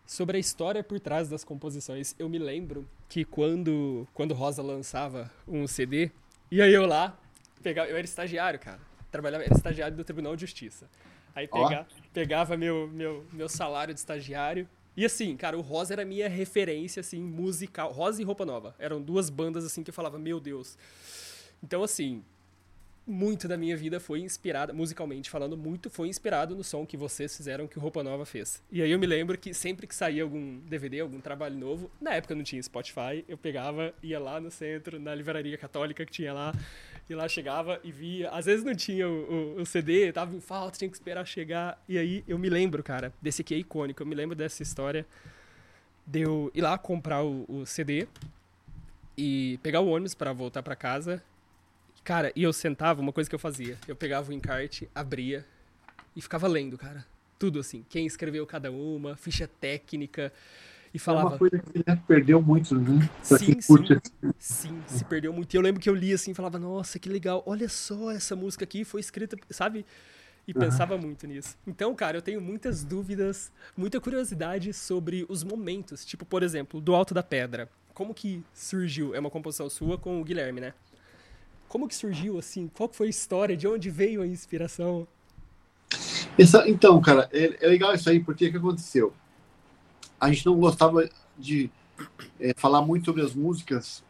Sobre 0.07 0.37
a 0.37 0.39
história 0.39 0.81
por 0.81 1.01
trás 1.01 1.27
das 1.27 1.43
composições, 1.43 2.15
eu 2.17 2.29
me 2.29 2.39
lembro 2.39 2.87
que 3.09 3.25
quando, 3.25 4.07
quando 4.13 4.33
Rosa 4.33 4.61
lançava 4.63 5.29
um 5.45 5.67
CD, 5.67 6.09
ia 6.49 6.65
eu 6.69 6.85
lá, 6.85 7.19
pegava, 7.61 7.89
eu 7.89 7.97
era 7.97 8.05
estagiário, 8.05 8.57
cara. 8.57 8.79
Trabalhava, 9.11 9.43
era 9.43 9.53
estagiário 9.53 9.97
do 9.97 10.05
Tribunal 10.05 10.33
de 10.33 10.41
Justiça. 10.41 10.89
Aí 11.35 11.45
pega, 11.45 11.85
oh. 11.89 12.03
pegava 12.13 12.55
meu, 12.55 12.87
meu, 12.87 13.25
meu 13.33 13.49
salário 13.49 13.93
de 13.93 13.99
estagiário. 13.99 14.65
E 14.95 15.03
assim, 15.03 15.35
cara, 15.35 15.57
o 15.57 15.61
Rosa 15.61 15.93
era 15.93 16.05
minha 16.05 16.29
referência, 16.29 17.01
assim, 17.01 17.21
musical. 17.21 17.91
Rosa 17.91 18.21
e 18.21 18.25
Roupa 18.25 18.45
Nova. 18.45 18.75
Eram 18.79 19.01
duas 19.01 19.29
bandas, 19.29 19.65
assim, 19.65 19.83
que 19.83 19.89
eu 19.89 19.93
falava, 19.93 20.17
meu 20.17 20.39
Deus. 20.39 20.77
Então, 21.61 21.83
assim, 21.83 22.23
muito 23.07 23.47
da 23.47 23.55
minha 23.55 23.77
vida 23.77 23.99
foi 24.01 24.19
inspirada, 24.19 24.73
musicalmente 24.73 25.29
falando, 25.29 25.55
muito 25.55 25.89
foi 25.89 26.09
inspirado 26.09 26.53
no 26.53 26.63
som 26.63 26.85
que 26.85 26.97
vocês 26.97 27.35
fizeram, 27.35 27.65
que 27.65 27.77
o 27.77 27.81
Roupa 27.81 28.03
Nova 28.03 28.25
fez. 28.25 28.61
E 28.69 28.81
aí 28.81 28.91
eu 28.91 28.99
me 28.99 29.07
lembro 29.07 29.37
que 29.37 29.53
sempre 29.53 29.87
que 29.87 29.95
saía 29.95 30.23
algum 30.23 30.59
DVD, 30.59 30.99
algum 30.99 31.21
trabalho 31.21 31.55
novo, 31.55 31.89
na 32.01 32.13
época 32.15 32.35
não 32.35 32.43
tinha 32.43 32.61
Spotify, 32.61 33.23
eu 33.27 33.37
pegava, 33.37 33.93
ia 34.03 34.19
lá 34.19 34.41
no 34.41 34.51
centro, 34.51 34.99
na 34.99 35.15
livraria 35.15 35.57
católica 35.57 36.05
que 36.05 36.11
tinha 36.11 36.33
lá, 36.33 36.53
e 37.09 37.15
lá 37.15 37.29
chegava 37.29 37.79
e 37.81 37.91
via. 37.91 38.29
Às 38.31 38.45
vezes 38.45 38.65
não 38.65 38.75
tinha 38.75 39.07
o, 39.07 39.55
o, 39.57 39.61
o 39.61 39.65
CD, 39.65 40.11
tava 40.11 40.35
em 40.35 40.41
falta, 40.41 40.77
tinha 40.77 40.89
que 40.89 40.97
esperar 40.97 41.25
chegar. 41.25 41.81
E 41.87 41.97
aí 41.97 42.23
eu 42.27 42.37
me 42.37 42.49
lembro, 42.49 42.83
cara, 42.83 43.13
desse 43.21 43.41
aqui 43.41 43.55
é 43.55 43.57
icônico, 43.57 44.03
eu 44.03 44.05
me 44.07 44.15
lembro 44.15 44.35
dessa 44.35 44.61
história 44.61 45.05
de 46.05 46.21
eu 46.21 46.51
ir 46.53 46.61
lá 46.61 46.77
comprar 46.77 47.23
o, 47.23 47.45
o 47.47 47.65
CD 47.65 48.07
e 49.17 49.57
pegar 49.63 49.79
o 49.79 49.87
ônibus 49.87 50.13
para 50.13 50.33
voltar 50.33 50.61
para 50.61 50.75
casa 50.75 51.23
Cara, 52.07 52.31
e 52.37 52.43
eu 52.43 52.53
sentava, 52.53 53.01
uma 53.01 53.11
coisa 53.11 53.29
que 53.29 53.35
eu 53.35 53.39
fazia, 53.39 53.77
eu 53.85 53.93
pegava 53.93 54.31
o 54.31 54.33
encarte, 54.33 54.89
abria 54.95 55.45
e 56.15 56.21
ficava 56.21 56.47
lendo, 56.47 56.77
cara. 56.77 57.05
Tudo 57.37 57.59
assim, 57.59 57.83
quem 57.89 58.05
escreveu 58.05 58.47
cada 58.47 58.71
uma, 58.71 59.17
ficha 59.17 59.45
técnica 59.45 60.31
e 60.93 60.97
falava. 60.97 61.25
É 61.25 61.29
uma 61.31 61.37
coisa 61.37 61.59
que 61.59 61.83
né, 61.85 62.01
perdeu 62.07 62.41
muito, 62.41 62.75
né? 62.79 63.09
sim, 63.21 63.59
sim, 63.59 64.01
sim, 64.39 64.81
se 64.87 65.03
perdeu 65.03 65.33
muito. 65.33 65.53
E 65.53 65.57
eu 65.57 65.61
lembro 65.61 65.81
que 65.81 65.89
eu 65.89 65.93
li 65.93 66.13
assim, 66.13 66.33
falava, 66.33 66.57
nossa, 66.57 66.97
que 66.97 67.09
legal, 67.09 67.43
olha 67.45 67.67
só 67.67 68.09
essa 68.09 68.37
música 68.37 68.63
aqui, 68.63 68.85
foi 68.85 69.01
escrita, 69.01 69.35
sabe? 69.49 69.85
E 70.47 70.53
uhum. 70.53 70.61
pensava 70.61 70.97
muito 70.97 71.27
nisso. 71.27 71.57
Então, 71.67 71.93
cara, 71.93 72.19
eu 72.19 72.21
tenho 72.21 72.39
muitas 72.39 72.85
dúvidas, 72.85 73.51
muita 73.75 73.99
curiosidade 73.99 74.71
sobre 74.71 75.25
os 75.27 75.43
momentos. 75.43 76.05
Tipo, 76.05 76.25
por 76.25 76.41
exemplo, 76.41 76.79
do 76.79 76.95
Alto 76.95 77.13
da 77.13 77.21
Pedra. 77.21 77.69
Como 77.93 78.13
que 78.13 78.41
surgiu? 78.53 79.13
É 79.13 79.19
uma 79.19 79.29
composição 79.29 79.69
sua 79.69 79.97
com 79.97 80.21
o 80.21 80.23
Guilherme, 80.23 80.61
né? 80.61 80.73
Como 81.67 81.87
que 81.87 81.95
surgiu 81.95 82.37
assim? 82.37 82.69
Qual 82.73 82.89
foi 82.91 83.07
a 83.07 83.09
história? 83.09 83.57
De 83.57 83.67
onde 83.67 83.89
veio 83.89 84.21
a 84.21 84.27
inspiração? 84.27 85.07
Essa, 86.37 86.67
então, 86.69 86.99
cara, 87.01 87.29
é, 87.31 87.65
é, 87.65 87.67
legal 87.67 87.93
isso 87.93 88.09
aí, 88.09 88.19
porque 88.19 88.47
o 88.47 88.51
que 88.51 88.57
aconteceu? 88.57 89.13
A 90.19 90.31
gente 90.31 90.45
não 90.45 90.55
gostava 90.59 91.09
de 91.37 91.69
é, 92.39 92.53
falar 92.55 92.81
muito 92.81 93.05
sobre 93.05 93.21
as 93.21 93.33
músicas, 93.33 94.03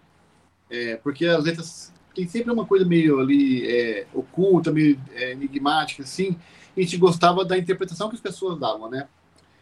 é, 0.70 0.98
porque 0.98 1.26
as 1.26 1.44
letras 1.44 1.94
tem 2.14 2.28
sempre 2.28 2.52
uma 2.52 2.66
coisa 2.66 2.84
meio 2.84 3.20
ali 3.20 3.66
é, 3.70 4.08
oculta, 4.14 4.72
meio 4.72 5.00
é, 5.14 5.32
enigmática, 5.32 6.04
assim, 6.04 6.38
e 6.76 6.82
a 6.82 6.84
gente 6.84 6.98
gostava 6.98 7.46
da 7.46 7.58
interpretação 7.58 8.10
que 8.10 8.16
as 8.16 8.22
pessoas 8.22 8.60
davam, 8.60 8.90
né? 8.90 9.08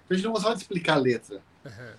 Então 0.06 0.12
a 0.12 0.14
gente 0.16 0.26
não 0.26 0.32
gostava 0.32 0.56
de 0.56 0.62
explicar 0.62 0.94
a 0.94 1.00
letra. 1.00 1.42
Uhum. 1.66 1.94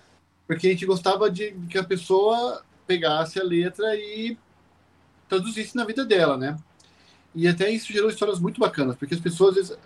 Porque 0.47 0.67
a 0.67 0.71
gente 0.71 0.85
gostava 0.85 1.29
de 1.29 1.51
que 1.69 1.77
a 1.77 1.83
pessoa 1.83 2.63
pegasse 2.85 3.39
a 3.39 3.43
letra 3.43 3.95
e 3.95 4.37
traduzisse 5.27 5.75
na 5.75 5.85
vida 5.85 6.05
dela, 6.05 6.37
né? 6.37 6.57
E 7.35 7.47
até 7.47 7.69
isso 7.69 7.91
gerou 7.91 8.09
histórias 8.09 8.39
muito 8.39 8.59
bacanas, 8.59 8.95
porque 8.95 9.13
as 9.13 9.19
pessoas 9.19 9.49
às 9.49 9.55
vezes, 9.55 9.77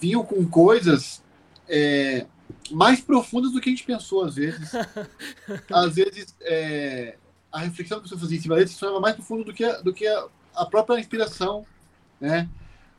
vinham 0.00 0.24
com 0.24 0.46
coisas 0.46 1.22
é, 1.68 2.26
mais 2.70 3.00
profundas 3.00 3.52
do 3.52 3.60
que 3.60 3.68
a 3.68 3.72
gente 3.72 3.84
pensou, 3.84 4.24
às 4.24 4.36
vezes. 4.36 4.70
às 5.70 5.94
vezes, 5.94 6.34
é, 6.42 7.16
a 7.50 7.60
reflexão 7.60 7.98
que 7.98 8.02
a 8.02 8.04
pessoa 8.04 8.20
fazia 8.20 8.38
em 8.38 8.40
cima 8.40 8.56
deles 8.56 8.72
se 8.72 8.78
tornava 8.78 9.00
mais 9.00 9.14
profundo 9.14 9.44
do 9.44 9.52
que, 9.52 9.64
a, 9.64 9.80
do 9.80 9.92
que 9.92 10.06
a, 10.06 10.26
a, 10.54 10.66
própria 10.66 10.98
inspiração, 10.98 11.64
né? 12.20 12.48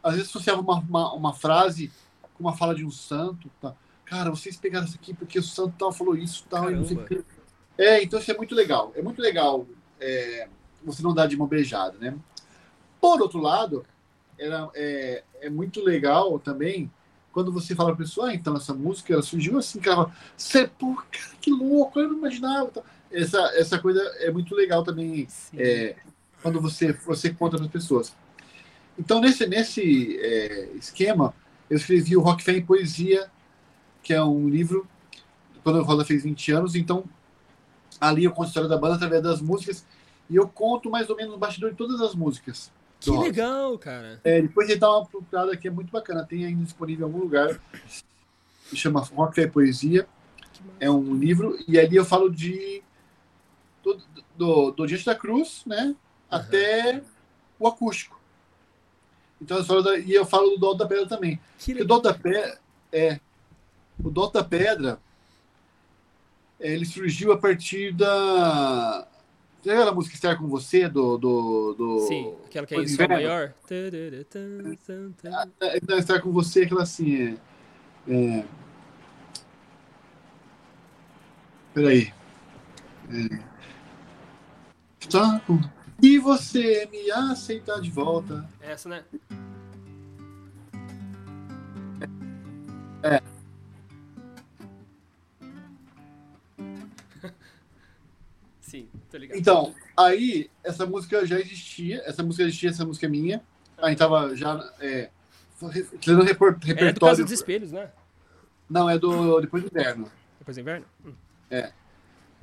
Às 0.02 0.16
vezes 0.16 0.30
associava 0.30 0.62
uma, 0.62 0.80
uma, 0.80 1.14
uma, 1.14 1.34
frase 1.34 1.92
com 2.34 2.44
uma 2.44 2.56
fala 2.56 2.76
de 2.76 2.86
um 2.86 2.92
santo, 2.92 3.50
tá? 3.62 3.74
Cara, 4.06 4.30
vocês 4.30 4.56
pegaram 4.56 4.86
isso 4.86 4.96
aqui 4.96 5.14
porque 5.14 5.40
o 5.40 5.44
santo 5.44 5.76
tal 5.78 5.92
falou 5.92 6.16
isso, 6.16 6.46
tal, 6.50 6.72
e 6.72 6.76
não 6.76 6.86
sei 6.86 6.98
o 6.98 7.06
que. 7.06 7.24
É, 7.78 8.04
então 8.04 8.20
isso 8.20 8.32
é 8.32 8.38
muito 8.38 8.54
legal. 8.54 8.92
É 8.96 9.02
muito 9.02 9.22
legal 9.22 9.68
é, 10.00 10.48
você 10.86 11.02
não 11.02 11.14
dá 11.14 11.26
de 11.26 11.36
mão 11.36 11.48
beijada, 11.48 11.98
né? 11.98 12.16
Por 13.02 13.22
outro 13.22 13.40
lado, 13.40 13.86
era, 14.38 14.70
é, 14.74 15.24
é 15.42 15.50
muito 15.50 15.82
legal 15.82 16.40
também 16.40 16.92
quando 17.32 17.52
você 17.52 17.76
fala 17.76 17.90
para 17.90 18.04
a 18.04 18.08
pessoa, 18.08 18.30
ah, 18.30 18.34
então 18.34 18.56
essa 18.56 18.74
música 18.74 19.22
surgiu 19.22 19.58
assim, 19.58 19.78
cara, 19.82 20.10
você, 20.38 20.70
pô, 20.70 20.96
cara, 20.96 21.36
que 21.42 21.52
louco, 21.52 22.00
eu 22.00 22.08
não 22.08 22.18
imaginava. 22.18 22.72
Essa, 23.12 23.40
essa 23.56 23.78
coisa 23.78 24.02
é 24.20 24.32
muito 24.32 24.56
legal 24.56 24.84
também 24.86 25.28
é, 25.54 25.98
quando 26.42 26.62
você, 26.62 26.94
você 26.94 27.34
conta 27.34 27.58
para 27.58 27.66
as 27.66 27.72
pessoas. 27.72 28.16
Então, 28.98 29.20
nesse, 29.20 29.46
nesse 29.48 30.18
é, 30.18 30.70
esquema, 30.76 31.34
eu 31.70 31.76
escrevi 31.76 32.16
o 32.16 32.22
Rock 32.22 32.42
Fé 32.42 32.54
em 32.54 32.66
Poesia, 32.66 33.30
que 34.02 34.14
é 34.14 34.24
um 34.24 34.48
livro, 34.48 34.88
quando 35.62 35.80
a 35.80 35.84
Rosa 35.84 36.06
fez 36.06 36.24
20 36.24 36.54
anos, 36.54 36.74
então 36.74 37.04
ali 38.00 38.24
eu 38.24 38.32
conto 38.32 38.46
a 38.46 38.48
história 38.48 38.70
da 38.70 38.78
banda 38.78 38.96
através 38.96 39.22
das 39.22 39.42
músicas 39.42 39.86
e 40.30 40.36
eu 40.36 40.48
conto 40.48 40.90
mais 40.90 41.10
ou 41.10 41.16
menos 41.16 41.34
o 41.36 41.38
bastidor 41.38 41.72
de 41.72 41.78
todas 41.78 42.02
as 42.02 42.16
músicas. 42.16 42.72
Que 43.00 43.12
legal, 43.12 43.78
cara. 43.78 44.20
É, 44.24 44.42
depois 44.42 44.70
ele 44.70 44.80
dá 44.80 44.90
uma 44.90 45.06
procurada 45.06 45.54
aqui, 45.54 45.68
é 45.68 45.72
muito 45.72 45.92
bacana. 45.92 46.26
Tem 46.26 46.46
ainda 46.46 46.64
disponível 46.64 47.08
em 47.08 47.12
algum 47.12 47.24
lugar. 47.24 47.60
Se 48.68 48.76
chama 48.76 49.02
Rock 49.02 49.36
Fé 49.36 49.48
Poesia. 49.48 50.08
É 50.80 50.90
um 50.90 51.14
livro. 51.14 51.58
E 51.68 51.78
ali 51.78 51.96
eu 51.96 52.06
falo 52.06 52.30
de. 52.30 52.82
Do, 53.84 54.02
do, 54.36 54.72
do 54.72 54.86
Diante 54.88 55.06
da 55.06 55.14
Cruz, 55.14 55.62
né? 55.68 55.88
Uhum. 55.88 55.96
Até 56.32 57.04
o 57.60 57.68
acústico. 57.68 58.20
Então, 59.40 59.58
eu 59.58 60.00
e 60.00 60.14
eu 60.14 60.26
falo 60.26 60.52
do 60.52 60.58
Dó 60.58 60.74
da 60.74 60.88
Pedra 60.88 61.08
também. 61.08 61.40
Que 61.60 61.74
o 61.74 61.86
Dó 61.86 62.00
da 62.00 62.14
Pedra. 62.14 62.60
É. 62.92 63.20
O 64.04 64.10
Dó 64.10 64.28
da 64.28 64.44
Pedra. 64.44 65.00
Ele 66.60 66.86
surgiu 66.86 67.32
a 67.32 67.38
partir 67.38 67.94
da 67.94 69.08
você 69.66 69.70
lembra 69.72 69.90
a 69.90 69.94
música 69.96 70.16
Estar 70.16 70.38
com 70.38 70.48
Você 70.48 70.88
do. 70.88 71.18
do, 71.18 71.74
do 71.74 72.00
Sim, 72.02 72.36
aquela 72.46 72.68
que 72.68 72.76
é 72.76 72.88
Sol 72.88 73.08
maior? 73.08 73.54
Ah, 75.34 75.48
Estar 75.98 76.22
com 76.22 76.32
Você, 76.32 76.62
aquela 76.64 76.84
assim. 76.84 77.36
É, 78.08 78.14
é... 78.14 78.46
Peraí. 81.74 82.14
É... 83.10 83.56
E 86.02 86.20
você 86.20 86.88
me 86.92 87.10
aceitar 87.10 87.82
de 87.82 87.90
volta. 87.90 88.48
Essa, 88.62 88.88
né? 88.88 89.04
É. 93.02 93.35
Ligado. 99.18 99.38
Então, 99.38 99.74
aí, 99.96 100.50
essa 100.64 100.86
música 100.86 101.26
já 101.26 101.40
existia, 101.40 102.02
essa 102.06 102.24
música 102.24 102.44
existia, 102.44 102.70
essa 102.70 102.86
música 102.86 103.06
é 103.06 103.10
minha. 103.10 103.42
A 103.78 103.90
gente 103.90 103.98
tava 103.98 104.36
já 104.36 104.72
é, 104.80 105.10
fazendo 105.56 106.24
repor- 106.24 106.50
É 106.50 106.58
do 106.60 106.66
repertório. 106.68 107.00
Casa 107.00 107.24
dos 107.24 107.32
Espelhos, 107.32 107.72
né? 107.72 107.90
Não, 108.70 108.90
é 108.90 108.98
do 108.98 109.40
Depois 109.42 109.64
do 109.64 109.70
Inverno. 109.70 110.12
Depois 110.40 110.58
do 110.58 110.62
inverno? 110.62 110.86
Hum. 111.06 111.14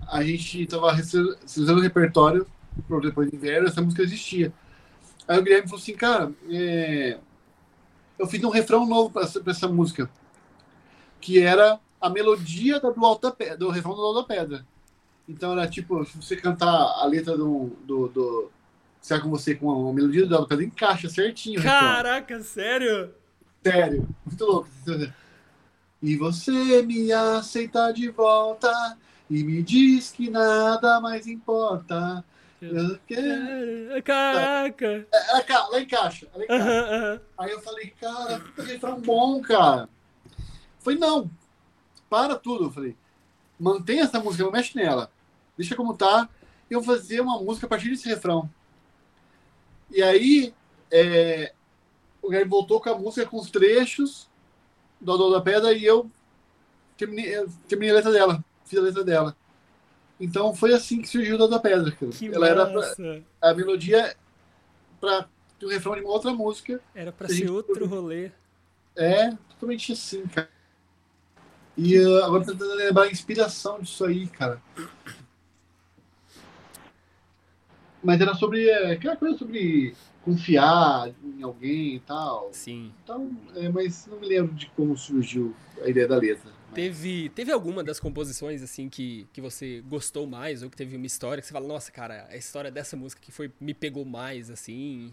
A 0.08 0.22
gente 0.22 0.66
tava 0.66 0.90
fazendo 0.92 1.80
repertório 1.80 2.46
pro 2.86 3.00
Depois 3.00 3.30
do 3.30 3.36
Inverno, 3.36 3.68
essa 3.68 3.80
música 3.80 4.02
existia. 4.02 4.52
Aí 5.28 5.38
o 5.38 5.42
Guilherme 5.42 5.68
falou 5.68 5.80
assim, 5.80 5.94
cara, 5.94 6.32
é, 6.50 7.18
eu 8.18 8.26
fiz 8.26 8.42
um 8.42 8.50
refrão 8.50 8.86
novo 8.86 9.10
pra 9.10 9.22
essa, 9.22 9.42
essa 9.46 9.68
música, 9.68 10.10
que 11.20 11.40
era 11.40 11.78
a 12.00 12.10
melodia 12.10 12.80
do, 12.80 12.92
Pedra, 13.32 13.56
do 13.56 13.70
refrão 13.70 13.94
do 13.94 14.00
Alto 14.02 14.20
da 14.22 14.26
Pedra. 14.34 14.66
Então 15.28 15.52
era 15.52 15.68
tipo, 15.68 16.04
se 16.04 16.16
você 16.16 16.36
cantar 16.36 16.68
a 16.68 17.04
letra 17.06 17.36
do, 17.36 17.70
do, 17.84 18.08
do 18.08 18.50
Será 19.00 19.20
com 19.20 19.30
você 19.30 19.54
com 19.56 19.90
a 19.90 19.92
melodia 19.92 20.24
do 20.24 20.46
Pedra, 20.46 20.64
encaixa 20.64 21.08
certinho. 21.08 21.60
Caraca, 21.60 22.40
sério? 22.40 23.12
Sério, 23.64 24.08
muito 24.24 24.44
louco. 24.44 24.68
E 26.00 26.16
você 26.16 26.82
me 26.82 27.12
aceita 27.12 27.92
de 27.92 28.08
volta 28.10 28.96
e 29.28 29.42
me 29.42 29.60
diz 29.60 30.12
que 30.12 30.30
nada 30.30 31.00
mais 31.00 31.26
importa. 31.26 32.24
Eu 32.60 32.96
quero... 33.06 34.02
Caraca! 34.02 35.08
Ela, 35.12 35.42
ca- 35.42 35.66
ela 35.68 35.80
encaixa, 35.80 36.28
ela 36.32 36.44
encaixa. 36.44 36.62
Aham, 36.62 36.94
aham. 36.94 37.20
Aí 37.38 37.50
eu 37.50 37.60
falei, 37.60 37.92
cara, 38.00 38.40
que 38.54 38.62
refrão 38.62 39.00
bom, 39.00 39.40
cara. 39.42 39.88
Foi 40.78 40.94
não, 40.94 41.28
para 42.08 42.36
tudo. 42.36 42.64
Eu 42.66 42.70
falei, 42.70 42.96
mantém 43.62 44.00
essa 44.00 44.18
música, 44.18 44.42
não 44.44 44.50
mexe 44.50 44.76
nela. 44.76 45.10
Deixa 45.56 45.76
como 45.76 45.96
tá. 45.96 46.28
Eu 46.68 46.80
vou 46.80 46.96
fazer 46.96 47.20
uma 47.20 47.40
música 47.40 47.66
a 47.66 47.68
partir 47.68 47.88
desse 47.90 48.08
refrão. 48.08 48.50
E 49.90 50.02
aí, 50.02 50.52
é, 50.90 51.52
o 52.20 52.28
Guilherme 52.28 52.50
voltou 52.50 52.80
com 52.80 52.90
a 52.90 52.98
música 52.98 53.26
com 53.26 53.38
os 53.38 53.50
trechos 53.50 54.28
do 55.00 55.16
Dó 55.16 55.30
da 55.30 55.40
Pedra 55.40 55.72
e 55.72 55.84
eu 55.84 56.10
terminei, 56.96 57.36
eu 57.36 57.48
terminei 57.68 57.92
a 57.92 57.96
letra 57.96 58.10
dela. 58.12 58.44
Fiz 58.64 58.78
a 58.78 58.82
letra 58.82 59.04
dela. 59.04 59.36
Então 60.18 60.54
foi 60.54 60.72
assim 60.72 61.00
que 61.02 61.08
surgiu 61.08 61.34
o 61.34 61.38
Dó 61.38 61.46
da 61.46 61.58
Pedra. 61.60 61.92
cara. 61.92 62.10
Que 62.12 62.26
Ela 62.28 62.48
era 62.48 62.66
pra- 62.66 62.94
a 63.42 63.54
melodia 63.54 64.16
para 65.00 65.28
o 65.62 65.68
refrão 65.68 65.94
de 65.94 66.00
uma 66.00 66.10
outra 66.10 66.32
música. 66.32 66.80
Era 66.94 67.12
pra 67.12 67.26
a 67.26 67.30
ser 67.30 67.36
gente- 67.36 67.50
outro 67.50 67.86
rolê. 67.86 68.30
É, 68.96 69.30
totalmente 69.50 69.92
assim, 69.92 70.26
cara. 70.26 70.48
E 71.76 71.98
uh, 71.98 72.24
agora 72.24 72.44
tô 72.44 72.52
tentando 72.52 72.74
lembrar 72.74 73.04
a 73.04 73.10
inspiração 73.10 73.80
disso 73.80 74.04
aí, 74.04 74.26
cara. 74.26 74.60
Mas 78.02 78.20
era 78.20 78.34
sobre 78.34 78.68
é, 78.68 78.92
aquela 78.92 79.16
coisa 79.16 79.38
sobre 79.38 79.94
confiar 80.22 81.08
em 81.24 81.42
alguém 81.42 81.96
e 81.96 82.00
tal. 82.00 82.50
Sim. 82.52 82.92
Então, 83.02 83.30
é, 83.56 83.68
mas 83.68 84.06
não 84.06 84.18
me 84.18 84.26
lembro 84.26 84.54
de 84.54 84.66
como 84.70 84.96
surgiu 84.96 85.54
a 85.82 85.88
ideia 85.88 86.06
da 86.06 86.16
letra. 86.16 86.50
Teve, 86.74 87.28
teve 87.30 87.52
alguma 87.52 87.84
das 87.84 88.00
composições, 88.00 88.62
assim, 88.62 88.88
que, 88.88 89.26
que 89.32 89.40
você 89.40 89.82
gostou 89.86 90.26
mais? 90.26 90.62
Ou 90.62 90.70
que 90.70 90.76
teve 90.76 90.96
uma 90.96 91.06
história 91.06 91.40
que 91.40 91.46
você 91.46 91.52
fala, 91.52 91.66
nossa, 91.66 91.92
cara, 91.92 92.26
a 92.30 92.36
história 92.36 92.70
dessa 92.70 92.96
música 92.96 93.20
que 93.22 93.30
foi, 93.30 93.52
me 93.60 93.74
pegou 93.74 94.04
mais, 94.04 94.50
assim? 94.50 95.12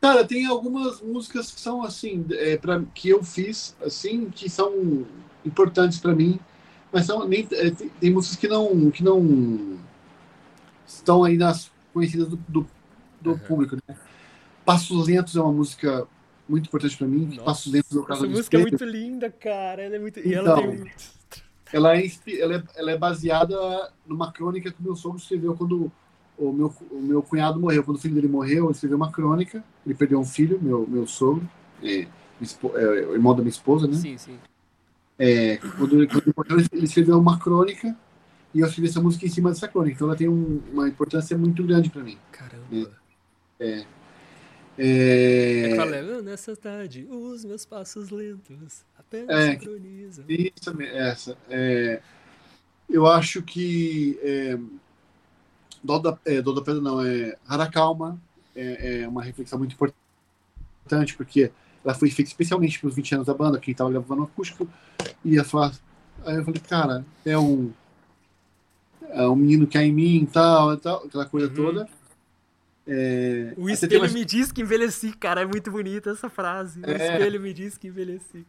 Cara, 0.00 0.24
tem 0.24 0.46
algumas 0.46 1.00
músicas 1.00 1.50
que 1.50 1.60
são 1.60 1.82
assim, 1.82 2.24
é, 2.30 2.56
pra, 2.56 2.82
que 2.94 3.08
eu 3.08 3.22
fiz, 3.22 3.76
assim, 3.82 4.30
que 4.30 4.48
são 4.48 5.04
importantes 5.44 5.98
pra 5.98 6.14
mim, 6.14 6.38
mas 6.92 7.06
são, 7.06 7.26
nem, 7.26 7.46
é, 7.50 7.70
tem, 7.70 7.88
tem 7.88 8.12
músicas 8.12 8.36
que 8.36 8.48
não, 8.48 8.90
que 8.90 9.02
não 9.02 9.78
estão 10.86 11.24
aí 11.24 11.36
nas 11.36 11.70
conhecidas 11.92 12.28
do, 12.28 12.36
do, 12.48 12.66
do 13.20 13.30
Aham. 13.30 13.38
público, 13.40 13.76
né? 13.88 13.96
Passos 14.64 15.06
Lentos 15.06 15.34
é 15.34 15.40
uma 15.40 15.52
música 15.52 16.06
muito 16.48 16.66
importante 16.66 16.96
pra 16.96 17.06
mim. 17.06 17.26
Nossa, 17.26 17.42
Passos 17.42 17.72
Lentos 17.72 17.96
é 17.96 17.98
o 17.98 18.04
caso 18.04 18.24
Essa 18.24 18.30
música 18.30 18.56
é 18.56 18.60
muito 18.60 18.84
linda, 18.84 19.30
cara. 19.30 19.82
Ela 19.82 19.96
é 19.96 19.98
muito. 19.98 20.20
E 20.20 20.34
ela 20.34 20.50
Então. 20.50 20.70
tem. 20.70 20.92
Ela 21.70 21.98
é, 21.98 22.10
ela, 22.38 22.56
é, 22.56 22.62
ela 22.76 22.90
é 22.92 22.96
baseada 22.96 23.92
numa 24.06 24.32
crônica 24.32 24.70
que 24.70 24.80
o 24.80 24.82
meu 24.82 24.96
sogro 24.96 25.18
escreveu 25.18 25.54
quando 25.54 25.92
o 26.38 26.52
meu, 26.52 26.72
o 26.90 27.00
meu 27.02 27.22
cunhado 27.22 27.58
morreu. 27.60 27.82
Quando 27.84 27.96
o 27.96 28.00
filho 28.00 28.14
dele 28.14 28.28
morreu, 28.28 28.64
ele 28.64 28.72
escreveu 28.72 28.96
uma 28.96 29.10
crônica. 29.10 29.62
Ele 29.84 29.94
perdeu 29.94 30.18
um 30.20 30.24
filho, 30.24 30.58
meu, 30.62 30.86
meu 30.88 31.06
sogro, 31.06 31.48
é, 31.82 32.06
é, 32.74 32.82
irmão 33.12 33.34
da 33.34 33.42
minha 33.42 33.50
esposa, 33.50 33.86
né? 33.86 33.94
Sim, 33.94 34.16
sim. 34.16 34.38
É, 35.18 35.56
quando, 35.76 35.96
ele, 35.96 36.06
quando 36.06 36.22
ele 36.22 36.34
morreu, 36.36 36.66
ele 36.72 36.84
escreveu 36.84 37.18
uma 37.18 37.38
crônica 37.38 37.96
e 38.54 38.60
eu 38.60 38.66
escrevi 38.66 38.88
essa 38.88 39.00
música 39.00 39.26
em 39.26 39.28
cima 39.28 39.50
dessa 39.50 39.66
crônica. 39.66 39.96
Então 39.96 40.06
ela 40.06 40.16
tem 40.16 40.28
um- 40.28 40.62
uma 40.72 40.88
importância 40.88 41.36
muito 41.36 41.62
grande 41.64 41.90
para 41.90 42.02
mim. 42.02 42.16
Caramba. 42.30 42.96
É, 43.60 43.84
É 44.80 45.68
que 45.70 45.76
fala, 45.76 46.22
nessa 46.22 46.54
tarde, 46.56 47.04
os 47.10 47.44
meus 47.44 47.66
passos 47.66 48.10
lentos 48.10 48.84
apenas 48.96 49.36
É. 49.36 49.50
sincronizam. 49.52 50.24
Isso, 50.28 50.76
me- 50.76 50.86
essa. 50.86 51.36
É, 51.50 52.00
eu 52.88 53.04
acho 53.06 53.42
que 53.42 54.16
é, 55.82 55.86
Dó 55.86 55.98
da, 55.98 56.18
é, 56.24 56.42
Dó 56.42 56.52
da 56.52 56.62
Pedra 56.62 56.80
não, 56.80 57.04
é 57.04 57.36
Haracalma 57.46 58.18
é, 58.54 59.02
é 59.02 59.08
uma 59.08 59.22
reflexão 59.22 59.58
muito 59.58 59.74
importante, 59.74 61.16
porque 61.16 61.50
ela 61.84 61.94
foi 61.94 62.10
feita 62.10 62.30
especialmente 62.30 62.78
para 62.80 62.88
os 62.88 62.94
20 62.94 63.14
anos 63.16 63.26
da 63.26 63.34
banda, 63.34 63.58
quem 63.60 63.72
estava 63.72 63.90
gravando 63.90 64.24
acústico, 64.24 64.68
e 65.24 65.34
ia 65.34 65.44
falar. 65.44 65.72
Aí 66.26 66.36
eu 66.36 66.44
falei, 66.44 66.60
cara, 66.60 67.04
é 67.24 67.38
um. 67.38 67.70
É 69.10 69.26
um 69.26 69.36
menino 69.36 69.66
que 69.66 69.78
é 69.78 69.84
em 69.84 69.92
mim 69.92 70.22
e 70.22 70.26
tal, 70.26 70.76
tal, 70.76 71.04
aquela 71.06 71.24
coisa 71.24 71.48
Uhum. 71.48 71.54
toda. 71.54 71.88
É, 72.86 73.54
O 73.56 73.68
espelho 73.68 74.00
tem 74.00 74.12
me 74.14 74.24
diz 74.24 74.50
que 74.50 74.62
envelheci, 74.62 75.12
cara. 75.12 75.42
É 75.42 75.46
muito 75.46 75.70
bonita 75.70 76.10
essa 76.10 76.28
frase. 76.28 76.80
O 76.80 76.90
É. 76.90 76.94
espelho 77.14 77.40
me 77.40 77.52
diz 77.52 77.76
que 77.78 77.88
envelheci. 77.88 78.44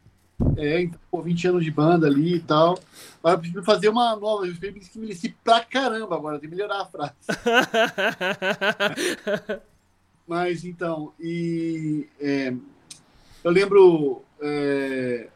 É, 0.57 0.81
então, 0.81 0.99
pô, 1.11 1.21
20 1.21 1.47
anos 1.47 1.63
de 1.63 1.71
banda 1.71 2.07
ali 2.07 2.35
e 2.35 2.39
tal. 2.39 2.79
Mas 3.21 3.33
eu 3.33 3.39
preciso 3.39 3.63
fazer 3.63 3.89
uma 3.89 4.15
nova. 4.15 4.47
Eu 4.47 4.53
envelheci 4.53 5.35
pra 5.43 5.59
caramba 5.61 6.15
agora, 6.15 6.39
tem 6.39 6.49
que 6.49 6.55
melhorar 6.55 6.81
a 6.81 6.85
frase. 6.85 7.13
Mas 10.27 10.63
então, 10.63 11.11
e 11.19 12.07
é, 12.21 12.53
eu 13.43 13.51
lembro 13.51 14.21
é, 14.39 15.27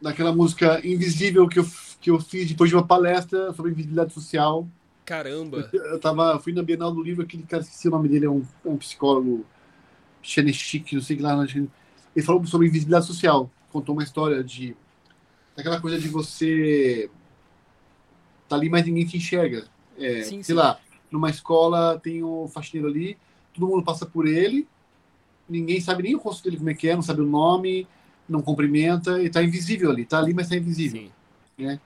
daquela 0.00 0.32
música 0.32 0.80
Invisível 0.86 1.46
que 1.46 1.58
eu, 1.58 1.66
que 2.00 2.10
eu 2.10 2.18
fiz 2.18 2.48
depois 2.48 2.70
de 2.70 2.76
uma 2.76 2.86
palestra 2.86 3.52
sobre 3.52 3.72
invisibilidade 3.72 4.14
social. 4.14 4.66
Caramba. 5.04 5.68
Eu 5.72 6.00
tava, 6.00 6.40
fui 6.40 6.52
na 6.52 6.62
Bienal 6.62 6.90
do 6.90 7.02
Livro, 7.02 7.22
aquele 7.22 7.44
cara, 7.44 7.62
esqueci 7.62 7.88
o 7.88 7.90
nome 7.90 8.08
dele, 8.08 8.26
é 8.26 8.30
um, 8.30 8.42
é 8.64 8.68
um 8.68 8.76
psicólogo 8.76 9.44
Chenechik, 10.22 10.94
não 10.94 11.02
sei 11.02 11.16
que 11.16 11.22
lá. 11.22 11.36
Ele 12.16 12.24
falou 12.24 12.44
sobre 12.46 12.66
invisibilidade 12.66 13.06
social, 13.06 13.50
contou 13.70 13.94
uma 13.94 14.02
história 14.02 14.42
de 14.42 14.74
daquela 15.54 15.80
coisa 15.80 15.98
de 16.00 16.08
você 16.08 17.10
tá 18.48 18.56
ali, 18.56 18.68
mas 18.68 18.84
ninguém 18.86 19.06
te 19.06 19.16
enxerga. 19.18 19.66
É, 19.98 20.22
Sim, 20.22 20.42
sei 20.42 20.54
sim. 20.54 20.54
lá, 20.54 20.80
numa 21.10 21.30
escola 21.30 22.00
tem 22.00 22.22
o 22.22 22.48
faxineiro 22.48 22.88
ali, 22.88 23.16
todo 23.54 23.68
mundo 23.68 23.84
passa 23.84 24.06
por 24.06 24.26
ele, 24.26 24.66
ninguém 25.48 25.80
sabe 25.80 26.02
nem 26.02 26.14
o 26.14 26.18
rosto 26.18 26.44
dele 26.44 26.56
como 26.56 26.70
é 26.70 26.74
que 26.74 26.88
é, 26.88 26.94
não 26.94 27.02
sabe 27.02 27.20
o 27.20 27.26
nome, 27.26 27.86
não 28.28 28.42
cumprimenta, 28.42 29.22
e 29.22 29.30
tá 29.30 29.42
invisível 29.42 29.90
ali, 29.90 30.04
tá 30.04 30.18
ali, 30.18 30.34
mas 30.34 30.48
tá 30.48 30.56
invisível. 30.56 31.10
Sim. 31.58 31.78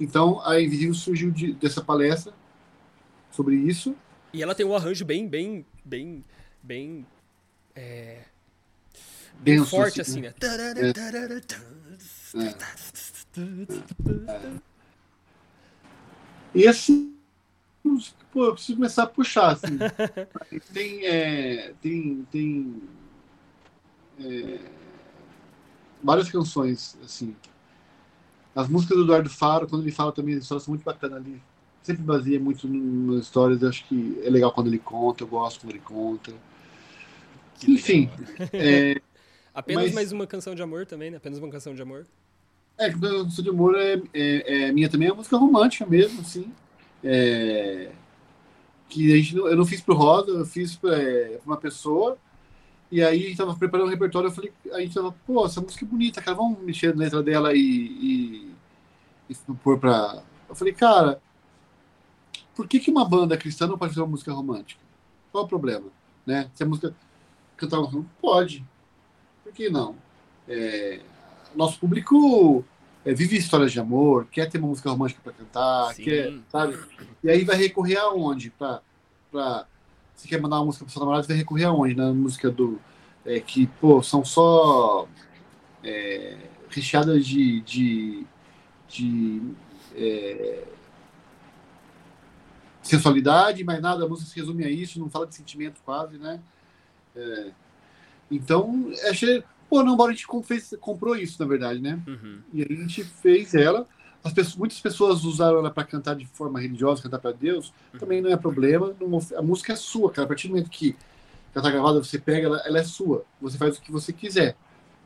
Então, 0.00 0.40
a 0.46 0.60
Invisível 0.60 0.94
surgiu 0.94 1.30
de- 1.30 1.52
dessa 1.54 1.82
palestra 1.82 2.32
sobre 3.32 3.56
isso. 3.56 3.94
E 4.32 4.42
ela 4.42 4.54
tem 4.54 4.64
um 4.64 4.74
arranjo 4.74 5.04
bem, 5.04 5.26
bem, 5.26 5.66
bem, 5.84 6.24
bem. 6.62 7.04
É. 7.74 8.22
Bem 9.40 9.58
Denso, 9.58 9.70
forte, 9.70 10.00
assim, 10.00 10.26
assim, 10.26 10.34
né? 10.34 10.34
E 16.54 16.66
assim, 16.66 17.14
pô, 18.32 18.46
eu 18.46 18.52
preciso 18.54 18.76
começar 18.76 19.04
a 19.04 19.06
puxar, 19.06 19.52
assim. 19.52 19.78
tem, 20.72 21.06
é, 21.06 21.72
tem, 21.80 22.26
tem 22.30 22.82
é, 24.20 24.58
várias 26.02 26.30
canções, 26.30 26.96
assim. 27.04 27.34
As 28.54 28.68
músicas 28.68 28.96
do 28.96 29.04
Eduardo 29.04 29.30
Faro, 29.30 29.68
quando 29.68 29.82
ele 29.82 29.92
fala 29.92 30.10
também, 30.10 30.34
as 30.34 30.42
histórias 30.42 30.64
são 30.64 30.72
muito 30.72 30.84
bacanas 30.84 31.18
ali. 31.18 31.40
Sempre 31.82 32.02
baseia 32.02 32.40
muito 32.40 32.66
nas 32.66 33.24
histórias, 33.24 33.62
acho 33.62 33.86
que 33.86 34.20
é 34.24 34.28
legal 34.28 34.52
quando 34.52 34.66
ele 34.66 34.80
conta, 34.80 35.22
eu 35.22 35.28
gosto 35.28 35.60
quando 35.60 35.70
ele 35.70 35.78
conta. 35.78 36.32
Que 37.54 37.72
Enfim, 37.72 38.10
legal. 38.10 38.48
é, 38.52 39.00
Apenas 39.58 39.86
mas- 39.86 39.94
mais 39.94 40.12
uma 40.12 40.24
canção 40.24 40.54
de 40.54 40.62
amor 40.62 40.86
também, 40.86 41.10
né? 41.10 41.16
Apenas 41.16 41.40
uma 41.40 41.50
canção 41.50 41.74
de 41.74 41.82
amor. 41.82 42.06
É, 42.78 42.94
música 42.94 43.42
de 43.42 43.48
amor 43.48 43.74
é, 43.76 44.00
é, 44.14 44.68
é 44.68 44.72
minha 44.72 44.88
também, 44.88 45.08
é 45.08 45.10
uma 45.10 45.16
música 45.16 45.36
romântica 45.36 45.84
mesmo, 45.84 46.20
assim. 46.20 46.52
É, 47.02 47.90
que 48.88 49.12
a 49.12 49.16
gente, 49.16 49.36
eu 49.36 49.56
não 49.56 49.66
fiz 49.66 49.80
pro 49.80 49.96
Rosa, 49.96 50.30
eu 50.30 50.46
fiz 50.46 50.76
pra, 50.76 50.96
é, 50.96 51.38
pra 51.38 51.46
uma 51.46 51.56
pessoa. 51.56 52.16
E 52.88 53.02
aí 53.02 53.24
a 53.24 53.28
gente 53.28 53.36
tava 53.36 53.56
preparando 53.56 53.88
o 53.88 53.90
repertório, 53.90 54.28
eu 54.28 54.32
falei, 54.32 54.52
a 54.72 54.80
gente 54.80 54.94
tava, 54.94 55.12
pô, 55.26 55.44
essa 55.44 55.60
música 55.60 55.84
é 55.84 55.88
bonita, 55.88 56.22
cara, 56.22 56.36
vamos 56.36 56.60
mexer 56.60 56.94
na 56.94 57.02
letra 57.02 57.20
dela 57.20 57.52
e, 57.52 57.58
e, 57.58 58.54
e 59.28 59.34
pôr 59.64 59.76
pra. 59.76 60.22
Eu 60.48 60.54
falei, 60.54 60.72
cara, 60.72 61.20
por 62.54 62.68
que, 62.68 62.78
que 62.78 62.92
uma 62.92 63.04
banda 63.04 63.36
cristã 63.36 63.66
não 63.66 63.76
pode 63.76 63.90
fazer 63.92 64.02
uma 64.02 64.12
música 64.12 64.32
romântica? 64.32 64.80
Qual 65.32 65.44
o 65.44 65.48
problema? 65.48 65.86
Né? 66.24 66.48
Se 66.54 66.62
a 66.62 66.66
música 66.66 66.94
cantar 67.56 67.80
um 67.80 68.04
pode. 68.20 68.64
Por 69.48 69.54
que 69.54 69.70
não? 69.70 69.96
É, 70.46 71.00
nosso 71.56 71.80
público 71.80 72.62
é, 73.02 73.14
vive 73.14 73.34
histórias 73.34 73.72
de 73.72 73.80
amor, 73.80 74.26
quer 74.30 74.46
ter 74.46 74.58
uma 74.58 74.68
música 74.68 74.90
romântica 74.90 75.22
para 75.24 75.32
cantar, 75.32 75.94
Sim. 75.94 76.04
quer, 76.04 76.38
sabe? 76.52 76.78
E 77.24 77.30
aí 77.30 77.44
vai 77.44 77.56
recorrer 77.56 77.96
aonde? 77.96 78.50
Pra, 78.50 78.82
pra, 79.32 79.66
se 80.14 80.28
quer 80.28 80.38
mandar 80.38 80.56
uma 80.56 80.66
música 80.66 80.84
para 80.84 80.92
sua 80.92 81.00
namorada, 81.00 81.26
vai 81.26 81.36
recorrer 81.38 81.64
aonde? 81.64 81.94
Na 81.94 82.12
música 82.12 82.50
do. 82.50 82.78
É, 83.24 83.40
que, 83.40 83.66
pô, 83.80 84.02
são 84.02 84.22
só 84.22 85.08
é, 85.82 86.36
recheadas 86.68 87.26
de. 87.26 87.62
de, 87.62 88.26
de 88.86 89.42
é, 89.94 90.64
sensualidade, 92.82 93.64
mas 93.64 93.80
nada, 93.80 94.04
a 94.04 94.08
música 94.08 94.30
se 94.30 94.38
resume 94.38 94.64
a 94.64 94.70
isso, 94.70 95.00
não 95.00 95.08
fala 95.08 95.26
de 95.26 95.34
sentimento 95.34 95.80
quase, 95.86 96.18
né? 96.18 96.38
É, 97.16 97.50
então, 98.30 98.90
achei. 99.08 99.42
Pô, 99.68 99.82
não, 99.82 100.02
a 100.02 100.10
gente 100.10 100.26
fez, 100.44 100.74
comprou 100.80 101.14
isso, 101.14 101.40
na 101.40 101.46
verdade, 101.46 101.80
né? 101.80 102.00
Uhum. 102.06 102.40
E 102.54 102.62
a 102.62 102.66
gente 102.66 103.04
fez 103.04 103.54
ela. 103.54 103.86
As 104.24 104.32
pessoas, 104.32 104.56
muitas 104.56 104.80
pessoas 104.80 105.24
usaram 105.24 105.58
ela 105.58 105.70
para 105.70 105.84
cantar 105.84 106.16
de 106.16 106.26
forma 106.26 106.58
religiosa, 106.58 107.02
cantar 107.02 107.18
para 107.18 107.32
Deus. 107.32 107.72
Uhum. 107.92 108.00
Também 108.00 108.22
não 108.22 108.30
é 108.30 108.36
problema. 108.36 108.94
Não, 108.98 109.18
a 109.36 109.42
música 109.42 109.74
é 109.74 109.76
sua, 109.76 110.10
cara. 110.10 110.24
A 110.24 110.28
partir 110.28 110.48
do 110.48 110.52
momento 110.52 110.70
que 110.70 110.96
ela 111.54 111.62
tá 111.62 111.70
gravada, 111.70 112.02
você 112.02 112.18
pega, 112.18 112.46
ela, 112.46 112.62
ela 112.64 112.78
é 112.78 112.84
sua. 112.84 113.24
Você 113.40 113.58
faz 113.58 113.76
o 113.76 113.82
que 113.82 113.92
você 113.92 114.12
quiser. 114.12 114.56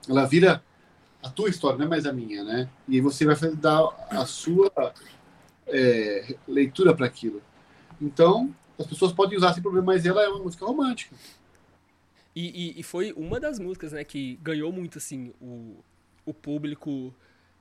Ela 0.09 0.27
vira 0.27 0.62
a 1.23 1.31
tua 1.31 1.49
história, 1.49 1.79
não 1.79 1.87
é 1.87 1.89
mais 1.89 2.07
a 2.07 2.12
minha, 2.12 2.43
né? 2.43 2.68
E 2.89 3.01
você 3.01 3.25
vai 3.25 3.37
dar 3.55 3.89
a 4.11 4.27
sua 4.27 4.70
é, 5.66 6.37
leitura 6.47 6.95
para 6.95 7.07
aquilo. 7.07 7.41
Então, 8.01 8.55
as 8.79 8.87
pessoas 8.87 9.12
podem 9.12 9.39
usar 9.39 9.53
sem 9.53 9.62
problema, 9.62 9.87
mas 9.87 10.05
ela 10.05 10.23
é 10.23 10.29
uma 10.29 10.43
música 10.43 10.66
romântica. 10.66 11.14
E, 12.35 12.74
e, 12.76 12.80
e, 12.80 12.83
foi 12.83 13.12
uma 13.12 13.39
das 13.39 13.59
músicas, 13.59 13.93
né, 13.93 14.05
que 14.05 14.39
ganhou 14.43 14.72
muito, 14.72 14.99
assim, 14.99 15.33
o, 15.41 15.76
o 16.24 16.33
público, 16.33 17.14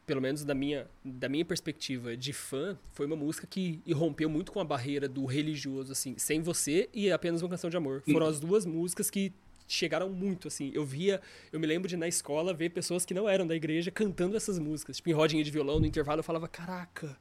pelo 0.06 0.22
menos 0.22 0.46
da 0.46 0.56
minha, 0.56 0.88
da 1.04 1.28
minha 1.28 1.44
perspectiva 1.44 2.16
de 2.16 2.32
fã, 2.32 2.78
foi 2.94 3.06
uma 3.06 3.16
música 3.16 3.46
que 3.46 3.82
rompeu 3.92 4.30
muito 4.30 4.52
com 4.52 4.62
a 4.62 4.64
barreira 4.64 5.10
do 5.10 5.26
religioso, 5.26 5.92
assim, 5.92 6.18
Sem 6.18 6.42
Você 6.42 6.90
e 6.94 7.12
Apenas 7.12 7.42
Uma 7.42 7.50
Canção 7.50 7.70
de 7.70 7.76
Amor. 7.76 8.02
Foram 8.10 8.28
as 8.28 8.40
duas 8.40 8.66
músicas 8.66 9.10
que 9.10 9.34
chegaram 9.68 10.10
muito, 10.10 10.48
assim. 10.48 10.72
Eu 10.74 10.86
via, 10.86 11.22
eu 11.52 11.60
me 11.60 11.68
lembro 11.68 11.88
de 11.88 11.98
na 11.98 12.08
escola 12.08 12.54
ver 12.54 12.70
pessoas 12.70 13.06
que 13.06 13.14
não 13.14 13.28
eram 13.28 13.48
da 13.48 13.56
igreja 13.56 13.92
cantando 13.92 14.38
essas 14.38 14.60
músicas. 14.60 14.98
Tipo, 14.98 15.10
em 15.10 15.14
rodinha 15.14 15.44
de 15.44 15.52
violão, 15.52 15.80
no 15.80 15.86
intervalo, 15.86 16.20
eu 16.20 16.24
falava, 16.24 16.48
caraca, 16.48 17.18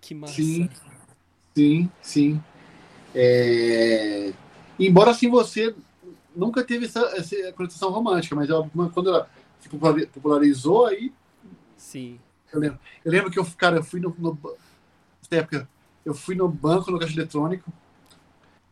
que 0.00 0.14
massa. 0.14 0.34
Sim, 0.34 0.68
sim, 1.54 1.90
sim. 2.02 2.42
É... 3.14 4.32
Embora 4.78 5.10
assim 5.10 5.28
você 5.28 5.74
nunca 6.38 6.64
teve 6.64 6.86
essa, 6.86 7.00
essa 7.16 7.52
conotação 7.52 7.90
romântica, 7.90 8.34
mas 8.36 8.48
eu, 8.48 8.70
quando 8.94 9.10
ela 9.10 9.28
se 9.58 9.68
popularizou, 9.68 10.86
aí. 10.86 11.12
Sim. 11.76 12.18
Eu 12.52 12.60
lembro, 12.60 12.78
eu 13.04 13.12
lembro 13.12 13.30
que 13.30 13.38
eu, 13.38 13.46
cara, 13.56 13.76
eu 13.76 13.84
fui 13.84 14.00
no, 14.00 14.14
no. 14.18 14.38
Nessa 15.20 15.42
época, 15.42 15.68
eu 16.04 16.14
fui 16.14 16.34
no 16.34 16.48
banco, 16.48 16.90
no 16.90 16.98
caixa 16.98 17.14
eletrônico. 17.14 17.70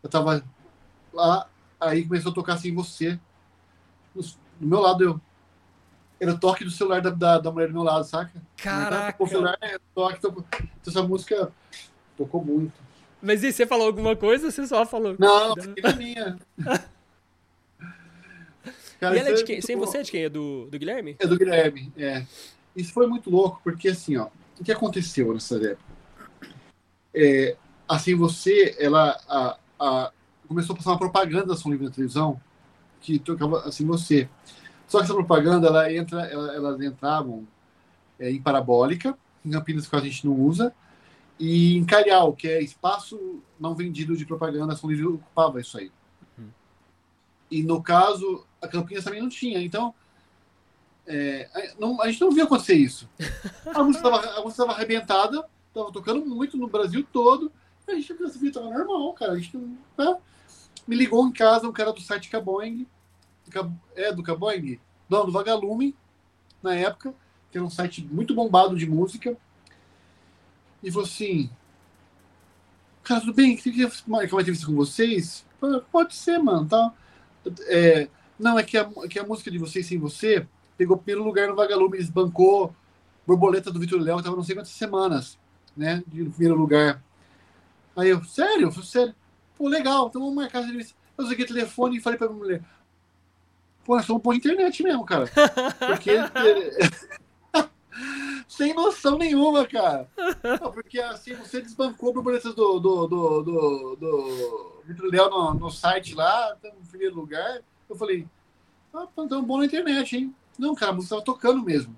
Eu 0.02 0.08
tava 0.08 0.42
lá, 1.12 1.48
aí 1.80 2.06
começou 2.06 2.32
a 2.32 2.34
tocar 2.34 2.54
assim, 2.54 2.72
você. 2.72 3.18
No, 4.14 4.22
no 4.60 4.68
meu 4.68 4.80
lado, 4.80 5.04
eu. 5.04 5.20
Era 6.18 6.32
o 6.32 6.38
toque 6.38 6.64
do 6.64 6.70
celular 6.70 7.02
da, 7.02 7.10
da, 7.10 7.38
da 7.38 7.50
mulher 7.50 7.68
do 7.68 7.74
meu 7.74 7.82
lado, 7.82 8.04
saca? 8.04 8.40
Caraca! 8.56 9.22
O 9.22 9.26
celular, 9.26 9.58
é, 9.60 9.78
toque, 9.94 10.18
tocou. 10.18 10.42
Então, 10.50 10.70
essa 10.86 11.02
música 11.02 11.52
tocou 12.16 12.42
muito. 12.42 12.72
Mas 13.20 13.42
e 13.42 13.52
você 13.52 13.66
falou 13.66 13.86
alguma 13.86 14.16
coisa 14.16 14.46
ou 14.46 14.50
você 14.50 14.66
só 14.66 14.86
falou? 14.86 15.14
Não, 15.18 15.54
não, 15.54 15.96
minha. 15.98 16.38
Cara, 19.00 19.16
e 19.16 19.18
ela 19.18 19.30
é 19.30 19.32
de 19.34 19.44
quem? 19.44 19.60
Sem 19.60 19.76
você 19.76 19.98
é 19.98 20.02
de 20.02 20.10
quem? 20.10 20.24
É 20.24 20.28
do, 20.28 20.66
do 20.66 20.78
Guilherme? 20.78 21.16
É 21.18 21.26
do 21.26 21.36
Guilherme, 21.36 21.92
é. 21.96 22.24
Isso 22.74 22.92
foi 22.92 23.06
muito 23.06 23.30
louco, 23.30 23.60
porque 23.62 23.88
assim, 23.88 24.16
ó, 24.16 24.28
o 24.58 24.64
que 24.64 24.72
aconteceu 24.72 25.32
nessa 25.32 25.56
época? 25.56 25.96
É, 27.14 27.56
assim, 27.88 28.14
você, 28.14 28.76
ela 28.78 29.18
a, 29.28 29.58
a, 29.78 30.12
começou 30.46 30.74
a 30.74 30.76
passar 30.76 30.90
uma 30.90 30.98
propaganda 30.98 31.46
da 31.46 31.56
São 31.56 31.70
Livre 31.70 31.86
na 31.86 31.92
televisão 31.92 32.40
que 33.00 33.18
tocava 33.18 33.60
assim 33.60 33.86
você. 33.86 34.28
Só 34.88 34.98
que 34.98 35.04
essa 35.04 35.14
propaganda, 35.14 35.66
ela 35.66 35.92
entra, 35.92 36.26
ela, 36.26 36.54
elas 36.54 36.80
entravam 36.80 37.46
é, 38.18 38.30
em 38.30 38.40
parabólica, 38.40 39.16
em 39.44 39.50
Campinas 39.50 39.86
que 39.86 39.96
a 39.96 40.00
gente 40.00 40.26
não 40.26 40.34
usa, 40.34 40.74
e 41.38 41.76
em 41.76 41.84
Calhau, 41.84 42.32
que 42.32 42.48
é 42.48 42.62
espaço 42.62 43.42
não 43.60 43.74
vendido 43.74 44.16
de 44.16 44.24
propaganda, 44.24 44.72
a 44.72 44.76
São 44.76 44.90
Livre 44.90 45.06
ocupava 45.06 45.60
isso 45.60 45.76
aí. 45.78 45.90
E 47.50 47.62
no 47.62 47.82
caso, 47.82 48.46
a 48.60 48.68
Campinas 48.68 49.04
também 49.04 49.20
não 49.20 49.28
tinha. 49.28 49.62
Então, 49.62 49.94
é, 51.06 51.74
não, 51.78 52.00
a 52.02 52.10
gente 52.10 52.20
não 52.20 52.32
via 52.32 52.44
acontecer 52.44 52.74
isso. 52.74 53.08
A 53.72 53.82
música 53.82 54.08
estava 54.48 54.72
arrebentada, 54.72 55.48
estava 55.68 55.92
tocando 55.92 56.24
muito 56.26 56.56
no 56.56 56.66
Brasil 56.66 57.06
todo. 57.12 57.52
A 57.86 57.94
gente 57.94 58.12
essa 58.12 58.38
vida 58.38 58.60
normal, 58.60 59.12
cara. 59.12 59.32
A 59.32 59.38
gente 59.38 59.56
não, 59.56 59.78
tá? 59.96 60.18
Me 60.86 60.96
ligou 60.96 61.24
em 61.26 61.32
casa 61.32 61.68
um 61.68 61.72
cara 61.72 61.92
do 61.92 62.00
site 62.00 62.28
Caboing. 62.28 62.86
É, 63.94 64.12
do 64.12 64.24
Caboing? 64.24 64.80
Não, 65.08 65.24
do 65.24 65.30
Vagalume, 65.30 65.94
na 66.60 66.74
época, 66.74 67.14
que 67.50 67.58
era 67.58 67.64
um 67.64 67.70
site 67.70 68.04
muito 68.10 68.34
bombado 68.34 68.76
de 68.76 68.86
música. 68.86 69.36
E 70.82 70.90
falou 70.90 71.06
assim: 71.06 71.48
Cara, 73.04 73.20
tudo 73.20 73.34
bem? 73.34 73.56
Queria 73.56 73.90
marcar 74.04 74.34
uma 74.34 74.42
entrevista 74.42 74.66
com 74.66 74.74
vocês? 74.74 75.46
Pode 75.92 76.12
ser, 76.14 76.38
mano. 76.38 76.68
Tá? 76.68 76.92
É, 77.66 78.08
não, 78.38 78.58
é 78.58 78.62
que, 78.62 78.76
a, 78.76 78.88
que 79.08 79.18
a 79.18 79.24
música 79.24 79.50
de 79.50 79.58
vocês 79.58 79.86
sem 79.86 79.98
você 79.98 80.46
pegou 80.76 80.96
primeiro 80.96 81.24
lugar 81.24 81.48
no 81.48 81.56
Vagalume, 81.56 81.96
eles 81.96 82.10
bancou 82.10 82.74
Borboleta 83.26 83.72
do 83.72 83.80
Vitor 83.80 84.00
Léo, 84.00 84.18
que 84.18 84.24
tava 84.24 84.36
não 84.36 84.44
sei 84.44 84.54
quantas 84.54 84.70
semanas, 84.70 85.38
né? 85.76 86.02
De 86.06 86.24
primeiro 86.24 86.54
lugar. 86.54 87.02
Aí 87.96 88.10
eu, 88.10 88.22
sério? 88.24 88.66
Eu 88.68 88.72
falei, 88.72 88.88
sério. 88.88 89.14
Pô, 89.56 89.68
legal, 89.68 90.08
então 90.08 90.20
vamos 90.20 90.36
marcar 90.36 90.58
essa 90.58 90.68
entrevista. 90.68 90.94
Eu 91.16 91.24
usei 91.24 91.36
o 91.36 91.46
telefone 91.46 91.96
e 91.96 92.00
falei 92.00 92.18
pra 92.18 92.28
minha 92.28 92.38
mulher, 92.38 92.62
pô, 93.84 93.96
nós 93.96 94.06
vamos 94.06 94.22
pôr 94.22 94.34
internet 94.34 94.82
mesmo, 94.82 95.04
cara. 95.04 95.26
Porque. 95.78 96.10
Sem 98.56 98.72
noção 98.72 99.18
nenhuma, 99.18 99.66
cara. 99.66 100.08
Não, 100.62 100.72
porque 100.72 100.98
assim, 100.98 101.34
você 101.34 101.60
desbancou 101.60 102.12
borboletas 102.12 102.54
do, 102.54 102.80
do, 102.80 103.06
do, 103.06 103.42
do, 103.42 103.96
do 103.96 104.82
Vitor 104.86 105.10
Léo 105.10 105.28
no, 105.28 105.54
no 105.54 105.70
site 105.70 106.14
lá, 106.14 106.56
tá 106.56 106.70
no 106.70 106.86
primeiro 106.88 107.14
lugar. 107.14 107.60
Eu 107.88 107.94
falei, 107.96 108.26
ah, 108.94 109.06
então 109.18 109.44
bom 109.44 109.58
na 109.58 109.66
internet, 109.66 110.16
hein? 110.16 110.34
Não, 110.58 110.74
cara, 110.74 110.92
a 110.92 110.94
música 110.94 111.16
estava 111.16 111.38
tocando 111.38 111.62
mesmo. 111.62 111.94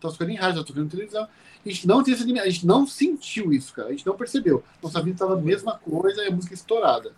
Tava 0.00 0.12
tocando 0.12 0.30
em 0.30 0.34
rádio, 0.34 0.54
tava 0.56 0.66
tocando 0.66 0.86
em 0.86 0.88
televisão. 0.88 1.28
A 1.64 1.68
gente 1.68 1.86
não 1.86 2.00
essa, 2.00 2.24
a 2.24 2.50
gente 2.50 2.66
não 2.66 2.84
sentiu 2.84 3.52
isso, 3.52 3.72
cara. 3.72 3.88
A 3.88 3.92
gente 3.92 4.04
não 4.04 4.16
percebeu. 4.16 4.64
Nossa 4.82 5.00
vida 5.00 5.14
estava 5.14 5.34
a 5.34 5.40
mesma 5.40 5.78
coisa 5.78 6.24
e 6.24 6.26
a 6.26 6.30
música 6.32 6.54
estourada. 6.54 7.14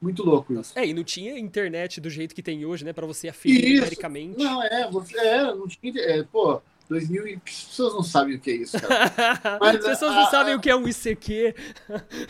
Muito 0.00 0.24
louco 0.24 0.52
isso. 0.54 0.76
É, 0.76 0.84
e 0.84 0.92
não 0.92 1.04
tinha 1.04 1.38
internet 1.38 2.00
do 2.00 2.10
jeito 2.10 2.34
que 2.34 2.42
tem 2.42 2.66
hoje, 2.66 2.84
né? 2.84 2.92
Pra 2.92 3.06
você 3.06 3.28
aferir 3.28 3.76
numericamente. 3.76 4.36
Não, 4.36 4.60
é, 4.60 4.90
você, 4.90 5.16
é, 5.16 5.54
não 5.54 5.68
tinha. 5.68 5.92
É, 6.00 6.24
pô, 6.24 6.60
2000 6.88 7.26
e... 7.26 7.34
As 7.34 7.64
pessoas 7.64 7.94
não 7.94 8.02
sabem 8.02 8.36
o 8.36 8.40
que 8.40 8.50
é 8.50 8.54
isso, 8.54 8.80
cara. 8.80 9.12
Mas, 9.60 9.76
As 9.76 9.84
pessoas 9.84 10.12
a, 10.12 10.14
não 10.14 10.30
sabem 10.30 10.54
a... 10.54 10.56
o 10.56 10.60
que 10.60 10.70
é 10.70 10.76
um 10.76 10.88
ICQ. 10.88 11.54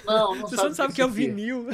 Não, 0.06 0.34
não 0.34 0.44
As 0.44 0.50
pessoas 0.50 0.68
não 0.68 0.74
sabem 0.74 0.92
o 0.92 0.94
que 0.94 1.02
é 1.02 1.06
o 1.06 1.10
vinil. 1.10 1.68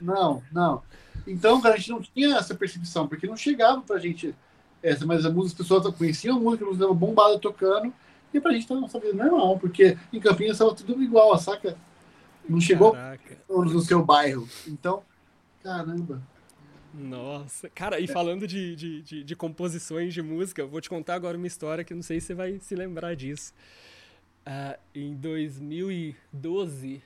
Não, 0.00 0.42
não. 0.52 0.82
Então, 1.26 1.60
cara, 1.60 1.74
a 1.74 1.78
gente 1.78 1.90
não 1.90 2.00
tinha 2.00 2.36
essa 2.36 2.54
percepção, 2.54 3.06
porque 3.06 3.26
não 3.26 3.36
chegava 3.36 3.80
pra 3.82 3.98
gente 3.98 4.34
essa, 4.82 5.04
mas 5.04 5.26
a 5.26 5.30
música, 5.30 5.62
as 5.62 5.68
pessoas 5.68 5.94
conheciam 5.94 6.40
muito, 6.40 6.64
a 6.64 6.66
música 6.66 6.84
estava 6.84 6.98
bombada 6.98 7.38
tocando, 7.38 7.92
e 8.32 8.40
pra 8.40 8.52
gente 8.52 8.66
tava 8.66 8.80
nossa 8.80 8.98
vida 8.98 9.12
normal, 9.12 9.58
porque 9.58 9.96
em 10.12 10.20
Campinas 10.20 10.52
estava 10.52 10.74
tudo 10.74 11.02
igual, 11.02 11.36
saca? 11.38 11.76
Não 12.48 12.60
chegou 12.60 12.96
no 13.48 13.80
seu 13.80 14.02
bairro. 14.02 14.48
Então, 14.66 15.02
caramba. 15.62 16.22
Nossa, 16.94 17.68
cara, 17.68 18.00
e 18.00 18.06
falando 18.06 18.46
de, 18.46 18.74
de, 18.74 19.02
de, 19.02 19.24
de, 19.24 19.36
composições 19.36 20.14
de 20.14 20.22
música, 20.22 20.62
eu 20.62 20.68
vou 20.68 20.80
te 20.80 20.88
contar 20.88 21.14
agora 21.14 21.36
uma 21.36 21.46
história 21.46 21.84
que 21.84 21.94
não 21.94 22.02
sei 22.02 22.20
se 22.20 22.28
você 22.28 22.34
vai 22.34 22.58
se 22.58 22.74
lembrar 22.74 23.14
disso. 23.14 23.52
Uh, 24.46 24.78
em 24.94 25.14
2012, 25.14 27.02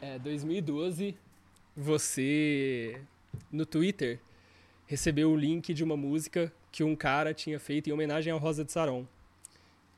é, 0.00 0.18
2012, 0.18 1.14
você 1.76 3.02
no 3.52 3.66
Twitter 3.66 4.18
recebeu 4.86 5.30
o 5.30 5.36
link 5.36 5.74
de 5.74 5.84
uma 5.84 5.96
música 5.96 6.52
que 6.72 6.82
um 6.82 6.96
cara 6.96 7.34
tinha 7.34 7.60
feito 7.60 7.88
em 7.88 7.92
homenagem 7.92 8.32
ao 8.32 8.38
Rosa 8.38 8.64
de 8.64 8.72
Saron. 8.72 9.06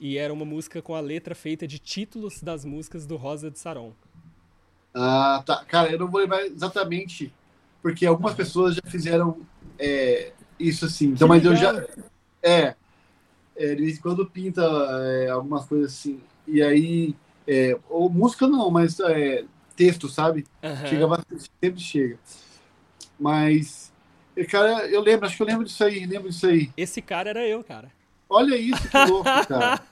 E 0.01 0.19
era 0.19 0.33
uma 0.33 0.45
música 0.45 0.83
com 0.83 0.95
a 0.95 1.01
letra 1.01 1.35
feita 1.35 1.67
de 1.67 1.79
títulos 1.79 2.43
das 2.43 2.65
músicas 2.65 3.07
do 3.07 3.17
Rosa 3.17 3.51
de 3.51 3.59
Saron. 3.59 3.93
Ah, 4.93 5.43
tá. 5.47 5.65
Cara, 5.65 5.93
eu 5.93 5.99
não 5.99 6.09
vou 6.09 6.21
lembrar 6.21 6.45
exatamente, 6.45 7.33
porque 7.83 8.07
algumas 8.07 8.35
pessoas 8.35 8.77
já 8.77 8.83
fizeram 8.87 9.39
é, 9.79 10.33
isso 10.59 10.85
assim. 10.87 11.09
Então, 11.09 11.27
mas 11.29 11.45
eu 11.45 11.55
já. 11.57 11.85
É, 12.43 12.75
é, 13.57 13.75
de 13.75 13.83
vez 13.83 13.99
em 13.99 14.01
quando 14.01 14.25
pinta 14.25 14.63
é, 14.63 15.29
algumas 15.31 15.65
coisas 15.67 15.93
assim. 15.93 16.21
E 16.47 16.63
aí. 16.63 17.15
É, 17.47 17.77
ou 17.91 18.09
música 18.09 18.47
não, 18.47 18.71
mas 18.71 19.01
é, 19.01 19.45
texto, 19.75 20.09
sabe? 20.09 20.47
Aham. 20.63 20.87
Chega 20.87 21.07
bastante, 21.09 21.51
sempre 21.63 21.81
chega. 21.81 22.19
Mas. 23.19 23.93
é, 24.37 24.45
Cara, 24.45 24.87
eu 24.87 25.01
lembro, 25.01 25.27
acho 25.27 25.37
que 25.37 25.43
eu 25.43 25.47
lembro 25.47 25.65
disso 25.65 25.83
aí, 25.83 26.07
lembro 26.07 26.31
disso 26.31 26.47
aí. 26.47 26.71
Esse 26.77 27.03
cara 27.03 27.31
era 27.31 27.47
eu, 27.47 27.65
cara. 27.65 27.91
Olha 28.29 28.57
isso, 28.57 28.89
que 28.89 28.97
louco, 29.11 29.25
cara. 29.47 29.83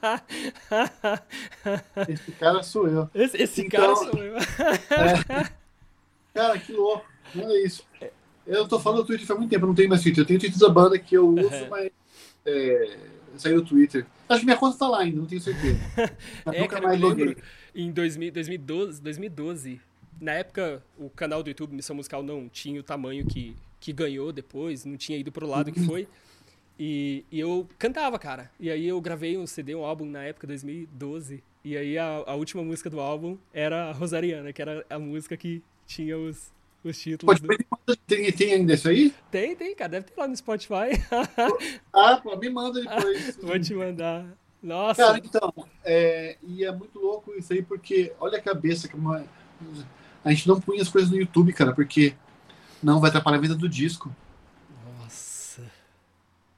Esse 2.08 2.32
cara 2.32 2.62
sou 2.62 2.88
eu. 2.88 3.10
Esse, 3.14 3.36
esse 3.36 3.62
Então- 3.66 3.80
cara 3.80 3.96
sou 3.96 4.22
eu. 4.22 4.36
Cara, 6.32 6.58
que 6.58 6.72
louco. 6.72 7.04
Olha 7.36 7.66
isso. 7.66 7.84
Eu 8.46 8.66
tô 8.66 8.80
falando 8.80 9.02
do 9.02 9.06
Twitter 9.06 9.26
faz 9.26 9.38
muito 9.38 9.50
tempo, 9.50 9.64
eu 9.64 9.68
não 9.68 9.74
tenho 9.74 9.88
mais 9.88 10.02
Twitter. 10.02 10.22
Eu 10.22 10.26
tenho 10.26 10.40
Twitter 10.40 10.58
da 10.58 10.68
banda 10.68 10.98
que 10.98 11.16
eu 11.16 11.28
uso, 11.28 11.46
Aham. 11.54 11.68
mas 11.70 11.90
é, 12.44 12.96
saiu 13.36 13.60
do 13.62 13.68
Twitter. 13.68 14.06
Acho 14.28 14.40
que 14.40 14.46
minha 14.46 14.56
conta 14.56 14.78
tá 14.78 14.88
lá 14.88 15.00
ainda, 15.00 15.18
não 15.18 15.26
tenho 15.26 15.40
certeza. 15.40 15.78
É, 16.46 16.60
nunca 16.60 16.76
cara, 16.76 16.88
mais 16.88 17.00
loguei. 17.00 17.36
em 17.74 17.90
2000 17.92 18.32
2012, 18.32 19.00
2012, 19.02 19.80
na 20.20 20.32
época 20.32 20.82
o 20.98 21.08
canal 21.10 21.42
do 21.42 21.48
YouTube 21.50 21.74
Missão 21.74 21.94
Musical 21.96 22.22
não 22.22 22.48
tinha 22.48 22.80
o 22.80 22.82
tamanho 22.82 23.24
que, 23.26 23.54
que 23.78 23.92
ganhou 23.92 24.32
depois, 24.32 24.84
não 24.84 24.96
tinha 24.96 25.18
ido 25.18 25.30
pro 25.30 25.46
lado 25.46 25.68
Uhum. 25.68 25.74
que 25.74 25.80
foi. 25.80 26.08
E, 26.78 27.24
e 27.30 27.38
eu 27.38 27.68
cantava, 27.78 28.18
cara. 28.18 28.50
E 28.58 28.70
aí 28.70 28.88
eu 28.88 28.98
gravei 29.00 29.36
um 29.36 29.46
CD, 29.46 29.74
um 29.74 29.84
álbum 29.84 30.06
na 30.06 30.22
época, 30.24 30.46
2012. 30.46 31.42
E 31.62 31.76
aí 31.76 31.98
a, 31.98 32.24
a 32.26 32.34
última 32.34 32.62
música 32.64 32.88
do 32.88 32.98
álbum 33.00 33.36
era 33.52 33.90
a 33.90 33.92
Rosariana, 33.92 34.50
que 34.52 34.62
era 34.62 34.84
a 34.88 34.98
música 34.98 35.36
que 35.36 35.62
tinha 35.86 36.16
os, 36.16 36.50
os 36.88 36.98
títulos. 36.98 37.40
Do- 37.40 37.96
tem, 38.06 38.32
tem 38.32 38.54
ainda 38.54 38.74
isso 38.74 38.88
aí? 38.88 39.14
Tem, 39.30 39.54
tem, 39.56 39.74
cara. 39.74 39.90
Deve 39.90 40.06
ter 40.06 40.20
lá 40.20 40.26
no 40.28 40.36
Spotify. 40.36 40.90
Ah, 41.92 42.16
pô, 42.22 42.36
me 42.36 42.48
manda 42.50 42.80
depois. 42.80 43.36
Vou 43.42 43.58
te 43.58 43.74
mandar. 43.74 44.26
Nossa. 44.62 45.02
Cara, 45.04 45.18
então, 45.18 45.52
é, 45.84 46.36
e 46.42 46.64
é 46.64 46.70
muito 46.72 46.98
louco 46.98 47.32
isso 47.36 47.52
aí, 47.52 47.62
porque 47.62 48.12
olha 48.20 48.38
a 48.38 48.42
cabeça 48.42 48.86
que 48.88 48.94
uma. 48.94 49.24
A 50.24 50.30
gente 50.30 50.46
não 50.46 50.60
punha 50.60 50.82
as 50.82 50.88
coisas 50.88 51.10
no 51.10 51.16
YouTube, 51.16 51.52
cara, 51.52 51.72
porque 51.74 52.14
não 52.82 53.00
vai 53.00 53.08
atrapalhar 53.10 53.38
a 53.38 53.40
venda 53.40 53.54
do 53.54 53.68
disco. 53.68 54.14
Nossa. 54.98 55.62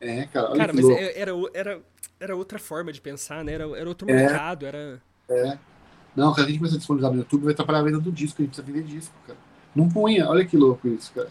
É, 0.00 0.26
cara, 0.26 0.50
olha 0.50 0.58
Cara, 0.58 0.70
que 0.72 0.76
mas 0.76 0.84
louco. 0.84 1.00
é- 1.00 1.18
era, 1.20 1.32
era, 1.54 1.82
era 2.18 2.36
outra 2.36 2.58
forma 2.58 2.92
de 2.92 3.00
pensar, 3.00 3.44
né? 3.44 3.52
Era, 3.52 3.64
era 3.78 3.88
outro 3.88 4.08
É. 4.10 4.14
mercado, 4.14 4.66
era. 4.66 5.00
Não, 6.14 6.32
cara, 6.34 6.46
a 6.46 6.50
gente 6.50 6.58
começa 6.58 6.74
a 6.74 6.78
disponibilizar 6.78 7.12
no 7.12 7.18
YouTube, 7.20 7.44
vai 7.44 7.52
atrapalhar 7.54 7.78
a 7.78 7.82
venda 7.84 7.98
do 8.00 8.12
disco, 8.12 8.42
a 8.42 8.44
gente 8.44 8.54
precisa 8.54 8.66
vender 8.66 8.84
disco, 8.86 9.14
cara. 9.26 9.38
Não 9.74 9.88
punha, 9.88 10.28
olha 10.28 10.44
que 10.44 10.56
louco 10.56 10.88
isso, 10.88 11.12
cara. 11.12 11.30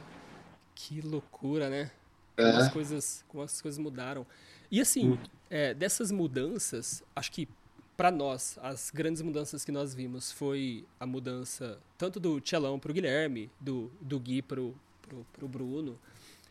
Que 0.73 1.01
loucura, 1.01 1.69
né? 1.69 1.91
É. 2.37 2.43
Como 2.43 2.57
as 2.57 2.73
coisas, 2.73 3.25
como 3.27 3.43
as 3.43 3.61
coisas 3.61 3.77
mudaram. 3.77 4.25
E 4.71 4.79
assim, 4.81 5.17
é, 5.49 5.73
dessas 5.73 6.11
mudanças, 6.11 7.03
acho 7.15 7.31
que 7.31 7.47
pra 7.95 8.09
nós, 8.09 8.57
as 8.63 8.89
grandes 8.89 9.21
mudanças 9.21 9.63
que 9.63 9.71
nós 9.71 9.93
vimos 9.93 10.31
foi 10.31 10.85
a 10.99 11.05
mudança 11.05 11.77
tanto 11.97 12.19
do 12.19 12.41
Tchelão 12.41 12.79
pro 12.79 12.93
Guilherme, 12.93 13.51
do, 13.59 13.91
do 14.01 14.19
Gui 14.19 14.41
pro, 14.41 14.73
pro, 15.01 15.25
pro 15.33 15.47
Bruno, 15.47 15.99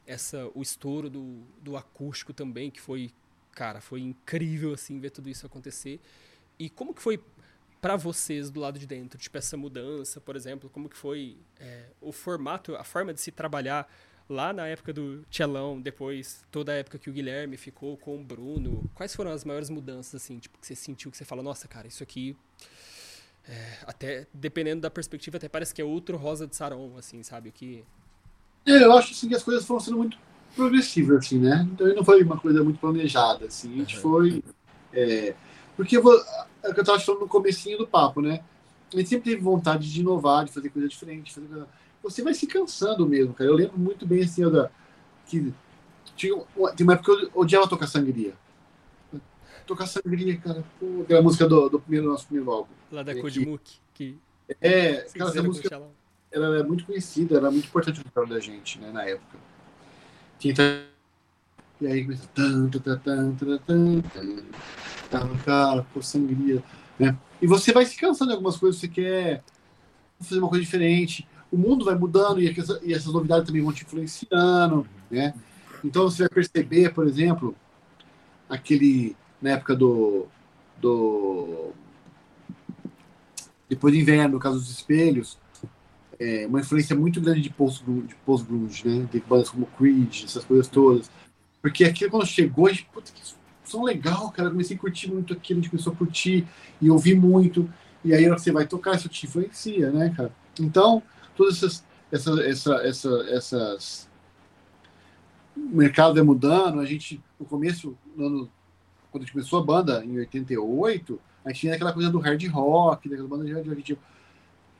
essa, 0.06 0.48
o 0.54 0.62
estouro 0.62 1.10
do, 1.10 1.40
do 1.60 1.76
acústico 1.76 2.32
também, 2.32 2.70
que 2.70 2.80
foi, 2.80 3.10
cara, 3.52 3.80
foi 3.80 4.00
incrível, 4.00 4.74
assim, 4.74 5.00
ver 5.00 5.10
tudo 5.10 5.28
isso 5.28 5.46
acontecer. 5.46 5.98
E 6.58 6.68
como 6.68 6.94
que 6.94 7.02
foi 7.02 7.18
pra 7.80 7.96
vocês 7.96 8.50
do 8.50 8.60
lado 8.60 8.78
de 8.78 8.86
dentro? 8.86 9.18
Tipo, 9.18 9.38
essa 9.38 9.56
mudança, 9.56 10.20
por 10.20 10.36
exemplo, 10.36 10.68
como 10.70 10.88
que 10.88 10.96
foi 10.96 11.36
é, 11.58 11.86
o 12.00 12.12
formato, 12.12 12.74
a 12.76 12.84
forma 12.84 13.12
de 13.14 13.20
se 13.20 13.30
trabalhar 13.30 13.90
lá 14.28 14.52
na 14.52 14.66
época 14.68 14.92
do 14.92 15.22
Tchelão, 15.30 15.80
depois 15.80 16.44
toda 16.50 16.72
a 16.72 16.76
época 16.76 16.98
que 16.98 17.10
o 17.10 17.12
Guilherme 17.12 17.56
ficou 17.56 17.96
com 17.96 18.20
o 18.20 18.24
Bruno? 18.24 18.88
Quais 18.94 19.14
foram 19.14 19.30
as 19.32 19.44
maiores 19.44 19.68
mudanças, 19.70 20.22
assim, 20.22 20.38
tipo, 20.38 20.58
que 20.58 20.66
você 20.66 20.74
sentiu, 20.76 21.10
que 21.10 21.16
você 21.16 21.24
fala, 21.24 21.42
nossa, 21.42 21.66
cara, 21.66 21.88
isso 21.88 22.02
aqui... 22.02 22.36
é, 23.48 23.78
até, 23.86 24.26
dependendo 24.32 24.82
da 24.82 24.90
perspectiva, 24.90 25.36
até 25.38 25.48
parece 25.48 25.74
que 25.74 25.82
é 25.82 25.84
outro 25.84 26.16
Rosa 26.16 26.46
de 26.46 26.54
Saron, 26.54 26.96
assim, 26.96 27.22
sabe? 27.22 27.48
O 27.48 27.52
que... 27.52 27.84
É, 28.66 28.84
eu 28.84 28.92
acho 28.92 29.12
assim, 29.12 29.28
que 29.28 29.34
as 29.34 29.42
coisas 29.42 29.64
foram 29.64 29.80
sendo 29.80 29.96
muito 29.96 30.16
progressivas, 30.54 31.18
assim, 31.24 31.38
né? 31.38 31.66
Então 31.72 31.92
não 31.94 32.04
foi 32.04 32.22
uma 32.22 32.38
coisa 32.38 32.62
muito 32.62 32.78
planejada, 32.78 33.46
assim. 33.46 33.72
A 33.74 33.76
gente 33.78 33.96
Uhum. 33.96 34.02
foi. 34.02 34.44
é, 34.92 35.34
porque 35.80 35.96
eu 35.96 36.02
vou, 36.02 36.14
é 36.62 36.68
o 36.68 36.74
que 36.74 36.80
eu 36.80 36.82
estava 36.82 37.00
falando 37.00 37.22
no 37.22 37.28
comecinho 37.28 37.78
do 37.78 37.86
papo, 37.86 38.20
né? 38.20 38.42
A 38.92 38.96
gente 38.98 39.08
sempre 39.08 39.30
teve 39.30 39.42
vontade 39.42 39.90
de 39.90 40.00
inovar, 40.00 40.44
de 40.44 40.52
fazer 40.52 40.68
coisa 40.68 40.86
diferente. 40.86 41.28
de 41.28 41.32
Fazer 41.34 41.46
coisa... 41.46 41.66
Você 42.02 42.22
vai 42.22 42.34
se 42.34 42.46
cansando 42.46 43.06
mesmo, 43.06 43.32
cara. 43.32 43.48
Eu 43.48 43.54
lembro 43.54 43.78
muito 43.78 44.04
bem 44.06 44.22
assim, 44.22 44.46
da, 44.50 44.70
que 45.26 45.54
tinha, 46.14 46.34
uma- 46.54 46.70
tem 46.72 46.84
uma 46.84 46.92
época 46.92 47.16
que 47.16 47.24
eu 47.24 47.30
odiava 47.34 47.66
tocar 47.66 47.86
sangria. 47.86 48.34
Tocar 49.66 49.86
sangria, 49.86 50.36
cara. 50.36 50.62
Pô, 50.78 51.00
aquela 51.02 51.22
música 51.22 51.48
do, 51.48 51.70
do 51.70 51.80
primeiro, 51.80 52.08
nosso 52.08 52.26
primeiro 52.26 52.50
álbum. 52.50 52.72
Lá 52.92 53.02
da 53.02 53.12
É 53.12 53.14
que-. 53.94 54.18
É, 54.60 54.92
cara, 55.16 55.30
essa 55.30 55.42
música 55.42 55.80
ela 56.30 56.58
é 56.58 56.62
muito 56.62 56.84
conhecida, 56.84 57.38
ela 57.38 57.48
é 57.48 57.50
muito 57.50 57.68
importante 57.68 58.04
no 58.04 58.10
trabalho 58.10 58.34
da 58.34 58.40
gente, 58.40 58.78
né, 58.78 58.90
na 58.92 59.04
época. 59.04 59.38
Tinha 60.38 60.52
E 61.80 61.86
aí 61.86 62.04
começa. 62.04 62.28
Tan, 62.34 62.68
tan, 62.68 64.02
Cara, 65.44 65.86
pô, 65.92 66.02
sangria. 66.02 66.62
Né? 66.98 67.16
E 67.40 67.46
você 67.46 67.72
vai 67.72 67.84
se 67.86 67.96
cansando 67.96 68.28
de 68.30 68.34
algumas 68.34 68.56
coisas, 68.56 68.80
você 68.80 68.88
quer 68.88 69.42
fazer 70.20 70.38
uma 70.38 70.48
coisa 70.48 70.64
diferente. 70.64 71.26
O 71.50 71.56
mundo 71.56 71.84
vai 71.84 71.94
mudando 71.94 72.40
e, 72.40 72.48
essa- 72.48 72.80
e 72.82 72.92
essas 72.92 73.12
novidades 73.12 73.46
também 73.46 73.62
vão 73.62 73.72
te 73.72 73.84
influenciando, 73.84 74.86
né? 75.10 75.34
Então 75.82 76.02
você 76.04 76.22
vai 76.24 76.28
perceber, 76.28 76.92
por 76.92 77.06
exemplo, 77.06 77.56
aquele 78.48 79.16
na 79.40 79.50
época 79.50 79.74
do 79.74 80.26
do 80.80 81.70
depois 83.68 83.92
do 83.94 84.00
inverno, 84.00 84.34
no 84.34 84.40
caso 84.40 84.58
dos 84.58 84.70
espelhos, 84.70 85.38
é, 86.18 86.46
uma 86.46 86.60
influência 86.60 86.94
muito 86.94 87.20
grande 87.20 87.40
de 87.40 87.50
post-grunge, 87.50 88.08
de 88.08 88.14
post-grunge, 88.26 88.86
né? 88.86 89.08
De 89.10 89.20
bandas 89.20 89.48
como 89.50 89.66
Creed, 89.78 90.24
essas 90.24 90.44
coisas 90.44 90.68
todas. 90.68 91.10
Porque 91.62 91.84
aquilo 91.84 92.10
quando 92.10 92.26
chegou, 92.26 92.66
a 92.66 92.72
gente, 92.72 92.86
puta, 92.92 93.12
que 93.12 93.22
som 93.70 93.84
legal, 93.84 94.30
cara. 94.30 94.48
Eu 94.48 94.52
comecei 94.52 94.76
a 94.76 94.80
curtir 94.80 95.10
muito 95.10 95.32
aquilo, 95.32 95.60
a 95.60 95.62
gente 95.62 95.70
começou 95.70 95.92
a 95.92 95.96
curtir 95.96 96.46
e 96.80 96.90
ouvir 96.90 97.14
muito. 97.14 97.72
E 98.04 98.12
aí, 98.12 98.28
você 98.28 98.50
vai 98.50 98.66
tocar, 98.66 98.96
isso 98.96 99.08
te 99.08 99.26
influencia, 99.26 99.90
né, 99.90 100.12
cara? 100.16 100.32
Então, 100.58 101.02
todas 101.36 101.56
essas. 101.56 101.84
Essa, 102.10 102.42
essa, 102.42 102.74
essa, 102.82 103.08
essas. 103.30 104.10
O 105.56 105.76
mercado 105.76 106.14
vai 106.14 106.22
mudando. 106.24 106.80
A 106.80 106.84
gente, 106.84 107.22
no 107.38 107.46
começo, 107.46 107.96
no 108.16 108.26
ano, 108.26 108.50
quando 109.10 109.22
a 109.22 109.26
gente 109.26 109.32
começou 109.32 109.60
a 109.60 109.64
banda, 109.64 110.04
em 110.04 110.18
88, 110.18 111.20
a 111.44 111.50
gente 111.50 111.60
tinha 111.60 111.74
aquela 111.74 111.92
coisa 111.92 112.10
do 112.10 112.18
hard 112.18 112.44
rock, 112.48 113.08
daquela 113.08 113.28
banda 113.28 113.44
de 113.44 113.52
hard 113.52 113.68
rock 113.68 113.82
que, 113.82 113.98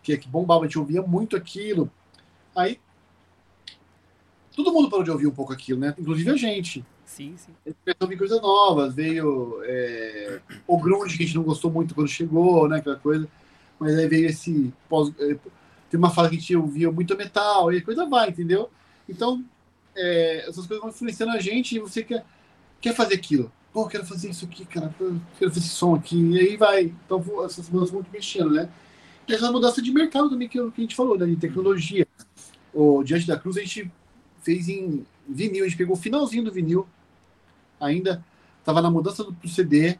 que, 0.03 0.17
que 0.17 0.29
bombava, 0.29 0.63
a 0.63 0.67
gente 0.67 0.79
ouvia 0.79 1.03
muito 1.03 1.37
aquilo. 1.37 1.91
Aí. 2.57 2.81
Todo 4.55 4.73
mundo 4.73 4.91
parou 4.91 5.05
de 5.05 5.11
ouvir 5.11 5.27
um 5.27 5.33
pouco 5.33 5.53
aquilo, 5.53 5.81
né? 5.81 5.95
Inclusive 5.99 6.31
a 6.31 6.37
gente 6.37 6.85
Sim, 7.11 7.35
sim. 7.37 7.53
começou 7.65 7.97
a 8.01 8.05
ouvir 8.05 8.17
coisas 8.17 8.41
novas, 8.41 8.95
veio 8.95 9.61
é, 9.65 10.41
o 10.65 10.79
grunge 10.79 11.17
que 11.17 11.25
a 11.25 11.27
gente 11.27 11.37
não 11.37 11.43
gostou 11.43 11.71
muito 11.71 11.93
quando 11.93 12.09
chegou, 12.09 12.69
né, 12.69 12.79
aquela 12.79 12.95
coisa, 12.95 13.29
mas 13.81 13.99
aí 13.99 14.07
veio 14.07 14.29
esse 14.29 14.73
pós, 14.89 15.13
é, 15.19 15.37
tem 15.91 15.99
uma 15.99 16.11
fala 16.11 16.29
que 16.29 16.37
a 16.37 16.39
gente 16.39 16.55
ouvia 16.55 16.91
muito 16.91 17.17
metal, 17.17 17.73
e 17.73 17.79
a 17.79 17.85
coisa 17.85 18.07
vai, 18.07 18.29
entendeu? 18.29 18.71
Então, 19.09 19.45
é, 19.97 20.49
essas 20.49 20.67
coisas 20.67 20.79
vão 20.79 20.91
influenciando 20.91 21.33
a 21.33 21.41
gente 21.41 21.75
e 21.75 21.81
você 21.81 22.05
quer, 22.05 22.25
quer 22.81 22.95
fazer 22.95 23.15
aquilo. 23.17 23.51
Pô, 23.73 23.83
eu 23.83 23.89
quero 23.89 24.07
fazer 24.07 24.31
isso 24.31 24.45
aqui, 24.45 24.65
cara, 24.65 24.95
quero 24.97 25.51
fazer 25.51 25.59
esse 25.59 25.69
som 25.69 25.97
aqui, 25.97 26.17
e 26.17 26.39
aí 26.39 26.57
vai. 26.57 26.95
Então, 27.05 27.23
essas 27.45 27.69
mudanças 27.69 27.93
vão 27.93 28.05
te 28.05 28.11
mexendo, 28.13 28.51
né? 28.51 28.69
E 29.27 29.35
essa 29.35 29.51
mudança 29.51 29.83
de 29.83 29.91
mercado 29.93 30.31
também 30.31 30.49
que, 30.49 30.59
que 30.59 30.81
a 30.81 30.81
gente 30.81 30.95
falou, 30.95 31.19
né, 31.19 31.27
de 31.27 31.37
tecnologia. 31.37 32.07
O 32.73 33.03
Diante 33.03 33.27
da 33.27 33.37
Cruz 33.37 33.57
a 33.57 33.61
gente 33.61 33.91
fez 34.43 34.69
em 34.69 35.07
vinil, 35.29 35.65
a 35.65 35.69
gente 35.69 35.77
pegou 35.77 35.97
o 35.97 35.99
finalzinho 35.99 36.45
do 36.45 36.53
vinil, 36.53 36.87
ainda 37.81 38.25
tava 38.65 38.83
na 38.83 38.91
mudança 38.91 39.25
do 39.25 39.33
pro 39.33 39.49
CD. 39.49 39.99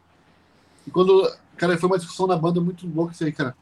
E 0.85 0.91
quando, 0.91 1.29
cara, 1.57 1.77
foi 1.77 1.89
uma 1.89 1.97
discussão 1.97 2.27
na 2.27 2.35
banda 2.35 2.59
muito 2.59 2.87
louca 2.87 3.13
isso 3.13 3.23
aí, 3.23 3.31
cara. 3.31 3.55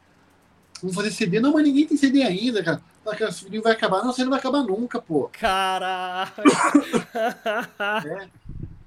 Vamos 0.80 0.96
fazer 0.96 1.10
CD? 1.10 1.40
Não, 1.40 1.52
mas 1.52 1.62
ninguém 1.62 1.86
tem 1.86 1.96
CD 1.96 2.22
ainda, 2.22 2.62
cara. 2.62 2.82
Cara, 3.04 3.28
esse 3.28 3.44
vinil 3.44 3.62
vai 3.62 3.72
acabar. 3.72 4.02
Não, 4.02 4.12
você 4.12 4.22
não 4.22 4.30
vai 4.30 4.38
acabar 4.38 4.62
nunca, 4.62 5.00
pô. 5.00 5.28
Caralho! 5.32 6.30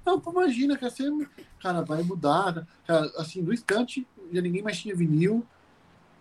Não, 0.04 0.20
pô, 0.20 0.32
imagina, 0.32 0.76
cara, 0.76 0.90
você, 0.90 1.04
cara, 1.60 1.82
vai 1.82 2.02
mudar. 2.02 2.66
Cara, 2.86 3.10
assim, 3.16 3.40
no 3.40 3.52
instante, 3.52 4.06
já 4.32 4.40
ninguém 4.40 4.62
mais 4.62 4.78
tinha 4.78 4.94
vinil, 4.94 5.44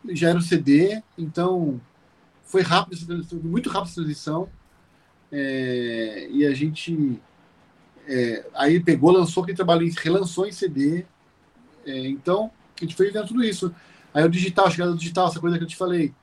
já 0.09 0.29
era 0.29 0.37
o 0.37 0.41
CD, 0.41 1.01
então 1.17 1.81
foi 2.43 2.61
rápido, 2.61 3.25
muito 3.43 3.69
rápido 3.69 3.87
essa 3.89 3.95
transição. 3.95 4.49
É, 5.35 6.27
e 6.29 6.45
a 6.45 6.53
gente 6.53 7.19
é, 8.07 8.45
aí 8.53 8.79
pegou, 8.79 9.11
lançou 9.11 9.41
aquele 9.41 9.55
trabalho, 9.55 9.81
em- 9.81 9.93
relançou 9.97 10.45
em 10.45 10.51
CD. 10.51 11.05
É, 11.85 12.07
então, 12.07 12.51
a 12.79 12.85
gente 12.85 12.95
foi 12.95 13.09
vendo 13.09 13.27
tudo 13.27 13.43
isso. 13.43 13.73
Aí 14.13 14.23
o 14.23 14.29
digital, 14.29 14.67
a 14.67 14.69
chegada 14.69 14.91
do 14.91 14.97
digital, 14.97 15.27
essa 15.27 15.39
coisa 15.39 15.57
que 15.57 15.63
eu 15.63 15.67
te 15.67 15.75
falei. 15.75 16.13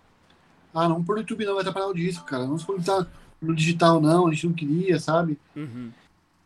Ah, 0.73 0.89
não 0.89 1.03
por 1.03 1.19
YouTube 1.19 1.45
não, 1.45 1.55
vai 1.55 1.63
atrapalhar 1.63 1.89
o 1.89 1.95
disco, 1.95 2.25
cara. 2.25 2.47
Não 2.47 2.57
se 2.57 2.67
tá 2.85 3.05
no 3.43 3.55
digital 3.55 4.01
não, 4.01 4.29
a 4.29 4.33
gente 4.33 4.47
não 4.47 4.55
queria, 4.55 5.01
sabe? 5.01 5.37
Uhum. 5.57 5.91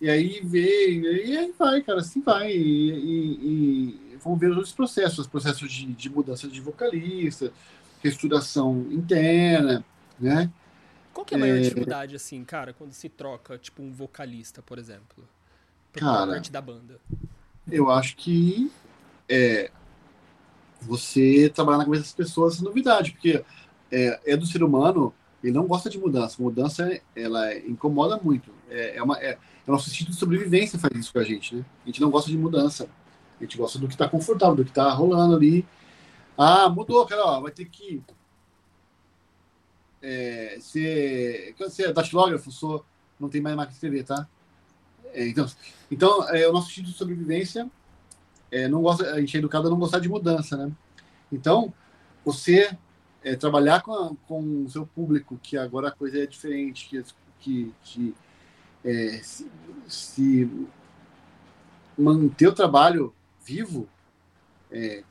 E 0.01 0.09
aí 0.09 0.41
veio, 0.43 1.05
e 1.05 1.37
aí 1.37 1.53
vai, 1.59 1.83
cara, 1.83 2.01
assim 2.01 2.23
vai. 2.23 2.51
E, 2.51 2.91
e, 2.93 3.91
e 4.13 4.19
vamos 4.23 4.39
ver 4.39 4.51
os 4.51 4.57
outros 4.57 4.75
processos, 4.75 5.19
os 5.21 5.27
processos 5.27 5.71
de, 5.71 5.87
de 5.87 6.09
mudança 6.09 6.49
de 6.49 6.61
vocalista, 6.61 7.53
reestruturação 8.03 8.87
interna, 8.91 9.85
né? 10.19 10.51
Qual 11.15 11.25
que 11.25 11.35
é 11.35 11.37
a 11.37 11.41
maior 11.41 11.57
é... 11.57 11.61
dificuldade, 11.61 12.17
assim, 12.17 12.45
cara, 12.45 12.73
quando 12.73 12.93
se 12.93 13.09
troca, 13.09 13.57
tipo, 13.57 13.83
um 13.83 13.93
vocalista, 13.93 14.61
por 14.61 14.79
exemplo? 14.79 15.25
Cara, 15.93 16.33
parte 16.33 16.51
da 16.51 16.61
banda. 16.61 17.01
Eu 17.71 17.89
acho 17.91 18.17
que 18.17 18.71
é 19.29 19.71
você 20.81 21.49
trabalhar 21.49 21.79
na 21.79 21.85
cabeça 21.85 22.03
das 22.03 22.13
pessoas 22.13 22.55
essa 22.55 22.65
novidade, 22.65 23.13
porque 23.13 23.43
é, 23.91 24.21
é 24.33 24.37
do 24.37 24.45
ser 24.45 24.63
humano, 24.63 25.15
ele 25.43 25.53
não 25.53 25.67
gosta 25.67 25.89
de 25.89 25.99
mudança. 25.99 26.43
Mudança, 26.43 27.01
ela 27.15 27.57
incomoda 27.59 28.19
muito. 28.23 28.51
É, 28.69 28.97
é, 28.97 29.03
uma, 29.03 29.17
é, 29.19 29.31
é 29.33 29.39
o 29.67 29.73
nosso 29.73 29.89
instinto 29.89 30.11
de 30.11 30.17
sobrevivência 30.17 30.79
faz 30.79 30.95
isso 30.97 31.13
com 31.13 31.21
a 31.21 31.25
gente, 31.25 31.55
né? 31.55 31.65
A 31.85 31.87
gente 31.87 32.01
não 32.01 32.11
gosta 32.11 32.29
de 32.29 32.37
mudança. 32.37 32.89
A 33.41 33.45
gente 33.45 33.57
gosta 33.57 33.79
do 33.79 33.87
que 33.87 33.95
está 33.95 34.09
confortável, 34.09 34.57
do 34.57 34.65
que 34.65 34.71
está 34.71 34.91
rolando 34.93 35.37
ali. 35.37 35.65
Ah, 36.37 36.69
mudou, 36.69 37.07
cara, 37.07 37.25
ó, 37.25 37.41
vai 37.41 37.53
ter 37.53 37.67
que 37.67 38.03
é, 40.05 40.59
ser, 40.61 41.55
ser 41.71 41.93
datilógrafo, 41.93 42.53
sou, 42.53 42.85
não 43.19 43.29
tem 43.29 43.41
mais 43.41 43.57
máquina 43.57 43.71
de 43.71 43.77
escrever, 43.77 44.05
tá? 44.05 44.29
É, 45.13 45.27
então, 45.27 45.47
então 45.91 46.29
é, 46.29 46.47
o 46.47 46.53
nosso 46.53 46.69
instinto 46.69 46.91
de 46.91 46.97
sobrevivência 46.97 47.71
é, 48.51 48.69
não 48.69 48.83
gosta, 48.83 49.13
a 49.13 49.21
gente 49.21 49.35
é 49.37 49.39
educado 49.39 49.67
a 49.67 49.71
não 49.71 49.79
gostar 49.79 49.99
de 49.99 50.09
mudança, 50.09 50.57
né? 50.57 50.71
Então, 51.33 51.73
você 52.25 52.77
é, 53.23 53.35
trabalhar 53.35 53.83
com, 53.83 53.93
a, 53.93 54.13
com 54.29 54.65
o 54.65 54.71
seu 54.71 54.87
público, 54.87 55.41
que 55.43 55.57
agora 55.57 55.89
a 55.89 55.93
coisa 55.93 56.23
é 56.23 56.27
diferente, 56.27 56.87
que, 56.89 57.03
que, 57.41 57.75
que 57.83 58.15
é, 58.85 59.21
se, 59.23 59.51
se, 59.89 60.69
manter 61.97 62.49
o 62.49 62.53
trabalho 62.53 63.15
vivo, 63.45 63.89
é, 64.71 65.03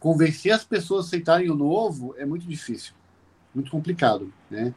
convencer 0.00 0.52
as 0.52 0.64
pessoas 0.64 1.04
a 1.04 1.08
aceitarem 1.08 1.50
o 1.50 1.54
novo 1.54 2.14
é 2.16 2.24
muito 2.24 2.46
difícil, 2.46 2.94
muito 3.54 3.70
complicado, 3.70 4.32
né? 4.50 4.74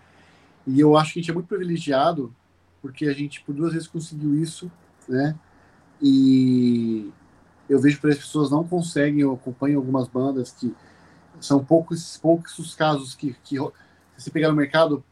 E 0.68 0.80
eu 0.80 0.98
acho 0.98 1.14
que 1.14 1.20
a 1.20 1.22
gente 1.22 1.32
é 1.32 1.34
muito 1.34 1.48
privilegiado 1.48 2.34
porque 2.82 3.06
a 3.08 3.14
gente 3.14 3.42
por 3.42 3.54
duas 3.54 3.74
vezes 3.74 3.88
conseguiu 3.88 4.36
isso, 4.36 4.72
né? 5.08 5.36
E 6.02 7.12
eu 7.70 7.80
vejo 7.80 8.00
que 8.00 8.08
as 8.08 8.18
pessoas 8.18 8.52
não 8.52 8.64
conseguem, 8.64 9.22
eu 9.22 9.34
acompanho 9.34 9.78
algumas 9.78 10.08
bandas 10.08 10.52
que 10.52 10.74
são 11.40 11.64
poucos, 11.64 12.18
poucos 12.18 12.58
os 12.60 12.76
casos 12.76 13.16
que, 13.16 13.36
que 13.44 13.58
se 14.18 14.32
pegar 14.32 14.50
no 14.50 14.56
mercado, 14.56 15.04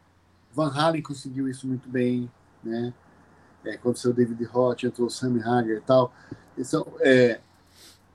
Van 0.53 0.71
Halen 0.71 1.01
conseguiu 1.01 1.47
isso 1.49 1.67
muito 1.67 1.89
bem, 1.89 2.29
né? 2.63 2.93
É, 3.65 3.77
quando 3.77 3.97
saiu 3.97 4.13
David 4.13 4.43
Roth, 4.43 4.83
entrou 4.83 5.09
Sammy 5.09 5.41
Hagar 5.41 5.77
e 5.77 5.81
tal. 5.81 6.13
São, 6.63 6.85
é, 6.99 7.39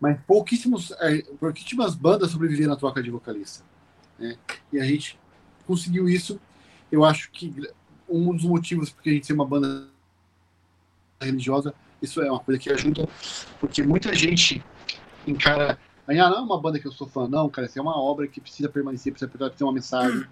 mas 0.01 0.17
é, 0.17 1.23
pouquíssimas 1.41 1.95
bandas 1.95 2.31
sobreviveram 2.31 2.73
à 2.75 2.77
troca 2.77 3.03
de 3.03 3.11
vocalista. 3.11 3.65
Né? 4.19 4.37
E 4.73 4.79
a 4.79 4.85
gente 4.85 5.19
conseguiu 5.69 6.09
isso. 6.09 6.41
Eu 6.91 7.05
acho 7.05 7.31
que 7.31 7.55
um 8.09 8.35
dos 8.35 8.47
motivos 8.47 8.91
porque 8.91 9.11
a 9.11 9.13
gente 9.13 9.27
tem 9.27 9.37
uma 9.37 9.47
banda 9.47 9.87
religiosa, 11.21 11.75
isso 12.01 12.23
é 12.23 12.31
uma 12.31 12.41
coisa 12.41 12.59
que 12.59 12.71
ajuda, 12.71 13.07
porque 13.61 13.83
muita 13.83 14.15
gente 14.15 14.65
encara 15.27 15.79
ah, 16.17 16.31
não 16.31 16.39
é 16.39 16.41
uma 16.41 16.59
banda 16.59 16.79
que 16.79 16.87
eu 16.87 16.93
sou 16.93 17.07
fã, 17.07 17.29
não, 17.29 17.51
cara, 17.51 17.67
isso 17.67 17.79
é 17.79 17.83
uma 17.83 18.01
obra 18.01 18.27
que 18.27 18.41
precisa 18.41 18.67
permanecer, 18.67 19.13
precisa 19.13 19.51
ter 19.51 19.63
uma 19.63 19.73
mensagem. 19.75 20.25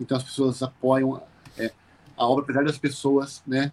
Então 0.00 0.16
as 0.16 0.22
pessoas 0.24 0.62
apoiam 0.62 1.22
é, 1.58 1.70
a 2.16 2.26
obra, 2.26 2.44
apesar 2.44 2.64
das 2.64 2.78
pessoas, 2.78 3.42
né? 3.46 3.70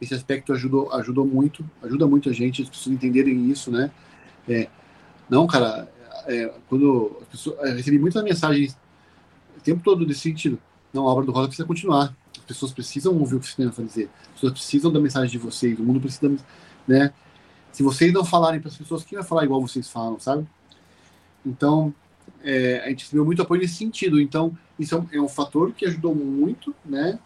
Esse 0.00 0.14
aspecto 0.14 0.52
ajudou, 0.52 0.92
ajudou 0.92 1.26
muito, 1.26 1.68
ajuda 1.82 2.06
muito 2.06 2.30
a 2.30 2.32
gente, 2.32 2.62
as 2.62 2.68
pessoas 2.68 2.94
entenderem 2.94 3.50
isso, 3.50 3.68
né? 3.72 3.90
É, 4.48 4.68
não, 5.28 5.44
cara, 5.48 5.90
é, 6.26 6.54
quando 6.68 7.20
pessoas, 7.28 7.58
eu 7.68 7.74
recebi 7.74 7.98
muitas 7.98 8.22
mensagens 8.22 8.78
o 9.60 9.62
tempo 9.62 9.82
todo 9.82 10.06
desse 10.06 10.20
sentido. 10.20 10.58
Não, 10.92 11.06
a 11.06 11.12
obra 11.12 11.24
do 11.24 11.32
Rosa 11.32 11.48
precisa 11.48 11.66
continuar. 11.66 12.14
As 12.36 12.44
pessoas 12.44 12.72
precisam 12.72 13.16
ouvir 13.16 13.36
o 13.36 13.40
que 13.40 13.46
você 13.46 13.56
tem 13.56 13.66
a 13.66 13.86
dizer. 13.86 14.10
As 14.22 14.28
pessoas 14.34 14.52
precisam 14.52 14.90
da 14.90 14.98
mensagem 14.98 15.30
de 15.30 15.38
vocês. 15.38 15.78
O 15.78 15.82
mundo 15.82 16.00
precisa, 16.00 16.36
né? 16.86 17.12
Se 17.70 17.82
vocês 17.82 18.12
não 18.12 18.24
falarem 18.24 18.60
para 18.60 18.68
as 18.68 18.76
pessoas, 18.76 19.04
quem 19.04 19.16
vai 19.16 19.26
falar 19.26 19.44
igual 19.44 19.60
vocês 19.60 19.88
falam, 19.88 20.18
sabe? 20.18 20.46
Então, 21.46 21.94
é, 22.42 22.82
a 22.84 22.88
gente 22.88 23.04
recebeu 23.04 23.24
muito 23.24 23.42
apoio 23.42 23.60
nesse 23.60 23.74
sentido. 23.74 24.20
Então, 24.20 24.56
isso 24.78 24.94
é 24.94 24.98
um, 24.98 25.06
é 25.12 25.20
um, 25.20 25.28
fator 25.28 25.72
que 25.72 25.86
ajudou 25.86 26.14
muito, 26.14 26.74
né? 26.84 27.18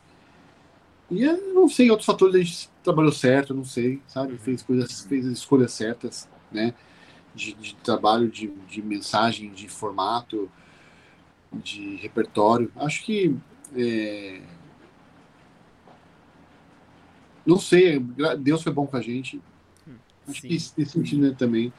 E 1.10 1.22
eu 1.22 1.54
não 1.54 1.68
sei, 1.68 1.90
outros 1.90 2.06
fatores 2.06 2.34
a 2.34 2.38
gente 2.38 2.70
trabalhou 2.82 3.12
certo, 3.12 3.54
não 3.54 3.64
sei, 3.64 4.02
sabe? 4.06 4.36
Fez 4.36 4.62
coisas, 4.62 5.02
fez 5.02 5.24
escolhas 5.26 5.72
certas, 5.72 6.28
né? 6.52 6.74
De, 7.34 7.54
de 7.54 7.74
trabalho, 7.76 8.28
de, 8.28 8.48
de 8.68 8.82
mensagem, 8.82 9.50
de 9.52 9.68
formato, 9.68 10.50
de 11.62 11.96
repertório. 11.96 12.70
Acho 12.76 13.04
que. 13.04 13.36
É... 13.76 14.40
Não 17.44 17.58
sei, 17.58 17.98
Deus 18.38 18.62
foi 18.62 18.72
bom 18.72 18.86
com 18.86 18.96
a 18.96 19.02
gente. 19.02 19.40
Hum, 19.86 19.96
acho 20.28 20.40
sim, 20.40 20.48
que 20.48 20.54
nesse 20.54 20.86
sentido 20.86 21.22
né, 21.22 21.34
também. 21.36 21.72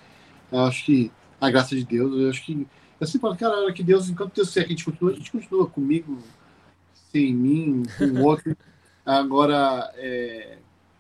Acho 0.51 0.86
que 0.86 1.11
a 1.39 1.49
graça 1.49 1.76
de 1.76 1.84
Deus. 1.84 2.19
Eu 2.19 2.30
acho 2.30 2.45
que. 2.45 2.67
Eu 2.99 3.07
sempre 3.07 3.21
falo, 3.21 3.36
cara, 3.36 3.73
que 3.73 3.84
Deus, 3.84 4.09
enquanto 4.09 4.36
Deus 4.36 4.53
quer 4.53 4.61
que 4.61 4.67
a 4.67 4.69
gente 4.69 4.86
continue, 4.86 5.13
a 5.13 5.17
gente 5.17 5.32
continua 5.32 5.67
comigo, 5.67 6.17
sem 7.11 7.34
mim, 7.34 7.84
com 7.97 8.05
o 8.05 8.23
outro. 8.23 8.55
Agora, 9.05 9.91
é, 9.95 10.57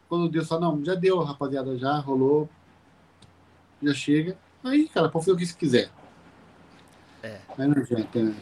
quando 0.09 0.29
Deus 0.29 0.47
fala, 0.47 0.61
não, 0.61 0.83
já 0.83 0.93
deu, 0.93 1.19
rapaziada, 1.19 1.77
já 1.77 1.97
rolou, 1.99 2.49
já 3.81 3.93
chega. 3.93 4.37
Aí, 4.63 4.89
cara, 4.89 5.09
pode 5.09 5.25
fazer 5.25 5.35
o 5.35 5.37
que 5.37 5.45
você 5.45 5.55
quiser. 5.57 5.89
É. 7.23 7.39
Aí 7.57 7.67
não 7.67 7.77
adianta, 7.81 8.21
né? 8.21 8.35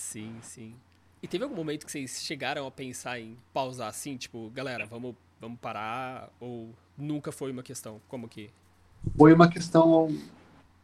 Sim, 0.00 0.34
sim. 0.40 0.74
E 1.22 1.28
teve 1.28 1.44
algum 1.44 1.54
momento 1.54 1.84
que 1.84 1.92
vocês 1.92 2.22
chegaram 2.22 2.66
a 2.66 2.70
pensar 2.70 3.20
em 3.20 3.36
pausar 3.52 3.88
assim, 3.88 4.16
tipo, 4.16 4.50
galera, 4.50 4.86
vamos, 4.86 5.14
vamos 5.38 5.60
parar? 5.60 6.30
Ou 6.40 6.70
nunca 6.96 7.30
foi 7.30 7.52
uma 7.52 7.62
questão? 7.62 8.00
Como 8.08 8.26
que? 8.26 8.50
Foi 9.16 9.32
uma 9.32 9.48
questão 9.48 10.08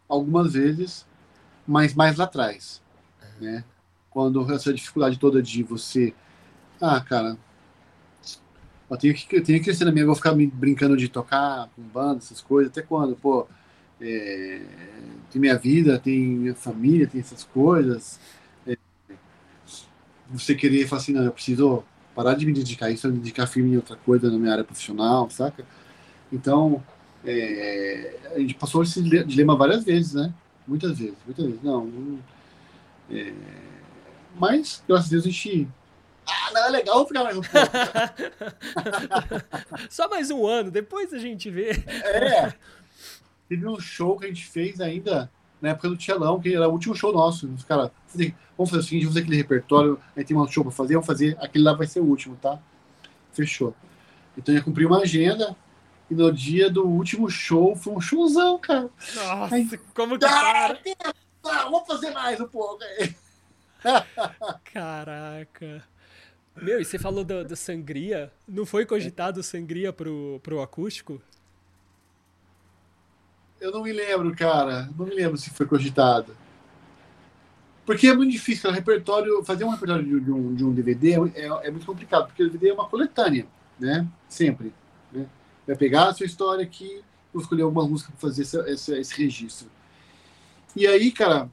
algumas 0.07 0.53
vezes, 0.53 1.07
mas 1.67 1.95
mais 1.95 2.19
lá 2.19 2.25
atrás, 2.25 2.83
né? 3.41 3.65
Quando 4.11 4.53
essa 4.53 4.73
dificuldade 4.73 5.19
toda 5.19 5.43
de 5.43 5.63
você, 5.63 6.15
ah, 6.81 7.01
cara, 7.01 7.39
eu 8.89 8.97
tenho 8.99 9.15
que, 9.15 9.37
eu 9.37 9.43
tenho 9.43 9.59
que 9.59 9.65
crescer 9.65 9.87
na 9.87 9.91
minha, 9.91 10.03
eu 10.03 10.09
vou 10.09 10.15
ficar 10.15 10.35
me 10.35 10.47
brincando 10.47 10.97
de 10.97 11.09
tocar 11.09 11.69
com 11.75 11.83
banda, 11.83 12.19
essas 12.19 12.43
coisas, 12.43 12.71
até 12.71 12.83
quando, 12.83 13.17
pô, 13.17 13.49
é, 14.01 14.63
tem 15.33 15.41
minha 15.41 15.57
vida, 15.59 15.99
tem 15.99 16.21
minha 16.21 16.55
família, 16.55 17.07
tem 17.07 17.21
essas 17.21 17.43
coisas. 17.43 18.21
Você 20.31 20.55
querer 20.55 20.87
falar 20.87 21.03
assim, 21.03 21.13
não, 21.13 21.25
eu 21.25 21.33
preciso 21.33 21.85
parar 22.15 22.35
de 22.35 22.47
me 22.47 22.53
dedicar 22.53 22.87
a 22.87 22.91
isso, 22.91 23.09
me 23.09 23.19
dedicar 23.19 23.47
firme 23.47 23.73
em 23.73 23.77
outra 23.77 23.97
coisa 23.97 24.31
na 24.31 24.39
minha 24.39 24.53
área 24.53 24.65
profissional, 24.65 25.29
saca? 25.31 25.65
Então, 26.33 26.83
é, 27.25 28.17
a 28.35 28.39
gente 28.39 28.55
passou 28.55 28.83
esse 28.83 29.03
dilema 29.03 29.57
várias 29.57 29.85
vezes, 29.85 30.15
né? 30.15 30.33
Muitas 30.67 30.99
vezes, 30.99 31.15
muitas 31.25 31.45
vezes. 31.45 31.63
Não, 31.63 31.85
não 31.85 32.19
é, 33.11 33.33
mas, 34.39 34.83
graças 34.87 35.07
a 35.07 35.11
Deus, 35.11 35.25
a 35.25 35.29
gente. 35.29 35.69
Ah, 36.29 36.51
não, 36.53 36.67
é 36.67 36.71
legal 36.71 37.07
ficar 37.07 37.25
mais 37.25 37.37
um 37.37 37.41
pouco. 37.41 37.67
Só 39.89 40.09
mais 40.09 40.31
um 40.31 40.47
ano, 40.47 40.71
depois 40.71 41.13
a 41.13 41.19
gente 41.19 41.51
vê. 41.51 41.71
É. 41.71 42.53
Teve 43.49 43.67
um 43.67 43.79
show 43.79 44.19
que 44.19 44.27
a 44.27 44.29
gente 44.29 44.45
fez 44.45 44.81
ainda 44.81 45.31
na 45.61 45.71
época 45.71 45.89
do 45.89 45.97
Tchelão, 45.97 46.41
que 46.41 46.55
era 46.55 46.69
o 46.69 46.73
último 46.73 46.95
show 46.95 47.13
nosso. 47.13 47.49
Os 47.49 47.65
caras, 47.65 47.91
vamos 48.57 48.71
fazer 48.71 48.79
o 48.79 48.83
seguinte, 48.83 49.03
vamos 49.03 49.15
fazer 49.15 49.21
aquele 49.21 49.37
repertório, 49.37 49.99
aí 50.17 50.25
tem 50.25 50.37
um 50.37 50.47
show 50.47 50.65
pra 50.65 50.73
fazer, 50.73 50.95
vamos 50.95 51.07
fazer, 51.07 51.37
aquele 51.41 51.65
lá 51.65 51.73
vai 51.73 51.87
ser 51.87 52.01
o 52.01 52.05
último, 52.05 52.37
tá? 52.37 52.59
Fechou. 53.33 53.75
Então 54.37 54.55
ia 54.55 54.63
cumprir 54.63 54.87
uma 54.87 54.99
agenda, 54.99 55.57
e 56.11 56.15
no 56.15 56.33
dia 56.33 56.71
do 56.71 56.87
último 56.87 57.29
show, 57.29 57.75
foi 57.75 57.93
um 57.95 58.01
showzão, 58.01 58.59
cara. 58.59 58.89
Nossa, 59.15 59.55
aí, 59.55 59.69
como 59.95 60.19
que 60.19 60.25
ah, 60.25 60.29
para? 60.29 60.79
Ah, 61.45 61.63
vamos 61.65 61.87
fazer 61.87 62.11
mais 62.11 62.41
um 62.41 62.49
pouco 62.49 62.83
aí. 62.83 63.15
Caraca. 64.73 65.85
Meu, 66.61 66.81
e 66.81 66.85
você 66.85 66.99
falou 66.99 67.25
da, 67.25 67.43
da 67.43 67.57
sangria? 67.57 68.33
Não 68.49 68.65
foi 68.65 68.87
cogitado 68.87 69.43
sangria 69.43 69.93
pro, 69.93 70.41
pro 70.43 70.63
acústico? 70.63 71.21
Eu 73.61 73.73
não 73.73 73.83
me 73.83 73.93
lembro, 73.93 74.35
cara. 74.35 74.91
Não 74.97 75.07
me 75.07 75.15
lembro 75.15 75.37
se 75.37 75.51
foi 75.51 75.67
cogitado. 75.67 76.37
Porque 77.87 78.09
é 78.09 78.15
muito 78.15 78.33
difícil, 78.33 78.69
o 78.69 78.73
repertório, 78.73 79.45
fazer 79.45 79.65
um 79.65 79.69
repertório 79.69 80.21
de, 80.21 80.33
um, 80.33 80.55
de 80.55 80.65
um 80.65 80.73
DVD 80.73 81.13
é, 81.13 81.19
é, 81.37 81.47
é, 81.69 81.71
muito 81.71 81.87
complicado, 81.87 82.27
porque 82.27 82.43
o 82.43 82.51
DVD 82.51 82.71
é 82.71 82.75
uma 82.75 82.89
coletânea, 82.89 83.47
né? 83.79 84.07
Sempre. 84.29 84.75
Né? 85.13 85.25
vai 85.65 85.77
pegar 85.77 86.09
a 86.09 86.15
sua 86.15 86.27
história 86.27 86.65
aqui, 86.65 87.01
vou 87.33 87.41
escolher 87.41 87.63
algumas 87.63 87.89
músicas 87.89 88.13
para 88.15 88.29
fazer 88.29 88.43
esse, 88.43 89.15
registro. 89.17 89.69
E 90.75 90.85
aí, 90.87 91.13
cara, 91.13 91.49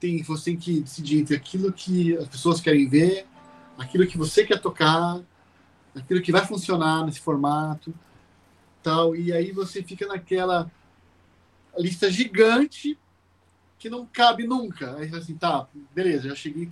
tem, 0.00 0.20
você 0.22 0.46
tem 0.46 0.56
que 0.56 0.80
decidir 0.80 1.20
entre 1.20 1.36
aquilo 1.36 1.72
que 1.72 2.16
as 2.16 2.28
pessoas 2.28 2.60
querem 2.60 2.88
ver, 2.88 3.24
aquilo 3.78 4.06
que 4.06 4.18
você 4.18 4.44
quer 4.44 4.60
tocar, 4.60 5.20
aquilo 5.94 6.20
que 6.20 6.32
vai 6.32 6.44
funcionar 6.44 7.04
nesse 7.04 7.20
formato, 7.20 7.94
tal. 8.82 9.14
E 9.14 9.32
aí 9.32 9.52
você 9.52 9.82
fica 9.82 10.06
naquela 10.06 10.70
lista 11.76 12.10
gigante 12.10 12.98
que 13.78 13.88
não 13.88 14.06
cabe 14.06 14.46
nunca. 14.46 14.96
Aí 14.96 15.14
assim, 15.14 15.36
tá, 15.36 15.68
beleza, 15.94 16.28
já 16.28 16.34
cheguei, 16.34 16.70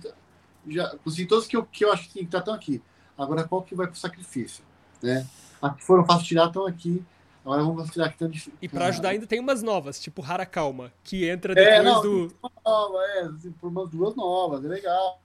já 0.67 0.95
consegui 0.97 1.27
todos 1.27 1.47
que 1.47 1.55
eu, 1.55 1.65
que 1.65 1.85
eu 1.85 1.91
acho 1.91 2.09
que 2.09 2.21
estão 2.21 2.53
aqui. 2.53 2.81
Agora 3.17 3.47
qual 3.47 3.63
que 3.63 3.75
vai 3.75 3.87
pro 3.87 3.95
sacrifício, 3.95 4.63
né? 5.01 5.25
As 5.61 5.75
que 5.75 5.83
foram 5.83 6.05
fácil 6.05 6.25
tirar 6.25 6.47
estão 6.47 6.65
aqui. 6.65 7.03
Agora 7.43 7.63
vamos 7.63 7.89
tirar 7.91 8.09
que 8.11 8.17
tão 8.17 8.29
difícil. 8.29 8.53
E 8.61 8.67
para 8.67 8.87
ajudar 8.87 9.09
ainda 9.09 9.25
tem 9.25 9.39
umas 9.39 9.63
novas, 9.63 9.99
tipo 9.99 10.21
Rara 10.21 10.45
Calma, 10.45 10.91
que 11.01 11.27
entra 11.27 11.55
depois 11.55 11.75
é, 11.75 11.81
não, 11.81 12.01
do. 12.01 12.35
Nova, 12.65 12.97
é, 13.05 13.21
assim, 13.21 13.51
por 13.53 13.69
umas 13.69 13.89
duas 13.89 14.15
novas, 14.15 14.65
é 14.65 14.67
legal. 14.67 15.21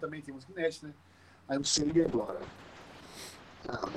Também 0.00 0.20
tem 0.20 0.34
música 0.34 0.52
inédita, 0.52 0.88
né? 0.88 0.94
Aí 1.48 1.58
você 1.58 1.84
liga 1.84 2.06
agora. 2.06 2.40
Ah, 3.68 3.88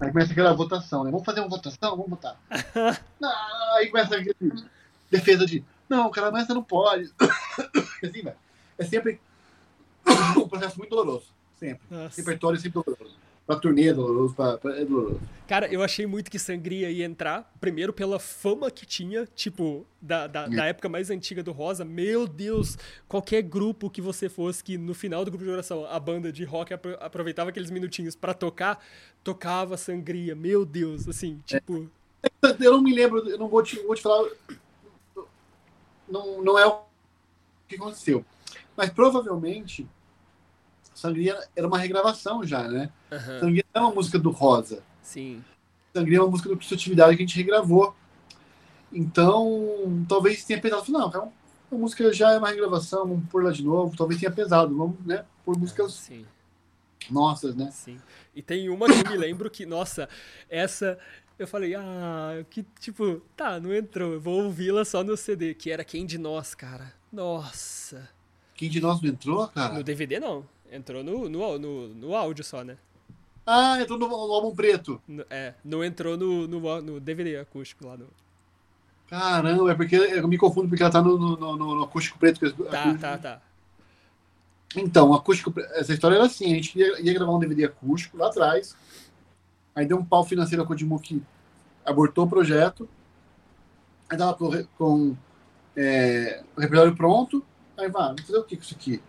aí 0.00 0.10
começa 0.12 0.32
aquela 0.32 0.54
votação, 0.54 1.04
né? 1.04 1.10
Vamos 1.10 1.24
fazer 1.24 1.40
uma 1.40 1.48
votação? 1.48 1.90
Vamos 1.96 2.10
votar. 2.10 2.36
não, 3.20 3.76
aí 3.76 3.88
começa 3.88 4.16
aquele 4.16 4.52
defesa 5.10 5.46
de 5.46 5.64
não, 5.88 6.10
cara, 6.10 6.30
mas 6.30 6.46
você 6.46 6.54
não 6.54 6.62
pode. 6.62 7.12
assim, 8.02 8.22
velho. 8.22 8.36
É 8.78 8.84
sempre 8.84 9.20
um 10.36 10.48
processo 10.48 10.78
muito 10.78 10.90
doloroso. 10.90 11.26
Sempre. 11.58 11.82
Nossa. 11.90 12.20
Repertório 12.20 12.58
sempre 12.58 12.82
doloroso. 12.82 13.14
Pra 13.52 13.60
turnê 13.60 13.92
doloroso, 13.92 14.34
pra, 14.34 14.56
pra, 14.56 14.80
é 14.80 14.84
doloroso. 14.84 15.20
Cara, 15.46 15.70
eu 15.70 15.82
achei 15.82 16.06
muito 16.06 16.30
que 16.30 16.38
Sangria 16.38 16.90
ia 16.90 17.04
entrar, 17.04 17.52
primeiro 17.60 17.92
pela 17.92 18.18
fama 18.18 18.70
que 18.70 18.86
tinha, 18.86 19.28
tipo, 19.34 19.84
da, 20.00 20.26
da, 20.26 20.46
da, 20.46 20.64
época 20.64 20.88
mais 20.88 21.10
antiga 21.10 21.42
do 21.42 21.52
Rosa. 21.52 21.84
Meu 21.84 22.26
Deus, 22.26 22.78
qualquer 23.06 23.42
grupo 23.42 23.90
que 23.90 24.00
você 24.00 24.30
fosse, 24.30 24.64
que 24.64 24.78
no 24.78 24.94
final 24.94 25.22
do 25.22 25.30
grupo 25.30 25.44
de 25.44 25.50
oração, 25.50 25.84
a 25.84 26.00
banda 26.00 26.32
de 26.32 26.44
rock 26.44 26.72
aproveitava 26.72 27.50
aqueles 27.50 27.70
minutinhos 27.70 28.16
para 28.16 28.32
tocar, 28.32 28.82
tocava 29.22 29.76
Sangria. 29.76 30.34
Meu 30.34 30.64
Deus, 30.64 31.06
assim, 31.06 31.38
tipo... 31.44 31.90
É. 32.22 32.30
Eu 32.58 32.72
não 32.72 32.82
me 32.82 32.94
lembro, 32.94 33.28
eu 33.28 33.36
não 33.36 33.48
vou 33.48 33.62
te, 33.62 33.78
vou 33.80 33.94
te 33.94 34.00
falar... 34.00 34.30
Não, 36.08 36.42
não 36.42 36.58
é 36.58 36.66
o 36.66 36.80
que 37.68 37.76
aconteceu. 37.76 38.24
Mas 38.74 38.88
provavelmente 38.88 39.86
Sangria 41.02 41.36
era 41.56 41.66
uma 41.66 41.78
regravação 41.78 42.44
já, 42.46 42.68
né? 42.68 42.88
Uhum. 43.10 43.40
Sangria 43.40 43.64
é 43.74 43.80
uma 43.80 43.90
música 43.90 44.18
do 44.20 44.30
Rosa. 44.30 44.84
Sim. 45.02 45.42
Sangria 45.92 46.18
é 46.18 46.20
uma 46.20 46.30
música 46.30 46.48
do 46.48 46.56
Cristiatividade 46.56 47.16
que 47.16 47.24
a 47.24 47.26
gente 47.26 47.36
regravou. 47.36 47.92
Então, 48.92 50.04
talvez 50.08 50.44
tenha 50.44 50.60
pesado. 50.60 50.92
Não, 50.92 51.10
é 51.12 51.18
uma, 51.18 51.32
a 51.72 51.74
música 51.74 52.12
já 52.12 52.30
é 52.30 52.38
uma 52.38 52.50
regravação, 52.50 53.00
vamos 53.00 53.28
pôr 53.28 53.42
lá 53.42 53.50
de 53.50 53.64
novo. 53.64 53.96
Talvez 53.96 54.20
tenha 54.20 54.30
pesado, 54.30 54.76
vamos, 54.76 54.96
né? 55.04 55.24
Por 55.44 55.58
músicas 55.58 55.92
Sim. 55.94 56.24
nossas, 57.10 57.56
né? 57.56 57.68
Sim. 57.72 57.98
E 58.32 58.40
tem 58.40 58.68
uma 58.68 58.86
que 58.86 59.04
eu 59.04 59.10
me 59.10 59.16
lembro 59.16 59.50
que, 59.50 59.66
nossa, 59.66 60.08
essa 60.48 60.96
eu 61.36 61.48
falei, 61.48 61.74
ah, 61.74 62.44
que 62.48 62.64
tipo, 62.78 63.20
tá, 63.36 63.58
não 63.58 63.74
entrou, 63.74 64.20
vou 64.20 64.44
ouvi-la 64.44 64.84
só 64.84 65.02
no 65.02 65.16
CD, 65.16 65.52
que 65.52 65.68
era 65.68 65.82
Quem 65.82 66.06
de 66.06 66.16
Nós, 66.16 66.54
cara. 66.54 66.94
Nossa. 67.12 68.08
Quem 68.54 68.70
de 68.70 68.80
Nós 68.80 69.02
não 69.02 69.08
entrou, 69.10 69.48
cara? 69.48 69.74
No 69.74 69.82
DVD 69.82 70.20
não. 70.20 70.46
Entrou 70.72 71.04
no, 71.04 71.28
no, 71.28 71.58
no, 71.58 71.88
no 71.88 72.16
áudio 72.16 72.42
só, 72.42 72.64
né? 72.64 72.78
Ah, 73.46 73.78
entrou 73.78 73.98
no, 73.98 74.08
no 74.08 74.32
álbum 74.32 74.54
preto. 74.54 75.00
No, 75.06 75.22
é, 75.28 75.52
não 75.62 75.84
entrou 75.84 76.16
no, 76.16 76.48
no, 76.48 76.80
no 76.80 76.98
DVD 76.98 77.36
acústico 77.36 77.86
lá 77.86 77.96
no. 77.96 78.06
Caramba, 79.06 79.72
é 79.72 79.74
porque 79.74 79.94
eu 79.94 80.26
me 80.26 80.38
confundo 80.38 80.68
porque 80.68 80.82
ela 80.82 80.90
tá 80.90 81.02
no, 81.02 81.18
no, 81.18 81.36
no, 81.36 81.56
no 81.56 81.82
acústico 81.82 82.18
preto. 82.18 82.40
Tá, 82.40 82.80
acústico... 82.80 83.00
tá, 83.00 83.18
tá. 83.18 83.42
Então, 84.74 85.12
acústico, 85.12 85.52
essa 85.72 85.92
história 85.92 86.14
era 86.14 86.24
assim, 86.24 86.46
a 86.46 86.54
gente 86.54 86.78
ia, 86.78 87.02
ia, 87.02 87.12
gravar 87.12 87.32
um 87.32 87.38
DVD 87.38 87.66
acústico 87.66 88.16
lá 88.16 88.28
atrás, 88.28 88.74
aí 89.74 89.84
deu 89.84 89.98
um 89.98 90.04
pau 90.04 90.24
financeiro 90.24 90.64
com 90.64 90.72
o 90.72 90.74
Kojima 90.74 90.98
que 90.98 91.22
abortou 91.84 92.24
o 92.24 92.28
projeto, 92.28 92.88
aí 94.08 94.16
tava 94.16 94.32
com, 94.32 94.50
com 94.78 95.16
é, 95.76 96.42
o 96.56 96.60
repertório 96.60 96.96
pronto, 96.96 97.44
aí 97.76 97.90
vai, 97.90 98.06
vamos 98.08 98.22
fazer 98.22 98.38
o 98.38 98.44
que 98.44 98.56
com 98.56 98.62
isso 98.62 98.74
aqui? 98.74 99.02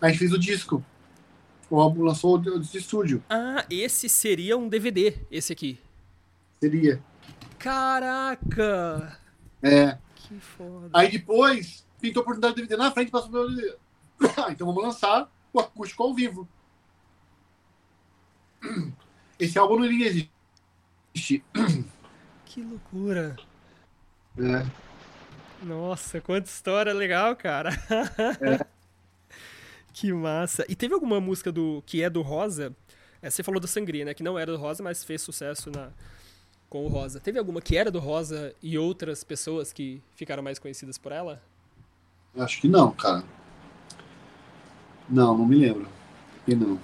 Aí 0.00 0.08
a 0.08 0.08
gente 0.08 0.18
fez 0.18 0.32
o 0.32 0.38
disco 0.38 0.82
o 1.72 1.80
álbum 1.80 2.02
lançou 2.02 2.36
de 2.36 2.76
estúdio. 2.76 3.24
Ah, 3.30 3.64
esse 3.70 4.06
seria 4.06 4.58
um 4.58 4.68
DVD, 4.68 5.16
esse 5.30 5.54
aqui. 5.54 5.78
Seria. 6.60 7.02
Caraca! 7.58 9.18
É. 9.62 9.96
Que 10.14 10.38
foda. 10.38 10.90
Aí 10.92 11.10
depois, 11.10 11.86
pintou 11.98 12.20
a 12.20 12.24
oportunidade 12.24 12.56
de 12.56 12.62
DVD 12.62 12.76
na 12.76 12.90
frente, 12.90 13.10
passou 13.10 13.30
pelo 13.30 13.48
DVD. 13.48 13.76
Então 14.52 14.66
vamos 14.66 14.84
lançar 14.84 15.32
o 15.50 15.60
acústico 15.60 16.02
ao 16.02 16.14
vivo. 16.14 16.46
Esse 19.40 19.58
álbum 19.58 19.78
não 19.78 19.86
iria 19.86 20.28
existir. 21.14 21.42
Que 22.44 22.60
loucura. 22.62 23.34
É. 24.36 25.64
Nossa, 25.64 26.20
quanta 26.20 26.50
história 26.50 26.92
legal, 26.92 27.34
cara. 27.34 27.70
É. 28.42 28.66
Que 29.92 30.12
massa. 30.12 30.64
E 30.68 30.74
teve 30.74 30.94
alguma 30.94 31.20
música 31.20 31.52
do 31.52 31.82
que 31.86 32.02
é 32.02 32.08
do 32.08 32.22
Rosa? 32.22 32.74
É, 33.20 33.30
você 33.30 33.42
falou 33.42 33.60
do 33.60 33.66
Sangria, 33.66 34.04
né? 34.04 34.14
Que 34.14 34.22
não 34.22 34.38
era 34.38 34.50
do 34.50 34.58
Rosa, 34.58 34.82
mas 34.82 35.04
fez 35.04 35.22
sucesso 35.22 35.70
na, 35.70 35.90
com 36.68 36.84
o 36.84 36.88
Rosa. 36.88 37.20
Teve 37.20 37.38
alguma 37.38 37.60
que 37.60 37.76
era 37.76 37.90
do 37.90 37.98
Rosa 37.98 38.54
e 38.62 38.78
outras 38.78 39.22
pessoas 39.22 39.72
que 39.72 40.02
ficaram 40.16 40.42
mais 40.42 40.58
conhecidas 40.58 40.98
por 40.98 41.12
ela? 41.12 41.42
Acho 42.36 42.60
que 42.60 42.68
não, 42.68 42.90
cara. 42.92 43.22
Não, 45.08 45.36
não 45.36 45.46
me 45.46 45.56
lembro. 45.56 45.86
E 46.48 46.54
não. 46.54 46.80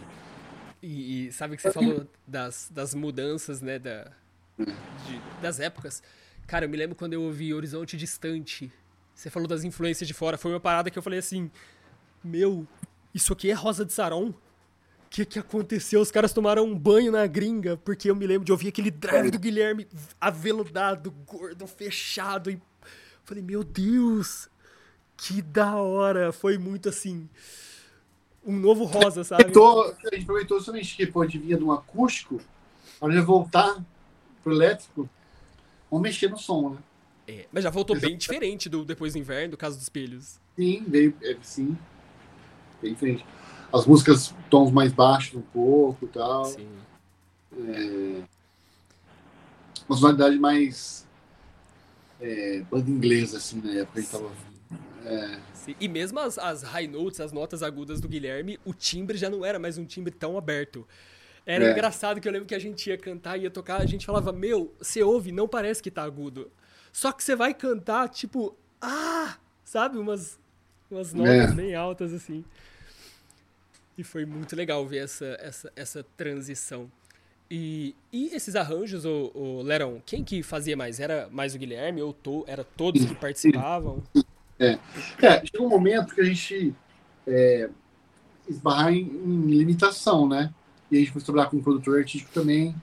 E, 0.83 1.27
e 1.27 1.33
sabe 1.33 1.57
que 1.57 1.63
você 1.63 1.73
falou 1.73 2.07
das, 2.27 2.71
das 2.71 2.95
mudanças, 2.95 3.61
né? 3.63 3.79
Da, 3.79 4.13
de, 4.59 5.21
das 5.41 5.59
épocas. 5.59 6.03
Cara, 6.47 6.67
eu 6.67 6.69
me 6.69 6.77
lembro 6.77 6.95
quando 6.95 7.15
eu 7.15 7.23
ouvi 7.23 7.53
Horizonte 7.53 7.97
Distante. 7.97 8.71
Você 9.15 9.31
falou 9.31 9.49
das 9.49 9.65
influências 9.65 10.07
de 10.07 10.15
fora. 10.15 10.39
Foi 10.39 10.53
uma 10.53 10.61
parada 10.61 10.91
que 10.91 10.99
eu 10.99 11.03
falei 11.03 11.19
assim: 11.19 11.51
Meu, 12.23 12.67
isso 13.15 13.33
aqui 13.33 13.51
é 13.51 13.55
Rosa 13.55 13.85
de 13.85 13.93
Saron? 13.93 14.29
O 14.29 15.11
que, 15.11 15.25
que 15.25 15.39
aconteceu? 15.39 16.01
Os 16.03 16.11
caras 16.11 16.35
tomaram 16.35 16.65
um 16.65 16.79
banho 16.79 17.11
na 17.11 17.27
gringa, 17.27 17.79
porque 17.79 18.11
eu 18.11 18.15
me 18.15 18.27
lembro 18.27 18.45
de 18.45 18.53
ouvir 18.53 18.69
aquele 18.69 18.91
drive 18.91 19.31
do 19.31 19.39
Guilherme 19.39 19.89
aveludado, 20.21 21.11
gordo, 21.27 21.67
fechado. 21.67 22.51
E 22.51 22.61
falei, 23.25 23.43
meu 23.43 23.65
Deus, 23.65 24.51
que 25.17 25.41
da 25.41 25.77
hora. 25.77 26.31
Foi 26.31 26.59
muito 26.59 26.91
assim. 26.91 27.27
Um 28.45 28.55
novo 28.59 28.85
rosa, 28.85 29.25
sabe? 29.25 29.45
A 29.45 30.11
gente 30.11 30.23
aproveitou 30.23 30.61
somente 30.61 30.95
que 30.95 31.07
pode 31.07 31.39
vir 31.39 31.57
de 31.57 31.65
um 31.65 31.73
acústico, 31.73 32.41
para 33.01 33.13
ele 33.13 33.23
voltar 33.23 33.83
pro 34.43 34.53
elétrico, 34.53 35.09
vamos 35.91 36.03
mexer 36.03 36.29
no 36.29 36.39
som, 36.39 36.71
né? 36.71 36.79
É, 37.27 37.47
mas 37.53 37.65
já 37.65 37.71
voltou 37.71 37.99
bem 37.99 38.17
diferente 38.17 38.69
do 38.69 38.85
depois 38.85 39.13
do 39.13 39.19
inverno, 39.19 39.51
do 39.51 39.57
caso 39.57 39.77
dos 39.77 39.85
espelhos. 39.85 40.39
Sim, 40.57 40.85
veio, 40.87 41.15
é, 41.23 41.37
sim 41.43 41.77
bem 42.81 42.93
diferente. 42.93 43.25
As 43.73 43.87
músicas, 43.87 44.35
tons 44.49 44.71
mais 44.71 44.93
baixos 44.93 45.35
um 45.35 45.43
pouco 45.43 46.05
e 46.05 46.09
tal. 46.09 46.45
Sim. 46.47 46.69
É, 47.59 48.23
uma 49.89 49.97
sonoridade 49.97 50.39
mais 50.39 51.07
é, 52.21 52.63
banda 52.71 52.91
inglesa, 52.91 53.39
assim, 53.39 53.61
na 53.61 53.73
época. 53.73 53.99
A 53.99 54.03
gente 54.03 54.11
tava, 54.11 54.31
é... 55.05 55.39
E 55.79 55.87
mesmo 55.87 56.19
as, 56.19 56.39
as 56.39 56.63
high 56.63 56.87
notes, 56.87 57.21
as 57.21 57.31
notas 57.31 57.63
agudas 57.63 58.01
do 58.01 58.09
Guilherme, 58.09 58.59
o 58.65 58.73
timbre 58.73 59.19
já 59.19 59.29
não 59.29 59.45
era 59.45 59.59
mais 59.59 59.77
um 59.77 59.85
timbre 59.85 60.13
tão 60.13 60.39
aberto. 60.39 60.87
Era 61.45 61.65
é. 61.65 61.73
engraçado 61.73 62.21
que 62.21 62.29
eu 62.29 62.33
lembro 62.33 62.47
que 62.47 62.55
a 62.55 62.59
gente 62.59 62.89
ia 62.89 62.97
cantar, 62.97 63.39
ia 63.39 63.51
tocar, 63.51 63.81
a 63.81 63.87
gente 63.87 64.05
falava, 64.05 64.33
meu, 64.33 64.75
você 64.79 65.03
ouve, 65.03 65.33
não 65.33 65.47
parece 65.47 65.83
que 65.83 65.91
tá 65.91 66.03
agudo. 66.03 66.51
Só 66.93 67.13
que 67.13 67.23
você 67.23 67.37
vai 67.37 67.53
cantar, 67.55 68.09
tipo, 68.09 68.57
ah, 68.81 69.37
sabe? 69.65 69.99
Umas, 69.99 70.39
umas 70.91 71.13
notas 71.13 71.51
é. 71.51 71.53
bem 71.53 71.75
altas, 71.75 72.13
assim. 72.13 72.45
E 73.97 74.05
foi 74.05 74.25
muito 74.25 74.55
legal 74.55 74.87
ver 74.87 74.99
essa, 74.99 75.37
essa, 75.41 75.73
essa 75.75 76.07
transição. 76.17 76.91
E, 77.51 77.95
e 78.13 78.27
esses 78.35 78.55
arranjos, 78.55 79.05
o, 79.05 79.31
o 79.35 79.63
Lerão, 79.63 80.03
quem 80.05 80.23
que 80.23 80.43
fazia 80.43 80.77
mais? 80.77 81.01
Era 81.01 81.29
mais 81.31 81.55
o 81.55 81.59
Guilherme 81.59 82.03
ou 82.03 82.13
to, 82.13 82.45
era 82.47 82.63
todos 82.63 83.05
que 83.05 83.15
participavam? 83.15 84.03
É. 84.59 84.79
é, 85.23 85.47
chegou 85.47 85.67
um 85.67 85.71
momento 85.71 86.15
que 86.15 86.21
a 86.21 86.25
gente 86.25 86.75
é, 87.27 87.71
esbarrar 88.49 88.93
em, 88.93 89.03
em, 89.03 89.47
limitação, 89.47 90.29
né? 90.29 90.53
E 90.91 90.97
a 90.97 91.01
gente 91.01 91.13
foi 91.13 91.23
trabalhar 91.23 91.49
com 91.49 91.57
um 91.57 91.63
produtor 91.63 91.99
artístico 91.99 92.33
também. 92.33 92.75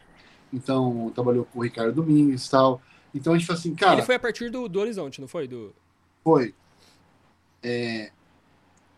Então, 0.51 1.12
trabalhou 1.14 1.45
com 1.45 1.60
o 1.60 1.64
Ricardo 1.64 1.93
Domingues 1.93 2.45
e 2.45 2.49
tal. 2.49 2.82
Então 3.14 3.34
a 3.34 3.38
gente 3.38 3.45
falou 3.45 3.60
assim, 3.60 3.76
cara. 3.76 3.93
Ele 3.93 4.01
foi 4.01 4.16
a 4.16 4.20
partir 4.20 4.49
do, 4.49 4.68
do 4.68 4.80
Horizonte, 4.80 5.22
não 5.22 5.28
foi? 5.28 5.47
Do... 5.47 5.74
Foi. 6.24 6.53
É, 7.68 8.11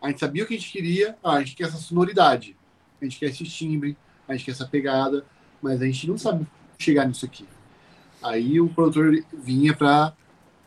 a 0.02 0.08
gente 0.08 0.20
sabia 0.20 0.44
o 0.44 0.46
que 0.46 0.52
a 0.52 0.58
gente 0.58 0.70
queria, 0.70 1.16
ah, 1.24 1.36
a 1.36 1.38
gente 1.38 1.56
quer 1.56 1.64
essa 1.64 1.78
sonoridade, 1.78 2.54
a 3.00 3.04
gente 3.04 3.18
quer 3.18 3.30
esse 3.30 3.42
timbre, 3.44 3.96
a 4.28 4.34
gente 4.34 4.44
quer 4.44 4.50
essa 4.50 4.66
pegada, 4.66 5.24
mas 5.62 5.80
a 5.80 5.86
gente 5.86 6.06
não 6.06 6.18
sabe 6.18 6.46
chegar 6.78 7.06
nisso 7.06 7.24
aqui. 7.24 7.48
Aí 8.22 8.60
o 8.60 8.68
produtor 8.68 9.24
vinha 9.32 9.74
para 9.74 10.12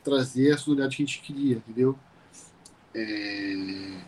trazer 0.03 0.51
a 0.51 0.57
sonoridade 0.57 0.97
que 0.97 1.03
a 1.03 1.05
gente 1.05 1.21
queria, 1.21 1.57
entendeu? 1.57 1.95
É... 2.95 3.99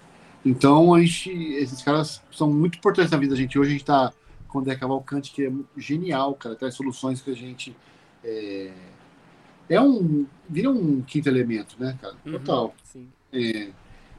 Então, 0.44 0.96
a 0.96 1.00
gente, 1.00 1.30
esses 1.30 1.84
caras 1.84 2.20
são 2.32 2.52
muito 2.52 2.80
importantes 2.80 3.12
na 3.12 3.18
vida 3.20 3.36
da 3.36 3.40
gente. 3.40 3.60
Hoje 3.60 3.70
a 3.70 3.72
gente 3.74 3.82
está 3.82 4.12
com 4.48 4.58
o 4.58 4.62
André 4.62 4.76
Cavalcante, 4.76 5.32
que 5.32 5.46
é 5.46 5.52
genial, 5.78 6.34
cara, 6.34 6.56
traz 6.56 6.74
soluções 6.74 7.22
que 7.22 7.30
a 7.30 7.36
gente. 7.36 7.76
É, 8.24 8.74
é 9.70 9.80
um. 9.80 10.26
vira 10.50 10.72
um 10.72 11.02
quinto 11.04 11.30
elemento, 11.30 11.76
né, 11.80 11.96
cara? 12.02 12.16
Uhum, 12.26 12.32
Total. 12.34 12.76
Uhum, 12.96 13.08
é, 13.32 13.70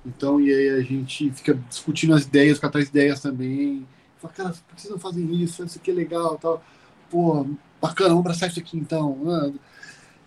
então, 0.04 0.40
e 0.40 0.52
aí 0.52 0.68
a 0.70 0.82
gente 0.82 1.30
fica 1.30 1.54
discutindo 1.54 2.14
as 2.14 2.24
ideias, 2.24 2.58
com 2.58 2.68
traz 2.68 2.88
ideias 2.88 3.20
também. 3.20 3.86
Fala, 4.18 4.34
cara, 4.34 4.48
por 4.50 4.74
que 4.74 4.82
vocês 4.82 4.92
não 4.92 4.98
fazem 4.98 5.42
isso? 5.42 5.64
Isso 5.64 5.78
aqui 5.78 5.90
é 5.90 5.94
legal 5.94 6.36
tal. 6.38 6.62
Pô, 7.10 7.46
bacana, 7.80 8.10
vamos 8.10 8.24
abraçar 8.24 8.50
isso 8.50 8.58
aqui 8.58 8.76
então. 8.76 9.54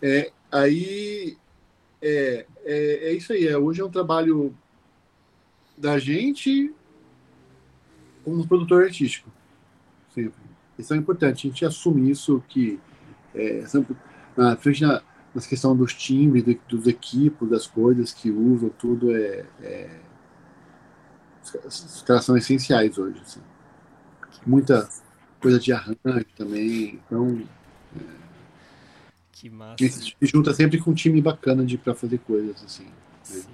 É, 0.01 0.31
aí 0.51 1.37
é, 2.01 2.45
é, 2.65 3.09
é 3.09 3.13
isso 3.13 3.33
aí. 3.33 3.47
É, 3.47 3.57
hoje 3.57 3.81
é 3.81 3.85
um 3.85 3.91
trabalho 3.91 4.55
da 5.77 5.99
gente 5.99 6.73
como 8.23 8.47
produtor 8.47 8.83
artístico. 8.85 9.31
Isso 10.77 10.93
é 10.93 10.97
importante. 10.97 11.47
A 11.47 11.49
gente 11.51 11.65
assume 11.65 12.09
isso 12.09 12.43
que 12.49 12.79
é, 13.33 13.63
na 14.35 14.55
frente 14.55 14.81
na, 14.81 15.01
na 15.37 15.47
questão 15.47 15.75
dos 15.75 15.93
timbres, 15.93 16.43
do, 16.43 16.59
dos 16.67 16.87
equipos, 16.87 17.47
das 17.47 17.67
coisas 17.67 18.11
que 18.11 18.31
usam, 18.31 18.69
tudo 18.69 19.15
é, 19.15 19.45
é 19.61 19.99
os 21.63 22.01
caras 22.01 22.25
são 22.25 22.35
essenciais 22.35 22.97
hoje. 22.97 23.21
Assim. 23.21 23.39
Muita 24.45 24.89
coisa 25.39 25.59
de 25.59 25.71
arranjo 25.71 26.25
também. 26.35 26.99
Então, 27.05 27.47
que 29.31 29.49
massa. 29.49 29.87
Se 29.87 30.15
junta 30.23 30.53
sempre 30.53 30.79
com 30.79 30.91
um 30.91 30.95
time 30.95 31.21
bacana 31.21 31.63
de 31.63 31.77
para 31.77 31.93
fazer 31.93 32.17
coisas 32.17 32.63
assim. 32.63 32.85
Né? 32.85 32.91
Sim. 33.23 33.45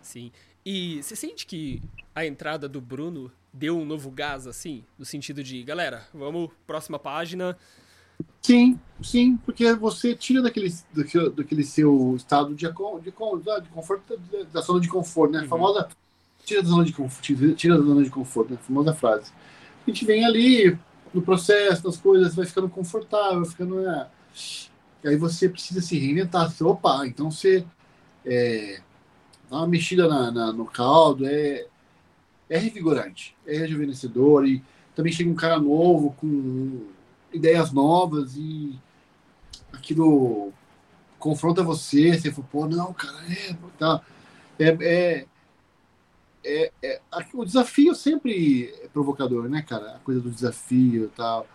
Sim. 0.00 0.32
E 0.64 1.02
você 1.02 1.14
sente 1.14 1.44
que 1.46 1.82
a 2.14 2.24
entrada 2.24 2.68
do 2.68 2.80
Bruno 2.80 3.30
deu 3.52 3.78
um 3.78 3.84
novo 3.84 4.10
gás, 4.10 4.46
assim? 4.46 4.84
No 4.98 5.04
sentido 5.04 5.44
de, 5.44 5.62
galera, 5.62 6.06
vamos, 6.14 6.50
próxima 6.66 6.98
página. 6.98 7.56
Sim, 8.40 8.78
sim, 9.02 9.36
porque 9.38 9.72
você 9.74 10.14
tira 10.14 10.42
daquele, 10.42 10.72
daquele, 10.92 11.30
daquele 11.30 11.64
seu 11.64 12.14
estado 12.16 12.54
de, 12.54 12.66
de, 12.66 13.04
de 13.04 13.12
conforto, 13.12 14.20
da 14.52 14.60
zona 14.60 14.80
de 14.80 14.88
conforto, 14.88 15.32
né? 15.32 15.38
A 15.40 15.42
uhum. 15.42 15.48
famosa 15.48 15.88
tira 16.44 16.62
da 16.62 16.68
zona 16.68 16.84
de 16.84 16.92
conforto, 16.92 17.54
tira 17.54 17.78
da 17.78 17.84
zona 17.84 18.02
de 18.02 18.10
conforto, 18.10 18.50
né? 18.50 18.58
A 18.60 18.64
famosa 18.64 18.94
frase. 18.94 19.32
A 19.86 19.90
gente 19.90 20.04
vem 20.04 20.24
ali 20.24 20.78
no 21.12 21.22
processo, 21.22 21.86
nas 21.86 21.96
coisas, 21.96 22.34
vai 22.34 22.46
ficando 22.46 22.68
confortável, 22.68 23.44
ficando. 23.44 23.80
Né? 23.80 24.06
E 25.04 25.08
aí 25.08 25.16
você 25.16 25.48
precisa 25.48 25.80
se 25.80 25.98
reinventar. 25.98 26.50
Você, 26.50 26.64
opa, 26.64 27.06
então 27.06 27.30
você 27.30 27.64
é, 28.24 28.80
dá 29.50 29.58
uma 29.58 29.66
mexida 29.66 30.08
na, 30.08 30.30
na, 30.30 30.52
no 30.52 30.64
caldo, 30.64 31.26
é, 31.26 31.66
é 32.48 32.58
revigorante, 32.58 33.36
é 33.46 33.58
rejuvenescedor. 33.58 34.46
E 34.46 34.62
também 34.94 35.12
chega 35.12 35.30
um 35.30 35.34
cara 35.34 35.58
novo, 35.58 36.14
com 36.18 36.86
ideias 37.32 37.72
novas 37.72 38.36
e 38.36 38.78
aquilo 39.72 40.52
confronta 41.18 41.62
você. 41.62 42.18
Você 42.18 42.30
fala, 42.30 42.48
pô, 42.50 42.66
não, 42.66 42.92
cara, 42.92 43.18
é. 43.32 43.56
Tá, 43.78 44.02
é, 44.58 44.68
é, 44.80 45.26
é, 46.44 46.72
é, 46.82 47.00
o 47.34 47.44
desafio 47.44 47.94
sempre 47.94 48.72
é 48.82 48.88
provocador, 48.88 49.48
né, 49.48 49.62
cara? 49.62 49.96
A 49.96 49.98
coisa 50.00 50.20
do 50.20 50.30
desafio 50.30 51.04
e 51.04 51.08
tal. 51.08 51.46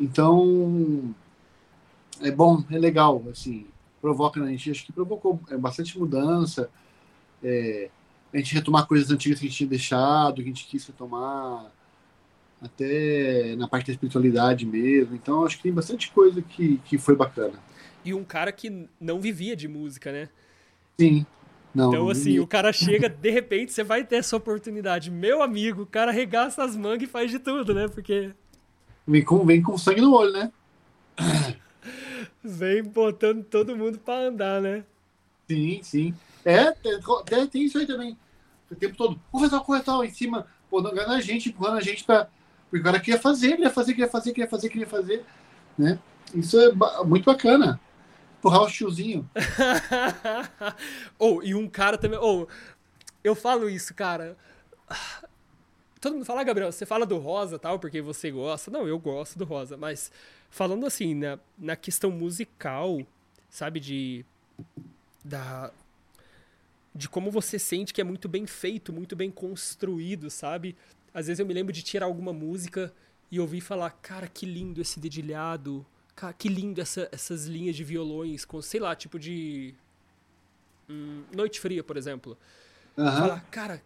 Então, 0.00 1.14
é 2.20 2.30
bom, 2.30 2.64
é 2.70 2.78
legal, 2.78 3.22
assim, 3.30 3.66
provoca 4.00 4.40
na 4.40 4.46
gente, 4.48 4.70
acho 4.70 4.84
que 4.84 4.92
provocou 4.92 5.40
é, 5.50 5.56
bastante 5.56 5.98
mudança, 5.98 6.70
é, 7.42 7.90
a 8.32 8.36
gente 8.38 8.54
retomar 8.54 8.86
coisas 8.86 9.10
antigas 9.10 9.38
que 9.38 9.46
a 9.46 9.48
gente 9.48 9.58
tinha 9.58 9.68
deixado, 9.68 10.36
que 10.36 10.42
a 10.42 10.46
gente 10.46 10.66
quis 10.66 10.86
retomar, 10.86 11.70
até 12.62 13.56
na 13.56 13.66
parte 13.66 13.88
da 13.88 13.92
espiritualidade 13.92 14.64
mesmo, 14.64 15.16
então 15.16 15.44
acho 15.44 15.56
que 15.56 15.64
tem 15.64 15.72
bastante 15.72 16.10
coisa 16.10 16.40
que, 16.40 16.78
que 16.84 16.96
foi 16.96 17.16
bacana. 17.16 17.58
E 18.04 18.14
um 18.14 18.24
cara 18.24 18.52
que 18.52 18.88
não 19.00 19.20
vivia 19.20 19.56
de 19.56 19.66
música, 19.66 20.12
né? 20.12 20.28
Sim. 20.98 21.26
Não, 21.74 21.88
então, 21.88 22.08
assim, 22.10 22.38
o 22.38 22.46
cara 22.46 22.72
chega, 22.72 23.08
de 23.08 23.30
repente, 23.30 23.72
você 23.72 23.82
vai 23.82 24.04
ter 24.04 24.16
essa 24.16 24.36
oportunidade. 24.36 25.10
Meu 25.10 25.42
amigo, 25.42 25.82
o 25.82 25.86
cara 25.86 26.10
arregaça 26.10 26.62
as 26.62 26.76
mangas 26.76 27.04
e 27.04 27.06
faz 27.06 27.30
de 27.30 27.38
tudo, 27.38 27.72
né? 27.72 27.88
Porque. 27.88 28.30
Vem 29.06 29.24
com, 29.24 29.44
vem 29.44 29.62
com 29.62 29.78
sangue 29.78 30.02
no 30.02 30.14
olho, 30.14 30.32
né? 30.32 30.52
Vem 32.44 32.82
botando 32.82 33.42
todo 33.44 33.76
mundo 33.76 33.98
para 33.98 34.28
andar, 34.28 34.60
né? 34.60 34.84
Sim, 35.48 35.80
sim. 35.82 36.14
É, 36.44 36.72
tem, 36.72 37.46
tem 37.46 37.64
isso 37.64 37.78
aí 37.78 37.86
também. 37.86 38.18
O 38.70 38.74
tempo 38.74 38.96
todo. 38.96 39.18
Vou 39.30 39.40
fazer 39.40 39.54
uma 39.54 39.64
corretal 39.64 40.04
em 40.04 40.10
cima, 40.10 40.46
pô, 40.68 40.82
não 40.82 40.90
a 40.90 41.20
gente, 41.20 41.48
empurrando 41.48 41.78
a 41.78 41.82
gente 41.82 42.04
para 42.04 42.28
Porque 42.72 42.80
o 42.80 42.84
cara 42.84 42.98
queria 42.98 43.20
fazer, 43.20 43.50
queria 43.50 43.70
fazer, 43.70 43.92
queria 43.92 44.08
fazer, 44.08 44.32
queria 44.32 44.48
fazer, 44.48 44.68
queria 44.70 44.86
fazer. 44.86 45.24
Né? 45.76 45.98
Isso 46.34 46.58
é 46.58 46.72
muito 47.04 47.26
bacana. 47.26 47.78
Empurrar 48.38 48.62
o 48.62 48.66
tiozinho. 48.66 49.28
ou, 51.18 51.36
oh, 51.36 51.42
e 51.42 51.54
um 51.54 51.68
cara 51.68 51.98
também. 51.98 52.18
Ou, 52.18 52.44
oh, 52.44 52.48
eu 53.22 53.34
falo 53.34 53.68
isso, 53.68 53.92
cara. 53.92 54.38
Todo 56.00 56.14
mundo 56.14 56.24
fala, 56.24 56.40
ah, 56.40 56.44
Gabriel, 56.44 56.72
você 56.72 56.86
fala 56.86 57.04
do 57.04 57.18
rosa 57.18 57.58
tal, 57.58 57.78
porque 57.78 58.00
você 58.00 58.30
gosta. 58.30 58.70
Não, 58.70 58.88
eu 58.88 58.98
gosto 58.98 59.38
do 59.38 59.44
rosa, 59.44 59.76
mas 59.76 60.10
falando 60.48 60.86
assim, 60.86 61.14
na, 61.14 61.38
na 61.58 61.76
questão 61.76 62.10
musical, 62.10 63.02
sabe, 63.50 63.80
de. 63.80 64.24
Da, 65.22 65.70
de 66.94 67.06
como 67.06 67.30
você 67.30 67.58
sente 67.58 67.92
que 67.92 68.00
é 68.00 68.04
muito 68.04 68.30
bem 68.30 68.46
feito, 68.46 68.94
muito 68.94 69.14
bem 69.14 69.30
construído, 69.30 70.30
sabe? 70.30 70.74
Às 71.14 71.26
vezes 71.26 71.40
eu 71.40 71.46
me 71.46 71.54
lembro 71.54 71.72
de 71.72 71.82
tirar 71.82 72.06
alguma 72.06 72.32
música 72.32 72.92
e 73.30 73.40
ouvir 73.40 73.60
falar, 73.60 73.90
cara, 73.90 74.28
que 74.28 74.46
lindo 74.46 74.80
esse 74.80 75.00
dedilhado, 75.00 75.84
cara, 76.14 76.32
que 76.32 76.48
lindo 76.48 76.80
essa, 76.80 77.08
essas 77.12 77.46
linhas 77.46 77.76
de 77.76 77.84
violões, 77.84 78.44
com, 78.44 78.60
sei 78.60 78.80
lá, 78.80 78.94
tipo 78.94 79.18
de. 79.18 79.74
Hum, 80.88 81.22
Noite 81.34 81.60
Fria, 81.60 81.82
por 81.82 81.96
exemplo. 81.96 82.36
Uhum. 82.96 83.04
Falar, 83.04 83.40
cara, 83.50 83.82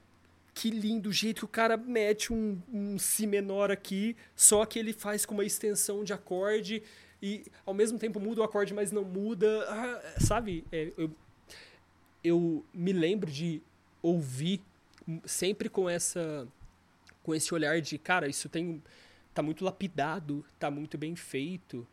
que 0.54 0.70
lindo 0.70 1.10
o 1.10 1.12
jeito 1.12 1.40
que 1.40 1.44
o 1.44 1.48
cara 1.48 1.76
mete 1.76 2.32
um, 2.32 2.60
um 2.72 2.98
Si 2.98 3.26
menor 3.26 3.70
aqui, 3.70 4.16
só 4.34 4.64
que 4.64 4.78
ele 4.78 4.92
faz 4.92 5.26
com 5.26 5.34
uma 5.34 5.44
extensão 5.44 6.02
de 6.02 6.12
acorde 6.12 6.82
e 7.22 7.44
ao 7.64 7.74
mesmo 7.74 7.98
tempo 7.98 8.18
muda 8.18 8.40
o 8.40 8.44
acorde, 8.44 8.74
mas 8.74 8.90
não 8.90 9.04
muda. 9.04 9.64
Ah, 9.68 10.20
sabe? 10.20 10.64
É, 10.72 10.92
eu, 10.96 11.10
eu 12.24 12.64
me 12.72 12.92
lembro 12.92 13.30
de 13.30 13.62
ouvir 14.02 14.60
sempre 15.24 15.68
com 15.68 15.88
essa 15.88 16.48
com 17.26 17.34
esse 17.34 17.52
olhar 17.52 17.80
de, 17.80 17.98
cara, 17.98 18.28
isso 18.28 18.48
tem 18.48 18.80
tá 19.34 19.42
muito 19.42 19.64
lapidado, 19.64 20.44
tá 20.60 20.70
muito 20.70 20.96
bem 20.96 21.16
feito. 21.16 21.84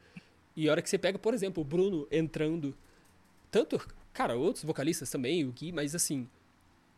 E 0.56 0.70
a 0.70 0.72
hora 0.72 0.82
que 0.82 0.88
você 0.88 0.98
pega, 1.00 1.18
por 1.18 1.34
exemplo, 1.34 1.62
o 1.62 1.66
Bruno 1.66 2.08
entrando, 2.12 2.76
tanto, 3.50 3.84
cara, 4.14 4.36
outros 4.36 4.64
vocalistas 4.64 5.10
também, 5.10 5.44
o 5.44 5.52
Gui, 5.52 5.72
mas 5.72 5.96
assim, 5.96 6.30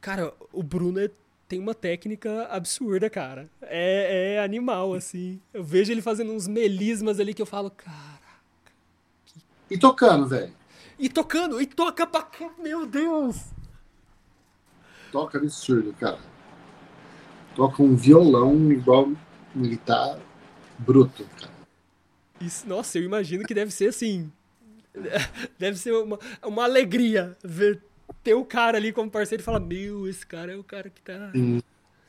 cara, 0.01 0.33
o 0.51 0.61
Bruno 0.61 0.99
é 0.99 1.09
tem 1.47 1.59
uma 1.59 1.73
técnica 1.73 2.47
absurda, 2.47 3.09
cara. 3.09 3.47
É, 3.61 4.33
é 4.33 4.43
animal, 4.43 4.95
assim. 4.95 5.39
Eu 5.53 5.63
vejo 5.63 5.91
ele 5.91 6.01
fazendo 6.01 6.33
uns 6.33 6.47
melismas 6.47 7.19
ali 7.19 7.35
que 7.35 7.41
eu 7.41 7.45
falo, 7.45 7.69
caraca. 7.69 8.19
Que... 9.27 9.39
E 9.69 9.77
tocando, 9.77 10.27
velho. 10.27 10.51
E 10.99 11.07
tocando, 11.07 11.61
e 11.61 11.67
toca 11.67 12.05
pra. 12.05 12.27
Meu 12.57 12.85
Deus! 12.85 13.37
Toca 15.11 15.37
absurdo, 15.37 15.93
cara. 15.93 16.34
Toca 17.55 17.81
um 17.81 17.95
violão 17.95 18.71
igual 18.71 19.11
guitarra 19.55 20.19
bruto, 20.77 21.25
cara. 21.39 21.53
Isso, 22.41 22.67
nossa, 22.67 22.97
eu 22.97 23.03
imagino 23.03 23.45
que 23.45 23.53
deve 23.53 23.71
ser 23.71 23.89
assim. 23.89 24.31
Deve 25.59 25.77
ser 25.77 25.91
uma, 25.93 26.17
uma 26.43 26.63
alegria 26.63 27.35
ver 27.43 27.81
ter 28.23 28.33
o 28.33 28.45
cara 28.45 28.77
ali 28.77 28.93
como 28.93 29.09
parceiro 29.11 29.41
e 29.41 29.45
falar, 29.45 29.59
meu, 29.59 30.07
esse 30.07 30.25
cara 30.25 30.53
é 30.53 30.55
o 30.55 30.63
cara 30.63 30.89
que 30.89 31.01
tá. 31.01 31.31
Sim, 31.31 31.61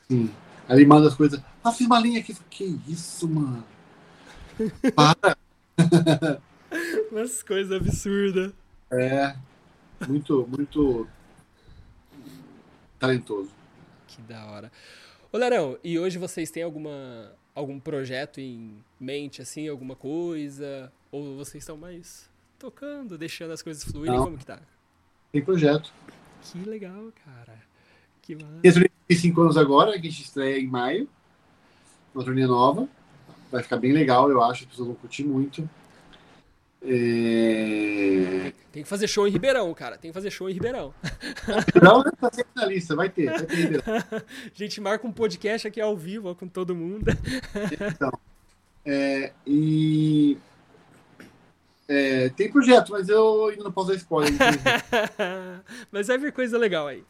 sim. 0.09 0.31
Aí 0.69 0.85
manda 0.85 1.09
as 1.09 1.15
coisas. 1.15 1.41
Ah, 1.63 1.73
fiz 1.73 1.87
uma 1.87 2.01
linha 2.01 2.21
aqui. 2.21 2.35
Que 2.51 2.81
isso, 2.89 3.29
mano? 3.29 3.65
Para! 4.95 5.37
Umas 7.11 7.43
coisas 7.43 7.73
absurdas. 7.73 8.53
É. 8.91 9.37
Muito, 10.07 10.47
muito 10.49 11.07
talentoso. 12.99 13.51
Que 14.09 14.21
da 14.23 14.45
hora. 14.47 14.73
Ô, 15.37 15.39
Larão, 15.39 15.77
e 15.85 15.99
hoje 15.99 16.17
vocês 16.17 16.51
têm 16.51 16.63
alguma, 16.63 17.31
algum 17.55 17.79
projeto 17.79 18.41
em 18.41 18.83
mente, 18.99 19.43
assim, 19.43 19.69
alguma 19.69 19.95
coisa? 19.95 20.91
Ou 21.13 21.37
vocês 21.37 21.63
estão 21.63 21.77
mais 21.77 22.27
tocando, 22.59 23.19
deixando 23.19 23.51
as 23.51 23.61
coisas 23.61 23.85
fluírem? 23.85 24.17
Não. 24.17 24.25
Como 24.25 24.39
que 24.39 24.47
tá? 24.47 24.59
Tem 25.31 25.45
projeto. 25.45 25.93
Que 26.41 26.59
legal, 26.61 27.13
cara. 27.23 27.53
Que 28.23 28.35
massa. 28.35 28.89
Tem 29.07 29.17
cinco 29.19 29.43
anos 29.43 29.59
agora, 29.59 29.93
que 30.01 30.09
a 30.09 30.11
gente 30.11 30.23
estreia 30.23 30.59
em 30.59 30.67
maio. 30.67 31.07
Uma 32.15 32.25
turnê 32.25 32.47
nova. 32.47 32.89
Vai 33.53 33.63
ficar 33.63 33.77
bem 33.77 33.93
legal, 33.93 34.31
eu 34.31 34.43
acho. 34.43 34.65
As 34.65 34.71
pessoas 34.71 34.89
vão 34.89 34.97
curtir 34.97 35.25
muito. 35.25 35.69
É... 36.89 38.53
Tem 38.71 38.83
que 38.83 38.89
fazer 38.89 39.09
show 39.09 39.27
em 39.27 39.31
Ribeirão, 39.31 39.73
cara. 39.75 39.99
Tem 39.99 40.11
que 40.11 40.15
fazer 40.15 40.31
show 40.31 40.49
em 40.49 40.53
Ribeirão. 40.53 40.95
Ribeirão 41.75 42.05
tá 42.05 42.31
sempre 42.33 42.53
na 42.55 42.65
lista, 42.67 42.95
vai 42.95 43.09
ter, 43.09 43.27
vai 43.27 43.43
ter 43.43 43.57
Ribeirão. 43.57 43.83
A 44.23 44.55
gente 44.55 44.81
marca 44.81 45.07
um 45.07 45.13
podcast 45.13 45.67
aqui 45.67 45.81
ao 45.81 45.97
vivo 45.97 46.31
ó, 46.31 46.35
com 46.35 46.47
todo 46.47 46.77
mundo. 46.77 47.07
Então, 47.73 48.13
é, 48.85 49.33
e 49.45 50.39
é, 51.89 52.29
tem 52.29 52.53
projeto, 52.53 52.93
mas 52.93 53.09
eu 53.09 53.47
ainda 53.47 53.65
não 53.65 53.73
posso 53.73 53.89
dar 53.89 53.97
spoiler. 53.97 54.33
mas 55.91 56.07
vai 56.07 56.19
vir 56.19 56.33
coisa 56.33 56.57
legal 56.57 56.87
aí. 56.87 57.03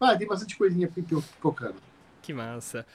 Ah, 0.00 0.16
tem 0.16 0.26
bastante 0.26 0.56
coisinha 0.56 0.88
pipocando. 0.88 1.76
Que 2.22 2.32
massa. 2.32 2.86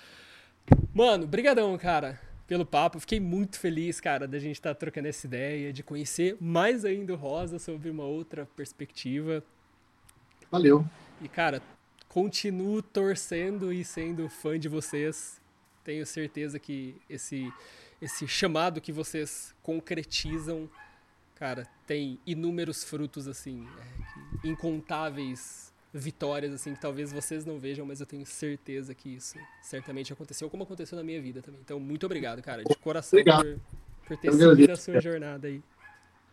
Mano, 0.91 1.27
brigadão, 1.27 1.77
cara 1.77 2.24
pelo 2.47 2.65
papo. 2.65 2.99
Fiquei 2.99 3.19
muito 3.19 3.59
feliz, 3.59 3.99
cara, 3.99 4.27
da 4.27 4.39
gente 4.39 4.55
estar 4.55 4.73
tá 4.73 4.79
trocando 4.79 5.07
essa 5.07 5.25
ideia, 5.25 5.73
de 5.73 5.83
conhecer 5.83 6.37
mais 6.39 6.85
ainda 6.85 7.13
o 7.13 7.15
Rosa 7.15 7.59
sobre 7.59 7.89
uma 7.89 8.03
outra 8.03 8.47
perspectiva. 8.55 9.43
Valeu. 10.51 10.85
E, 11.21 11.27
cara, 11.27 11.61
continuo 12.07 12.81
torcendo 12.81 13.73
e 13.73 13.83
sendo 13.83 14.29
fã 14.29 14.59
de 14.59 14.69
vocês. 14.69 15.41
Tenho 15.83 16.05
certeza 16.05 16.59
que 16.59 16.95
esse, 17.09 17.51
esse 18.01 18.27
chamado 18.27 18.81
que 18.81 18.91
vocês 18.91 19.53
concretizam, 19.61 20.69
cara, 21.35 21.67
tem 21.85 22.19
inúmeros 22.25 22.83
frutos, 22.83 23.27
assim, 23.27 23.67
é, 24.43 24.47
incontáveis 24.47 25.73
vitórias, 25.97 26.53
assim, 26.53 26.73
que 26.73 26.81
talvez 26.81 27.11
vocês 27.11 27.45
não 27.45 27.57
vejam, 27.57 27.85
mas 27.85 28.01
eu 28.01 28.05
tenho 28.05 28.25
certeza 28.25 28.93
que 28.93 29.15
isso 29.15 29.37
certamente 29.61 30.11
aconteceu, 30.11 30.49
como 30.49 30.63
aconteceu 30.63 30.97
na 30.97 31.03
minha 31.03 31.21
vida 31.21 31.41
também. 31.41 31.61
Então, 31.63 31.79
muito 31.79 32.05
obrigado, 32.05 32.41
cara, 32.41 32.63
de 32.63 32.75
coração 32.75 33.17
por, 33.23 33.59
por, 34.05 34.17
ter 34.17 34.33
seguido 34.33 34.73
a 34.73 34.75
sua 34.75 34.99
jornada 34.99 35.47
aí. 35.47 35.63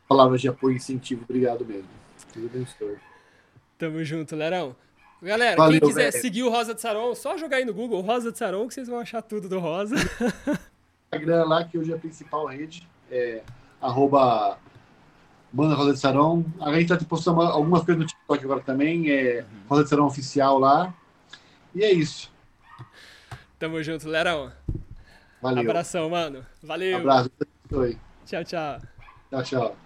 Palavras 0.09 0.40
de 0.40 0.48
apoio 0.48 0.74
e 0.74 0.76
incentivo, 0.76 1.22
obrigado 1.22 1.64
mesmo. 1.64 1.89
Tudo 2.32 2.48
bem, 2.48 2.66
Tamo 3.78 4.02
junto, 4.05 4.34
Lerão. 4.34 4.74
Galera, 5.22 5.56
Valeu, 5.56 5.80
quem 5.80 5.89
quiser 5.89 6.10
velho. 6.10 6.22
seguir 6.22 6.43
o 6.43 6.51
Rosa 6.51 6.74
de 6.74 6.80
Saron, 6.80 7.14
só 7.14 7.39
jogar 7.39 7.59
aí 7.59 7.64
no 7.64 7.72
Google 7.72 8.01
Rosa 8.01 8.32
de 8.32 8.39
Saron 8.39 8.66
que 8.66 8.74
vocês 8.74 8.89
vão 8.89 8.98
achar 8.98 9.22
tudo 9.22 9.48
do 9.48 9.60
Rosa. 9.60 9.94
Instagram 11.05 11.44
lá, 11.44 11.64
que 11.64 11.78
hoje 11.78 11.93
é 11.93 11.94
a 11.94 11.98
principal 11.98 12.47
rede, 12.47 12.89
é 13.10 13.43
arroba 13.80 14.59
Banda 15.52 15.74
Rosa 15.74 15.92
de 15.92 15.98
Sarão. 15.98 16.44
A 16.60 16.72
gente 16.72 16.92
está 16.92 17.04
postando 17.04 17.42
algumas 17.42 17.84
coisas 17.84 18.02
no 18.02 18.06
TikTok 18.06 18.44
agora 18.44 18.60
também. 18.60 19.10
É. 19.10 19.44
Rosa 19.68 19.84
de 19.84 19.90
Sarão 19.90 20.06
Oficial 20.06 20.58
lá. 20.58 20.94
E 21.74 21.82
é 21.82 21.92
isso. 21.92 22.32
Tamo 23.58 23.82
junto, 23.82 24.08
Lerão. 24.08 24.50
Valeu. 25.40 25.62
Abração, 25.62 26.08
mano. 26.08 26.44
Valeu. 26.62 26.98
Abraço. 26.98 27.30
Tchau, 28.26 28.44
tchau. 28.44 28.80
Tchau, 29.30 29.42
tchau. 29.42 29.76